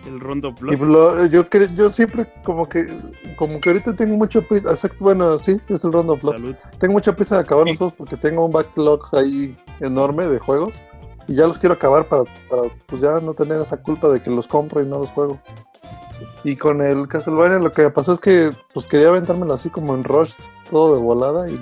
[0.07, 0.81] El Rondo Y Blood.
[0.89, 1.45] lo- yo
[1.77, 2.89] yo siempre como que
[3.37, 6.33] como que ahorita tengo mucho prisa, exacto, bueno, sí, es el Rondo Blood.
[6.33, 6.57] Salud.
[6.79, 7.71] Tengo mucha prisa de acabar Sí.
[7.71, 10.83] los juegos porque tengo un backlog ahí enorme de juegos
[11.29, 14.31] y ya los quiero acabar para, para pues ya no tener esa culpa de que
[14.31, 15.39] los compro y no los juego.
[16.45, 19.95] Y con el Castlevania lo que me pasó es que pues quería aventármelo así como
[19.95, 20.33] en rush,
[20.73, 21.61] todo de volada y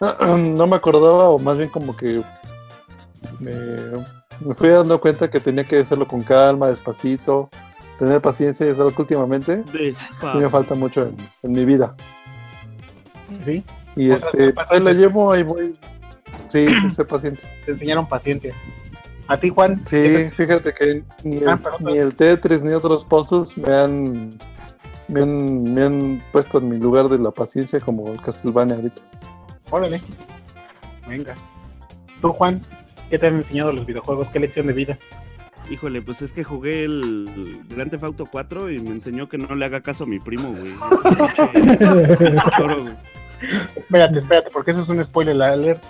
[0.56, 2.22] no me acordaba o más bien como que
[3.38, 3.54] me,
[4.40, 7.50] me fui dando cuenta que tenía que hacerlo con calma, despacito,
[7.98, 11.94] tener paciencia y es algo que últimamente sí me falta mucho en, en mi vida.
[13.44, 13.62] Sí,
[13.94, 15.78] Y este, ser pues ahí la llevo, ahí voy.
[16.48, 17.42] Sí, sí, sé paciente.
[17.66, 18.54] te enseñaron paciencia.
[19.26, 19.76] ¿A ti, Juan?
[19.80, 21.92] ¿Qué Sí, te- fíjate que ni el, Ah, perdón.
[21.92, 24.38] ni el Tetris ni otros puzzles me han,
[25.08, 29.00] me han me han puesto en mi lugar de la paciencia como el Castlevania ahorita.
[29.70, 30.00] Órale.
[31.08, 31.34] Venga.
[32.20, 32.62] Tú, Juan,
[33.10, 34.28] ¿qué te han enseñado los videojuegos?
[34.28, 34.98] ¿Qué lección de vida?
[35.70, 39.54] Híjole, pues es que jugué el Grand Theft Auto 4 y me enseñó que no
[39.54, 40.74] le haga caso a mi primo, güey.
[42.56, 42.86] Choro.
[43.76, 45.80] Espérate, espérate, porque eso es un spoiler alert.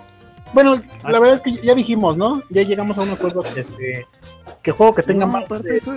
[0.52, 1.10] Bueno, Ah.
[1.10, 2.42] la verdad es que ya dijimos, ¿no?
[2.50, 4.06] Ya llegamos a un acuerdo que este
[4.62, 5.94] que juego que tenga No, más de eso,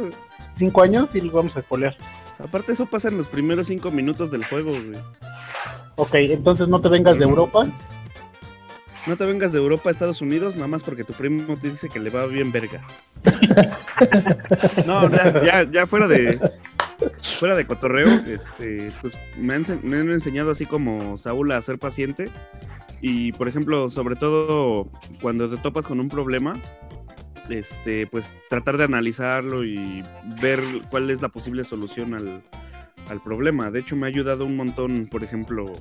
[0.53, 1.97] 5 años y lo vamos a spoiler.
[2.43, 4.99] Aparte eso pasa en los primeros cinco minutos del juego, güey.
[5.95, 7.67] Ok, entonces no te vengas de Europa.
[9.07, 11.89] No te vengas de Europa a Estados Unidos nada más porque tu primo te dice
[11.89, 12.87] que le va bien vergas.
[14.85, 16.39] No, ya, ya, ya fuera de
[17.39, 21.79] fuera de cotorreo, este, pues me han, me han enseñado así como Saúl a ser
[21.79, 22.29] paciente
[23.01, 24.87] y por ejemplo, sobre todo
[25.21, 26.59] cuando te topas con un problema,
[27.49, 30.03] este, pues tratar de analizarlo y
[30.41, 32.43] ver cuál es la posible solución al,
[33.09, 33.71] al problema.
[33.71, 35.73] De hecho, me ha ayudado un montón, por ejemplo,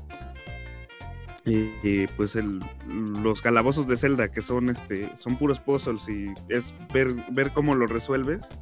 [1.46, 6.32] eh, eh, pues el, los calabozos de Zelda, que son este, son puros puzzles y
[6.48, 8.58] es ver, ver cómo lo resuelves.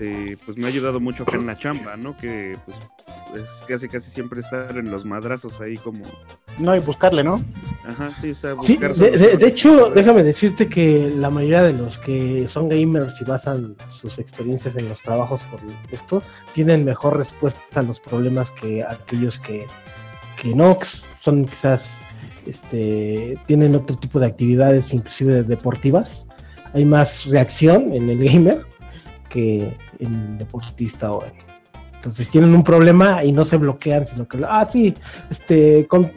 [0.00, 2.16] Eh, pues me ha ayudado mucho acá en la chamba, ¿no?
[2.16, 2.76] Que pues
[3.34, 6.04] es casi casi siempre estar en los madrazos ahí como,
[6.58, 7.42] No, y buscarle, ¿no?
[7.86, 11.72] ajá, sí, o sea, Sí, buscar de, de- hecho, déjame decirte que la mayoría de
[11.72, 15.60] los que son gamers y basan sus experiencias en los trabajos por
[15.90, 16.22] esto,
[16.54, 19.66] tienen mejor respuesta a los problemas que aquellos que,
[20.40, 20.86] que no, que
[21.20, 21.88] son quizás,
[22.46, 26.26] este, tienen otro tipo de actividades, inclusive deportivas.
[26.74, 28.64] Hay más reacción en el gamer
[29.32, 31.32] que el deportista o en-
[31.96, 34.92] entonces tienen un problema y no se bloquean, sino que, ah, sí,
[35.30, 36.10] este, con,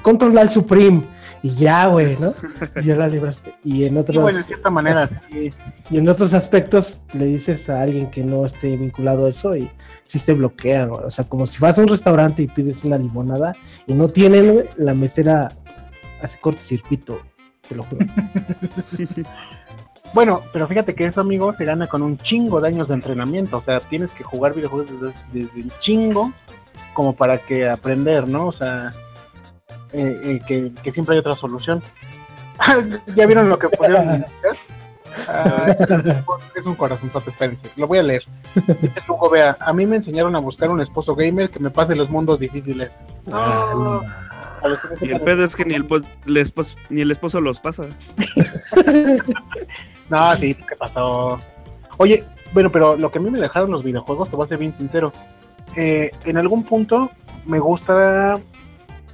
[0.00, 1.02] control al Supreme
[1.42, 2.32] y ya, güey, ¿no?
[2.80, 3.52] Y ya la libraste.
[3.64, 5.52] Y en Sí, otros, bueno, de cierta manera, sí.
[5.90, 9.68] y en otros aspectos le dices a alguien que no esté vinculado a eso y
[10.06, 11.02] sí se bloquean, güey.
[11.06, 13.56] o sea, como si vas a un restaurante y pides una limonada
[13.88, 15.48] y no tienen, güey, la mesera
[16.22, 17.18] hace cortocircuito,
[17.68, 18.06] te lo juro.
[20.14, 23.56] Bueno, pero fíjate que eso, amigo, se gana con un chingo de años de entrenamiento.
[23.58, 26.32] O sea, tienes que jugar videojuegos desde, desde el chingo
[26.92, 28.46] como para que aprender, ¿no?
[28.48, 28.92] O sea,
[29.92, 31.82] eh, eh, que, que siempre hay otra solución.
[33.16, 34.26] ¿Ya vieron lo que pusieron en?
[35.28, 35.74] Ah,
[36.54, 37.68] es un corazonzote, espérense.
[37.76, 38.22] Lo voy a leer.
[38.54, 41.94] Dice Lugo, vea, a mí me enseñaron a buscar un esposo gamer que me pase
[41.94, 42.98] los mundos difíciles.
[43.30, 44.02] Ah, No, no.
[44.62, 47.00] a los que no Y el pedo es que ni el, po- el esposo, ni
[47.02, 47.86] el esposo los pasa.
[50.12, 51.40] No, sí, ¿qué pasó?
[51.96, 52.22] Oye,
[52.52, 54.76] bueno, pero lo que a mí me dejaron los videojuegos, te voy a ser bien
[54.76, 55.10] sincero.
[55.74, 57.10] eh, en algún punto
[57.46, 58.38] me gusta.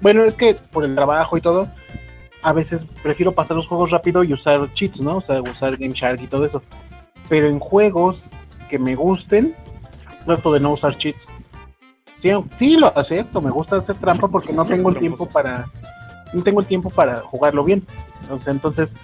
[0.00, 1.68] Bueno, es que por el trabajo y todo,
[2.42, 5.18] a veces prefiero pasar los juegos rápido y usar cheats, ¿no?
[5.18, 6.62] O sea, usar Game Shark y todo eso.
[7.28, 8.30] Pero en juegos
[8.68, 9.54] que me gusten,
[10.24, 11.28] trato de no usar cheats.
[12.16, 15.70] Sí, sí, lo acepto, me gusta hacer trampa porque no tengo el tiempo para.
[16.32, 17.86] No tengo el tiempo para jugarlo bien.
[18.30, 18.96] O sea, entonces.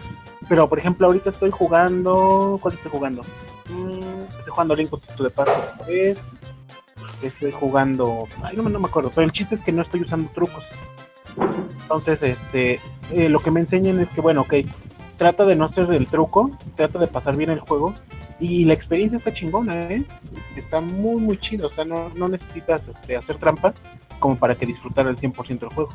[0.49, 2.59] Pero por ejemplo, ahorita estoy jugando.
[2.61, 3.23] ¿Cuál estoy jugando?
[3.71, 5.51] Mm, estoy jugando Link to the Past
[5.85, 6.29] 3.
[7.23, 8.27] Estoy jugando.
[8.43, 9.11] Ay, no, no me acuerdo.
[9.15, 10.69] Pero el chiste es que no estoy usando trucos.
[11.83, 12.81] Entonces, este.
[13.13, 14.55] eh, lo que me enseñan es que, bueno, ok.
[15.17, 16.51] Trata de no hacer el truco.
[16.77, 17.95] Trata de pasar bien el juego.
[18.41, 20.05] Y la experiencia está chingona, ¿eh?
[20.57, 21.69] Está muy, muy chido.
[21.69, 23.75] O sea, no, no necesitas este, hacer trampa
[24.19, 25.91] como para que disfrutar al 100% el juego.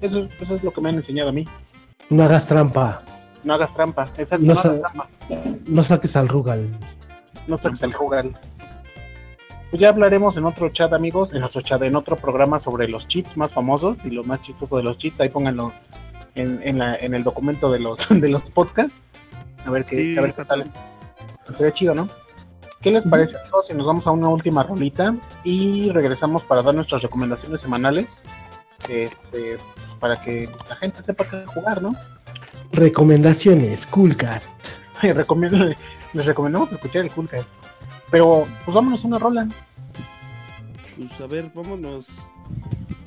[0.00, 1.46] Eso, es- eso es lo que me han enseñado a mí.
[2.10, 3.02] No hagas trampa.
[3.44, 4.08] No hagas trampa.
[4.16, 5.08] Esa, No no, hagas trampa.
[5.66, 6.68] No saques al Rugal.
[7.46, 8.26] No toques el jugar.
[9.70, 13.08] Pues ya hablaremos en otro chat, amigos, en otro chat, en otro programa sobre los
[13.08, 15.20] cheats más famosos y lo más chistoso de los cheats.
[15.20, 15.72] Ahí pónganlo
[16.34, 19.00] en, en, la, en el documento de los, de los podcasts.
[19.66, 20.66] A ver qué, Sí, a ver qué sale.
[21.48, 22.08] Estaría chido, ¿no?
[22.80, 26.62] ¿Qué les parece a todos si nos vamos a una última rolita y regresamos para
[26.62, 28.22] dar nuestras recomendaciones semanales?
[28.88, 29.58] Este,
[30.00, 31.94] para que la gente sepa qué jugar, ¿no?
[32.72, 34.46] Recomendaciones, Coolcast.
[35.02, 35.74] Recomiendo-
[36.14, 37.50] les recomendamos escuchar el Coolcast.
[38.10, 39.48] Pero, pues vámonos a una rola.
[40.96, 42.18] Pues a ver, vámonos.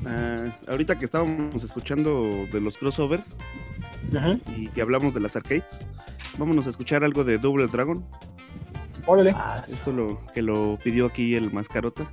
[0.06, 3.38] Ah, ahorita que estábamos escuchando de los crossovers
[4.16, 4.36] Ajá.
[4.56, 5.82] y que hablamos de las arcades,
[6.38, 8.04] vámonos a escuchar algo de Double Dragon.
[9.06, 9.32] Órale.
[9.36, 12.06] Ah, Esto lo que lo pidió aquí el mascarota.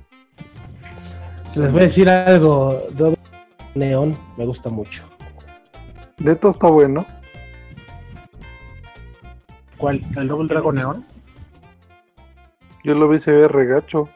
[1.55, 2.77] les voy a decir algo.
[2.93, 3.17] Doble
[3.75, 5.03] Neón me gusta mucho.
[6.17, 7.05] De todo está bueno.
[9.77, 10.01] ¿Cuál?
[10.17, 11.05] ¿El Double Dragon Neon?
[12.83, 14.09] Yo lo vi se ve regacho.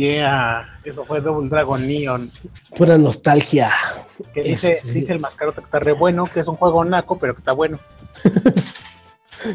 [0.00, 2.30] Yeah, eso fue Double Dragon Neon.
[2.74, 3.70] Pura nostalgia.
[4.32, 7.34] Que dice, dice el mascarota que está re bueno, que es un juego naco, pero
[7.34, 7.78] que está bueno.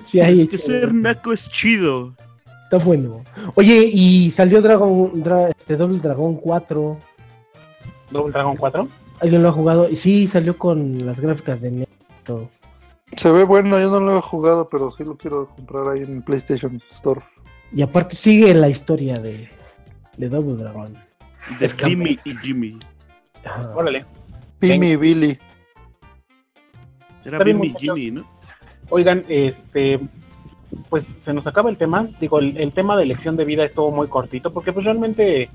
[0.07, 2.13] Sí, ahí, Es que ser naco es chido.
[2.63, 3.23] está bueno.
[3.53, 6.97] Oye, y salió Dragon, Dra- este Double Dragon 4.
[8.09, 8.87] Double Dragon 4.
[9.19, 9.87] ¿Alguien lo ha jugado?
[9.89, 11.87] Y sí, salió con las gráficas de
[12.23, 12.49] todo.
[13.15, 16.23] Se ve bueno, yo no lo he jugado, pero sí lo quiero comprar ahí en
[16.23, 17.21] PlayStation Store.
[17.71, 19.47] Y aparte sigue la historia de,
[20.17, 20.95] de Double Dragon.
[21.59, 22.79] De Jimmy y Jimmy.
[23.43, 23.71] Ajá.
[23.75, 24.05] Órale.
[24.59, 25.39] Pimmy y Billy.
[27.23, 27.79] Era Jimmy y.
[27.79, 28.25] Jimmy, ¿no?
[28.89, 29.99] Oigan, este,
[30.89, 32.07] pues se nos acaba el tema.
[32.19, 35.49] Digo, el, el tema de elección de vida estuvo muy cortito, porque pues realmente,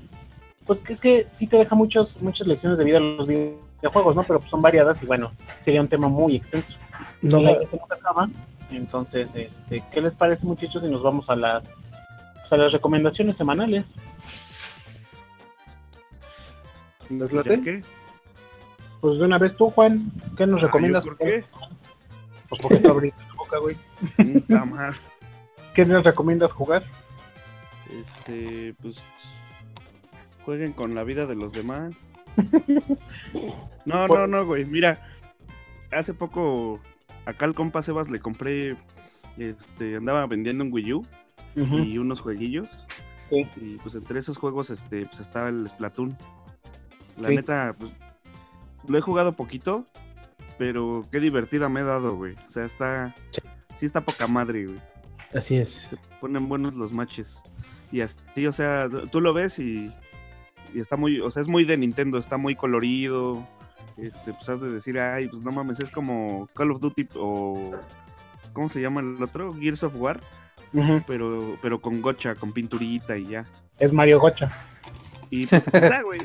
[0.65, 4.23] pues es que sí te deja muchos, muchas lecciones de vida los videojuegos, ¿no?
[4.23, 5.31] Pero pues son variadas y bueno,
[5.61, 6.75] sería un tema muy extenso.
[7.21, 8.29] No, aire se nos acaba.
[8.69, 11.75] Entonces, este, ¿qué les parece muchachos si nos vamos a las,
[12.41, 13.83] pues, a las recomendaciones semanales?
[17.19, 17.83] ¿Les qué?
[19.01, 21.03] Pues de una vez tú, Juan, ¿qué nos Ah, recomiendas?
[21.03, 21.43] ¿yo ¿Por qué?
[22.49, 23.75] Pues porque te abriste la boca, güey.
[24.17, 24.97] Puta madre.
[25.73, 26.83] ¿Qué nos recomiendas jugar?
[28.01, 28.97] Este, pues.
[30.45, 31.93] Jueguen con la vida de los demás.
[33.83, 34.63] No, no, no, güey.
[34.63, 35.01] Mira,
[35.91, 36.79] hace poco
[37.25, 38.77] acá al compa Sebas le compré.
[39.37, 41.05] Este, andaba vendiendo un Wii U
[41.55, 42.67] y unos jueguillos.
[43.31, 43.47] Sí.
[43.55, 46.15] Y pues entre esos juegos, este, pues estaba el Splatoon.
[47.19, 47.35] La Sí.
[47.35, 47.91] neta, pues,
[48.87, 49.85] lo he jugado poquito,
[50.57, 52.35] pero qué divertida me he dado, güey.
[52.45, 53.15] O sea, está.
[53.31, 53.41] Sí.
[53.77, 54.81] Sí está poca madre, güey.
[55.35, 55.87] así es.
[55.89, 57.41] Se ponen buenos los matches.
[57.91, 59.91] Y así, o sea, tú lo ves y,
[60.73, 63.47] y está muy, o sea, es muy de Nintendo, está muy colorido.
[63.97, 67.71] Este, pues has de decir, ay, pues no mames, es como Call of Duty o
[68.53, 69.53] ¿cómo se llama el otro?
[69.53, 70.21] Gears of War,
[71.07, 73.45] pero pero con gocha, con pinturita y ya.
[73.79, 74.51] Es Mario Gocha.
[75.29, 76.21] Y pues quizá, güey.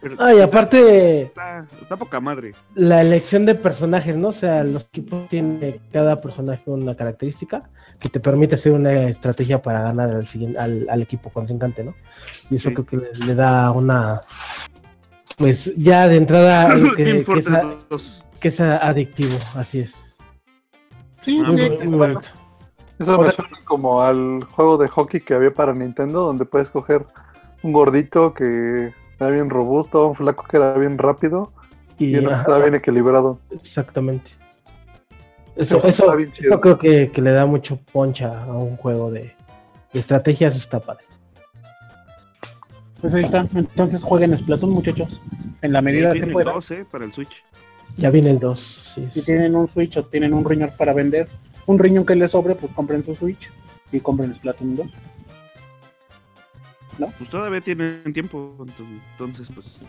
[0.00, 2.54] Pero Ah, y aparte está, está poca madre.
[2.74, 4.28] la elección de personajes, ¿no?
[4.28, 7.68] O sea, los equipos tienen cada personaje una característica
[7.98, 11.94] que te permite hacer una estrategia para ganar al, siguiente, al, al equipo contrincante, ¿no?
[12.48, 12.74] Y eso Sí.
[12.76, 14.22] creo que le, le da una...
[15.36, 18.26] Pues ya de entrada que, Team que es, Fortress a- 2.
[18.40, 19.90] que es adictivo, así es.
[21.22, 22.14] Sí, Ah, sí, muy- sí, muy bueno.
[22.14, 22.32] bonito.
[23.00, 27.04] Eso me suena como al juego de hockey que había para Nintendo, donde puedes coger
[27.62, 31.52] un gordito que era bien robusto, un flaco que era bien rápido
[31.98, 33.40] y, Y, uno que ajá, estaba bien equilibrado.
[33.50, 34.32] exactamente.
[35.56, 36.50] Eso, Eso eso, está bien chido.
[36.52, 39.34] eso creo que, que le da mucho poncha a un juego de,
[39.92, 41.06] de estrategia, eso está padre.
[43.00, 43.46] Pues ahí está.
[43.54, 45.20] Entonces jueguen Splatoon, muchachos.
[45.62, 46.54] En la medida que puedan.
[46.54, 47.44] dos, eh, para el Switch.
[47.96, 48.92] Ya viene el 2.
[48.94, 49.22] Sí, Si sí.
[49.22, 51.28] tienen un Switch o tienen un riñón para vender,
[51.66, 53.50] un riñón que les sobre, pues compren su Switch
[53.90, 54.86] y compren Splatoon 2.
[56.98, 58.66] Pues todavía tienen tiempo,
[59.16, 59.82] entonces, pues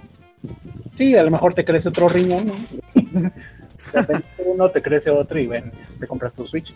[0.96, 2.54] Sí, a lo mejor te crece otro riñón, ¿no?
[3.88, 6.76] o sea, vendes uno, te crece otro y ven, te compras tu Switch.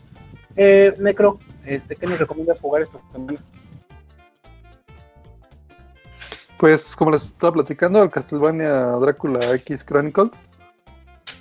[0.56, 3.40] Eh, Necro, este, ¿qué nos recomiendas jugar esta semana?
[6.58, 10.50] Pues como les estaba platicando, el Castlevania Drácula X Chronicles,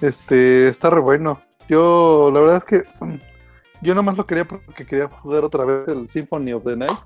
[0.00, 1.40] este, está re bueno.
[1.68, 2.82] Yo, la verdad es que
[3.82, 6.98] yo nomás lo quería porque quería jugar otra vez el Symphony of the Night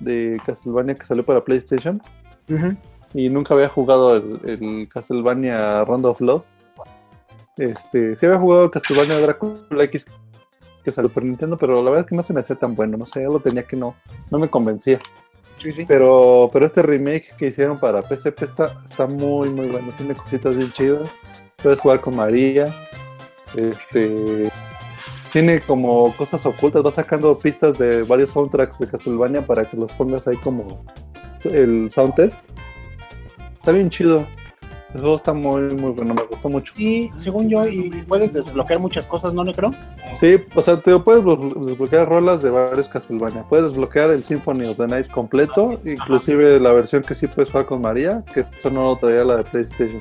[0.00, 2.00] de Castlevania que salió para PlayStation
[3.14, 6.44] y nunca había jugado el, el Castlevania Round of Love.
[7.56, 10.06] Este, sí había jugado el Castlevania Drácula X
[10.84, 12.96] que salió para Nintendo, pero la verdad es que no se me hacía tan bueno,
[12.96, 13.94] no sé, yo lo tenía que no,
[14.30, 14.98] no me convencía.
[15.58, 15.84] Sí, sí.
[15.86, 19.92] Pero, pero este remake que hicieron para PSP está, está muy, muy bueno.
[19.96, 21.10] Tiene cositas bien chidas.
[21.60, 22.72] Puedes jugar con María.
[23.56, 24.50] Este.
[25.32, 26.84] Tiene como cosas ocultas.
[26.84, 30.84] Va sacando pistas de varios soundtracks de Castlevania para que los pongas ahí como
[31.44, 32.40] el sound test.
[33.56, 34.26] Está bien chido.
[34.94, 36.14] El juego está muy, muy bueno.
[36.14, 36.72] Me gustó mucho.
[36.78, 39.70] Y según yo, y puedes desbloquear muchas cosas, ¿no, Necro?
[40.18, 43.42] Sí, o sea, te puedes blo- desbloquear rolas de varios Castlevania.
[43.42, 47.66] Puedes desbloquear el Symphony of the Night completo, inclusive la versión que sí puedes jugar
[47.66, 50.00] con María, que eso no lo traía la de PlayStation.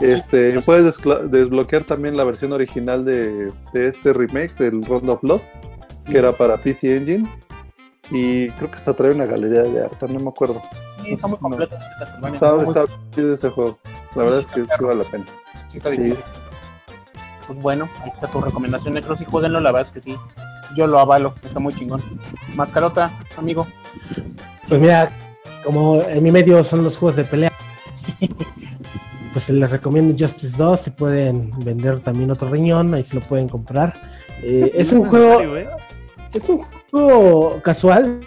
[0.00, 0.98] Este, puedes
[1.30, 5.40] desbloquear también la versión original de, de este remake del Round of Blood,
[6.10, 7.28] que era para PC Engine.
[8.10, 10.60] Y creo que hasta trae una galería de arte, no me acuerdo.
[11.02, 12.34] Sí, está muy completo este Castlevania.
[12.34, 13.78] Está, muy- está chido ese juego.
[14.14, 15.24] La verdad es que sí vale la pena.
[15.68, 15.96] sí está sí.
[15.98, 16.24] difícil.
[17.46, 19.16] Pues bueno, ahí está tu recomendación, Necro.
[19.16, 20.16] Sí, jueguenlo, la verdad es que sí.
[20.76, 22.00] Yo lo avalo, está muy chingón.
[22.54, 23.66] Mascarota, amigo.
[24.68, 25.10] Pues mira,
[25.64, 27.52] como en mi medio son los juegos de pelea,
[29.32, 30.80] pues les recomiendo Justice 2.
[30.82, 33.94] Si pueden vender también otro riñón, ahí se lo pueden comprar.
[34.42, 35.68] Eh, es No un juego, ¿eh?
[36.32, 38.20] es un juego casual,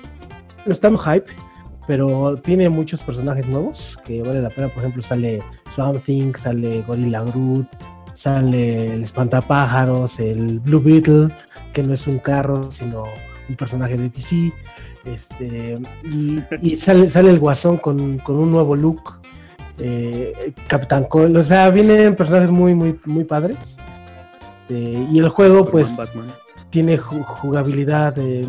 [0.66, 1.32] no está en hype,
[1.88, 4.68] pero tiene muchos personajes nuevos que vale la pena.
[4.70, 5.42] Por ejemplo, sale
[5.76, 7.68] Swamp Thing, sale Gorilla Groot,
[8.16, 11.30] sale el Espantapájaros, el Blue Beetle,
[11.74, 13.04] que no es un carro, sino
[13.50, 14.52] un personaje de DC.
[15.06, 19.20] Este, y, y sale, sale el Guasón con, con un nuevo look.
[19.80, 23.58] eh, Capitán Cole, o sea, vienen personajes muy, muy, muy padres.
[24.62, 24.80] Este,
[25.12, 26.28] y el juego, pues, Batman.
[26.70, 28.48] tiene ju- jugabilidad eh,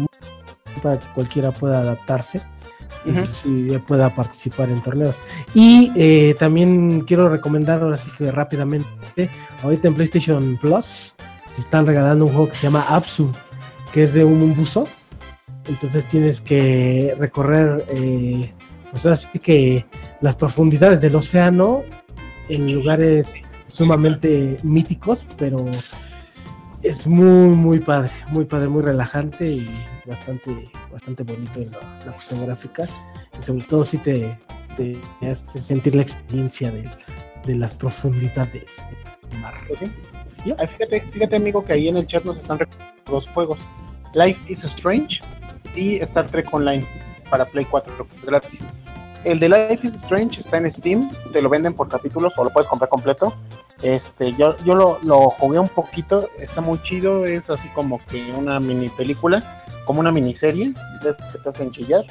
[0.83, 2.41] para que cualquiera pueda adaptarse
[3.33, 5.17] sí, ya pueda participar en torneos.
[5.55, 9.29] Y eh, también quiero recomendar ahora sí que rápidamente,
[9.63, 11.15] ahorita en PlayStation Plus
[11.59, 13.31] están regalando un juego que se llama Apsu,
[13.93, 14.85] que es de un buzo.
[15.67, 18.53] Entonces tienes que recorrer, eh,
[18.91, 19.87] pues ahora sí que
[20.21, 21.83] las profundidades del océano
[22.49, 23.27] en lugares
[23.67, 25.65] sumamente míticos, pero
[26.83, 29.71] es muy, muy padre, muy padre, muy relajante y
[30.07, 32.89] bastante, bastante bonito en la, la cuestión gráfica.
[33.39, 34.39] Y sobre todo si te,
[34.77, 36.89] te hace sentir la experiencia de,
[37.45, 38.65] de las profundidades
[39.31, 39.55] del mar.
[39.67, 39.93] Pues sí.
[40.59, 43.59] Ah, fíjate, fíjate, amigo, que ahí en el chat nos están recomendando dos juegos:
[44.15, 45.21] Life is Strange
[45.75, 46.87] y Star Trek Online
[47.31, 48.61] para Play 4, que es gratis.
[49.25, 52.51] El de Life is Strange está en Steam, te lo venden por capítulos o lo
[52.51, 53.35] puedes comprar completo.
[53.83, 58.33] Este, yo, yo lo, lo jugué un poquito, está muy chido, es así como que
[58.33, 62.05] una mini película, como una miniserie, de esas que te hacen chillar.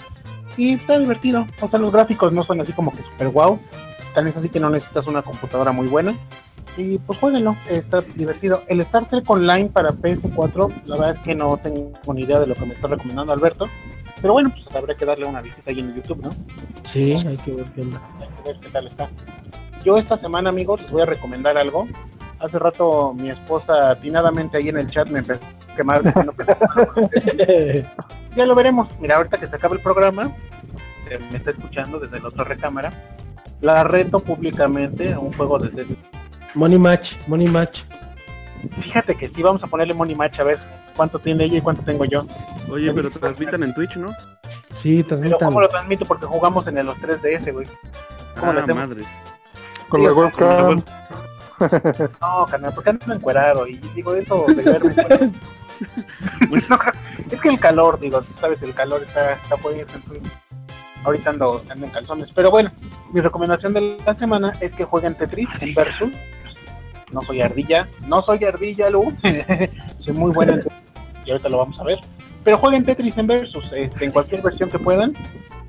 [0.57, 3.59] Y está divertido, o sea, los gráficos no son así como que super wow,
[4.13, 6.13] tan es así que no necesitas una computadora muy buena.
[6.77, 8.63] Y pues jueguenlo, está divertido.
[8.67, 12.47] El Star Trek Online para PS4, la verdad es que no tengo ni idea de
[12.47, 13.67] lo que me está recomendando Alberto.
[14.21, 16.29] Pero bueno, pues habrá que darle una visita ahí en YouTube, ¿no?
[16.85, 18.01] Sí, hay que ver qué onda.
[18.19, 19.09] Hay que ver qué tal está.
[19.83, 21.87] Yo esta semana, amigos, les voy a recomendar algo.
[22.39, 25.41] Hace rato mi esposa atinadamente ahí en el chat me empezó
[25.75, 26.01] quemar
[28.35, 28.99] ya lo veremos.
[28.99, 30.31] Mira, ahorita que se acabe el programa,
[31.09, 32.91] eh, me está escuchando desde la otra recámara.
[33.61, 35.85] La reto públicamente a un juego de Dead
[36.55, 37.81] Money Match, Money Match.
[38.79, 40.59] Fíjate que sí, vamos a ponerle Money Match a ver
[40.95, 42.21] cuánto tiene ella y cuánto tengo yo.
[42.69, 44.13] Oye, pero transmitan en Twitch, ¿no?
[44.75, 45.49] Sí, Pero transmitan.
[45.49, 46.05] ¿cómo lo transmito?
[46.05, 47.67] Porque jugamos en el los 3DS, güey.
[48.39, 48.87] ¿Cómo Ah, hacemos?
[48.89, 49.03] madre.
[49.89, 50.67] Con Sí, la webcam.
[51.59, 54.95] web- No, carnal, porque ando encuerado y digo eso de verme.
[56.49, 56.79] No,
[57.31, 60.31] es que el calor, digo, tú sabes, el calor está, está fuerte, entonces
[61.03, 62.31] ahorita ando, ando en calzones.
[62.31, 62.71] Pero bueno,
[63.11, 66.11] mi recomendación de la semana es que jueguen Tetris en Versus.
[67.11, 69.13] No soy ardilla, no soy ardilla, Lu.
[69.97, 70.83] soy muy buena en Tetris
[71.25, 71.99] y ahorita lo vamos a ver.
[72.43, 75.13] Pero jueguen Tetris en Versus, este, en cualquier versión que puedan.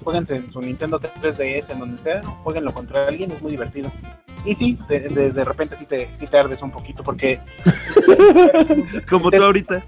[0.02, 3.90] Jueguense en su Nintendo 3DS, en donde sea, jueguenlo contra alguien, es muy divertido.
[4.44, 7.38] Y sí, de, de- de repente sí te, sí te ardes un poquito, porque
[9.08, 9.82] Como tú ahorita.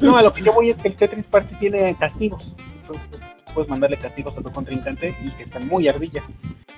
[0.00, 2.54] No, a lo que yo voy es que el Tetris Party tiene castigos.
[2.82, 3.08] Entonces
[3.54, 6.22] puedes mandarle castigos a tu contrincante y que están muy ardilla.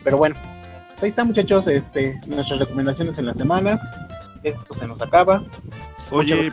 [0.03, 0.37] Pero bueno,
[0.91, 3.79] pues ahí está muchachos, este, nuestras recomendaciones en la semana.
[4.43, 5.43] Esto se nos acaba.
[6.11, 6.53] Oye,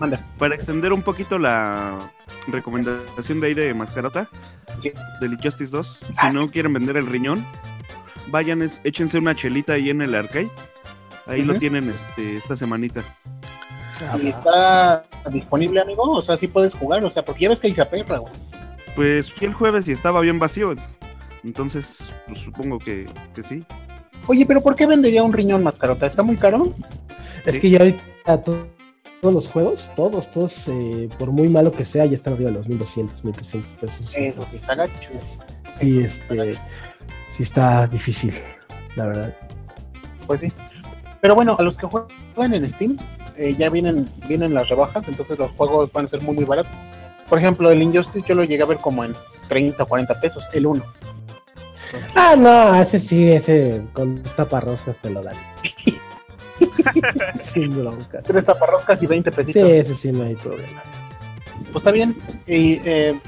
[0.00, 0.26] Manda.
[0.38, 2.10] para extender un poquito la
[2.48, 4.28] recomendación de ahí de Mascarota,
[4.80, 4.90] Sí.
[5.20, 7.46] del Injustice 2, si Ah, no quieren vender el riñón,
[8.28, 10.48] vayan, es- échense una chelita ahí en el arcade.
[11.26, 13.02] Ahí lo tienen este, esta semanita.
[14.20, 16.02] Y está disponible, amigo.
[16.10, 17.04] O sea, sí puedes jugar.
[17.04, 18.32] O sea, porque ya ves que hay perra, güey.
[18.96, 20.74] Pues fui el jueves y estaba bien vacío.
[21.44, 23.64] Entonces, pues, supongo que, que sí.
[24.26, 26.06] Oye, pero ¿por qué vendería un riñón mascarota?
[26.06, 26.74] ¿Está muy caro?
[27.44, 27.60] Es Sí.
[27.60, 28.66] que ya ahorita to-
[29.20, 32.56] todos los juegos, todos, todos, eh, por muy malo que sea, ya están arriba de
[32.56, 34.12] los 1200, 1300 pesos.
[34.16, 34.92] Eso sí está gacho.
[35.78, 36.60] Sí, Eso sí está este,
[37.36, 38.34] sí está difícil,
[38.96, 39.36] la verdad.
[40.26, 40.52] Pues sí.
[41.20, 42.96] Pero bueno, a los que juegan en Steam,
[43.36, 46.72] eh, ya vienen, vienen las rebajas, entonces los juegos van a ser muy, muy baratos.
[47.28, 49.14] Por ejemplo, el Injustice yo lo llegué a ver como en
[49.48, 50.82] 30 o 40 pesos, el uno.
[52.14, 55.36] Ah, no, ese sí, ese con taparroscas te lo dan.
[57.54, 58.22] Sin bronca.
[58.22, 59.70] Tres taparroscas y 20 Sí, pesitos.
[59.70, 60.82] ese sí no hay problema.
[61.72, 62.16] Pues está bien.
[62.46, 63.18] Y eh,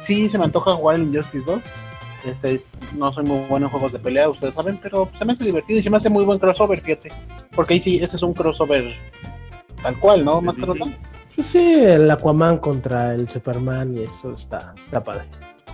[0.00, 1.60] sí se me antoja jugar el Injustice 2.
[2.26, 2.60] Este,
[2.96, 5.78] no soy muy bueno en juegos de pelea, ustedes saben, pero se me hace divertido
[5.78, 7.10] y se me hace muy buen crossover, fíjate.
[7.54, 8.94] Porque ahí sí, ese es un crossover
[9.82, 10.40] tal cual, ¿no?
[10.40, 10.62] Más Sí,
[11.36, 11.50] que sí.
[11.52, 15.22] sí, el Aquaman contra el Superman y eso está, está padre.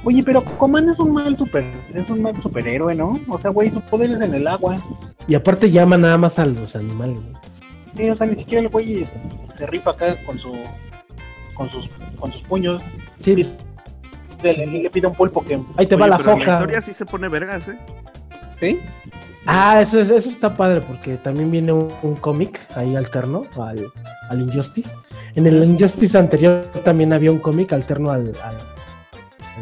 [0.04, 1.64] Oye, pero Coman es un mal super,
[1.94, 3.12] es un mal superhéroe, ¿no?
[3.28, 4.80] O sea, güey, su poder es en el agua.
[5.28, 7.20] Y aparte llama nada más a los animales.
[7.94, 9.06] Sí, o sea, ni siquiera el güey
[9.52, 10.52] se rifa acá con su
[11.54, 11.88] con sus
[12.18, 12.82] con sus puños.
[13.22, 13.48] Sí,
[14.42, 17.04] Le, le pide un pulpo que ahí te va la pero la historia sí se
[17.06, 17.76] pone vergas, ¿eh?
[18.50, 18.80] sí.
[19.46, 23.86] Ah, eso, es- eso está padre porque también viene un, un cómic ahí alterno al,
[24.30, 24.88] al Injustice.
[25.34, 28.56] En el Injustice anterior también había un cómic alterno al, al-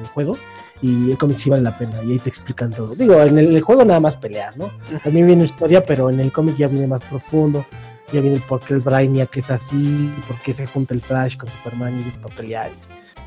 [0.01, 0.37] al juego
[0.83, 2.95] y el cómic sí vale la pena y ahí te explican todo.
[2.95, 4.71] Digo, en el, el juego nada más pelear, ¿no?
[5.05, 7.65] También viene historia, pero en el cómic ya viene más profundo,
[8.13, 11.37] ya viene el por qué el Brainiac es así, por qué se junta el Flash
[11.37, 12.71] con Superman y es para pelear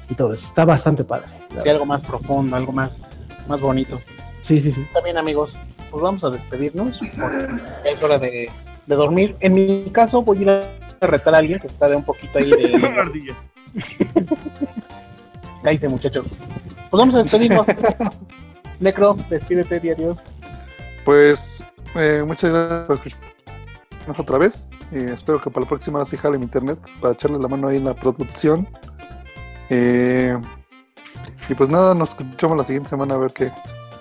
[0.09, 0.47] y todo eso.
[0.47, 1.27] Está bastante padre.
[1.61, 3.01] Sí, algo más profundo, algo más,
[3.47, 3.99] más bonito.
[4.41, 4.85] Sí, sí, sí.
[5.03, 5.57] Bien, amigos.
[5.91, 6.99] Pues vamos a despedirnos.
[6.99, 7.47] porque
[7.85, 8.49] ya es hora de,
[8.85, 9.35] de dormir.
[9.39, 12.39] En mi caso, voy a ir a retar a alguien que está de un poquito
[12.39, 13.33] ahí de.
[15.63, 16.27] Cállese, muchachos.
[16.89, 17.65] Pues vamos a despedirnos.
[18.79, 20.19] Necro, despídete, di adiós.
[21.05, 21.63] Pues
[21.95, 24.71] eh, muchas gracias por escucharnos otra vez.
[24.91, 27.77] Eh, espero que para la próxima sí jale mi internet para echarle la mano ahí
[27.77, 28.67] en la producción.
[29.69, 30.37] Eh,
[31.49, 33.51] y pues nada, nos escuchamos la siguiente semana a ver qué,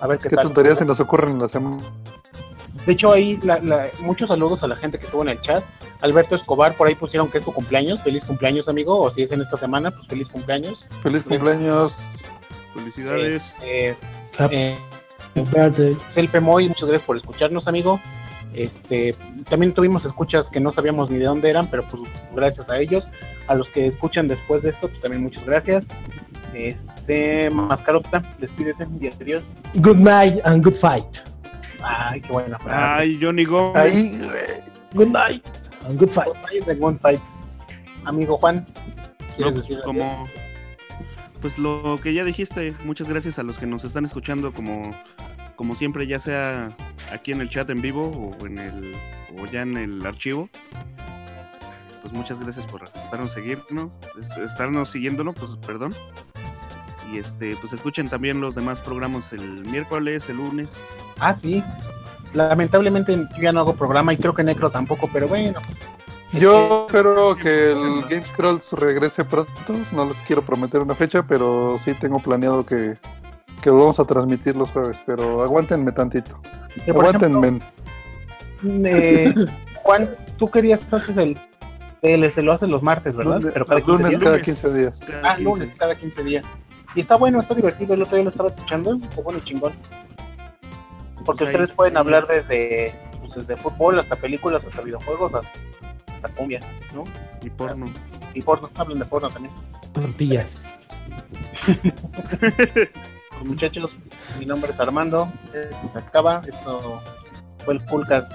[0.01, 1.83] A ver qué, qué tonterías se nos ocurren en la semana.
[2.85, 5.63] De hecho, ahí la- la- muchos saludos a la gente que estuvo en el chat.
[6.01, 8.01] Alberto Escobar, por ahí pusieron que es tu cumpleaños.
[8.01, 8.99] Feliz cumpleaños, amigo.
[8.99, 10.85] O si es en esta semana, pues feliz cumpleaños.
[11.01, 11.93] Feliz cumpleaños.
[12.73, 13.55] Felicidades.
[13.63, 13.95] Eh,
[14.37, 14.77] Happy eh,
[15.35, 15.95] birthday.
[16.09, 17.99] Selpe Moy, muchas gracias por escucharnos, amigo.
[18.53, 19.15] Este,
[19.49, 22.03] también tuvimos escuchas que no sabíamos ni de dónde eran, pero pues
[22.35, 23.07] gracias a ellos.
[23.47, 25.87] A los que escuchan después de esto, pues también muchas gracias.
[26.53, 29.41] Este, Mascarota, despídete, y adiós.
[29.75, 31.32] Good night and good fight.
[31.83, 33.01] Ay, qué buena frase.
[33.01, 33.93] Ay, Johnny Gómez.
[33.93, 34.63] Güey.
[34.93, 35.45] Good night
[35.85, 36.33] and good fight.
[36.49, 37.19] Ay, One Fight.
[38.05, 39.87] Amigo Juan, No, ¿quieres pues, decir algo?
[39.87, 40.27] como
[41.41, 44.95] pues lo que ya dijiste, muchas gracias a los que nos están escuchando como
[45.55, 46.69] como siempre ya sea
[47.11, 48.95] aquí en el chat en vivo o en el
[49.37, 50.49] o ya en el archivo.
[52.01, 53.91] Pues muchas gracias por estarnos siguiendo,
[54.43, 55.95] estarnos siguiéndonos, pues perdón.
[57.11, 60.77] Y este, pues escuchen también los demás programas el miércoles, el lunes.
[61.19, 61.63] Ah, sí.
[62.33, 65.59] Lamentablemente yo ya no hago programa y creo que Necro tampoco, pero bueno.
[66.31, 69.51] Yo espero que el Game Scrolls regrese pronto.
[69.91, 72.95] No les quiero prometer una fecha, pero sí tengo planeado que,
[73.61, 74.97] que lo vamos a transmitir los jueves.
[75.05, 76.39] Pero aguántenme tantito.
[76.91, 77.61] Por ejemplo, Aguántenme.
[78.63, 79.33] eh,
[79.83, 81.37] Juan, tú querías haces el
[82.01, 83.37] DLC, lo haces los martes, ¿verdad?
[83.39, 84.23] Lunes- Pero cada los 15 lunes días.
[84.23, 84.99] cada Lunes, 15 días.
[85.05, 85.43] cada Ah, 15.
[85.43, 86.45] lunes, cada 15 días.
[86.95, 87.93] Y está bueno, está divertido.
[87.93, 88.95] El otro día lo estaba escuchando.
[88.95, 89.73] Está bueno y chingón.
[91.25, 95.49] Porque Pues ahí- ustedes pueden hablar desde, pues, desde fútbol hasta películas, hasta videojuegos, hasta,
[96.13, 96.59] hasta cumbia,
[96.93, 97.03] ¿no?
[97.41, 97.91] Y porno.
[98.33, 99.53] Y porno, hablan de porno también.
[99.93, 100.47] Tortillas.
[103.39, 103.91] Pues, muchachos,
[104.39, 105.29] mi nombre es Armando.
[105.53, 106.41] Esto se acaba.
[106.47, 107.01] Esto
[107.65, 108.29] fue el Pulcas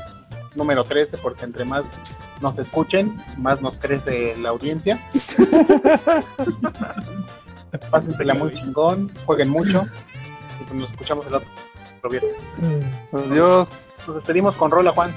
[0.57, 1.85] número 13, porque entre más
[2.41, 4.99] nos escuchen, más nos crece la audiencia.
[7.91, 9.87] Pásensela muy chingón, jueguen mucho.
[10.61, 12.33] Y pues nos escuchamos el otro viernes.
[13.13, 14.05] Adiós.
[14.07, 15.13] Nos despedimos con Rola, Juan.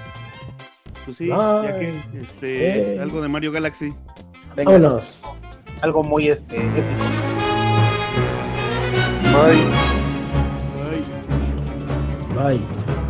[1.06, 1.64] Pues sí, Ay.
[1.64, 3.94] ya que este algo de Mario Galaxy.
[4.56, 5.22] Venga, Vámonos.
[5.82, 6.88] algo muy este épico.
[9.34, 9.64] Bye.
[12.38, 12.58] Ay.
[12.58, 13.01] Bye.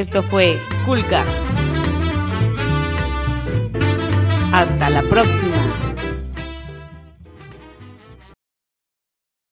[0.00, 1.28] Esto fue Coolcast.
[4.50, 5.89] Hasta la próxima.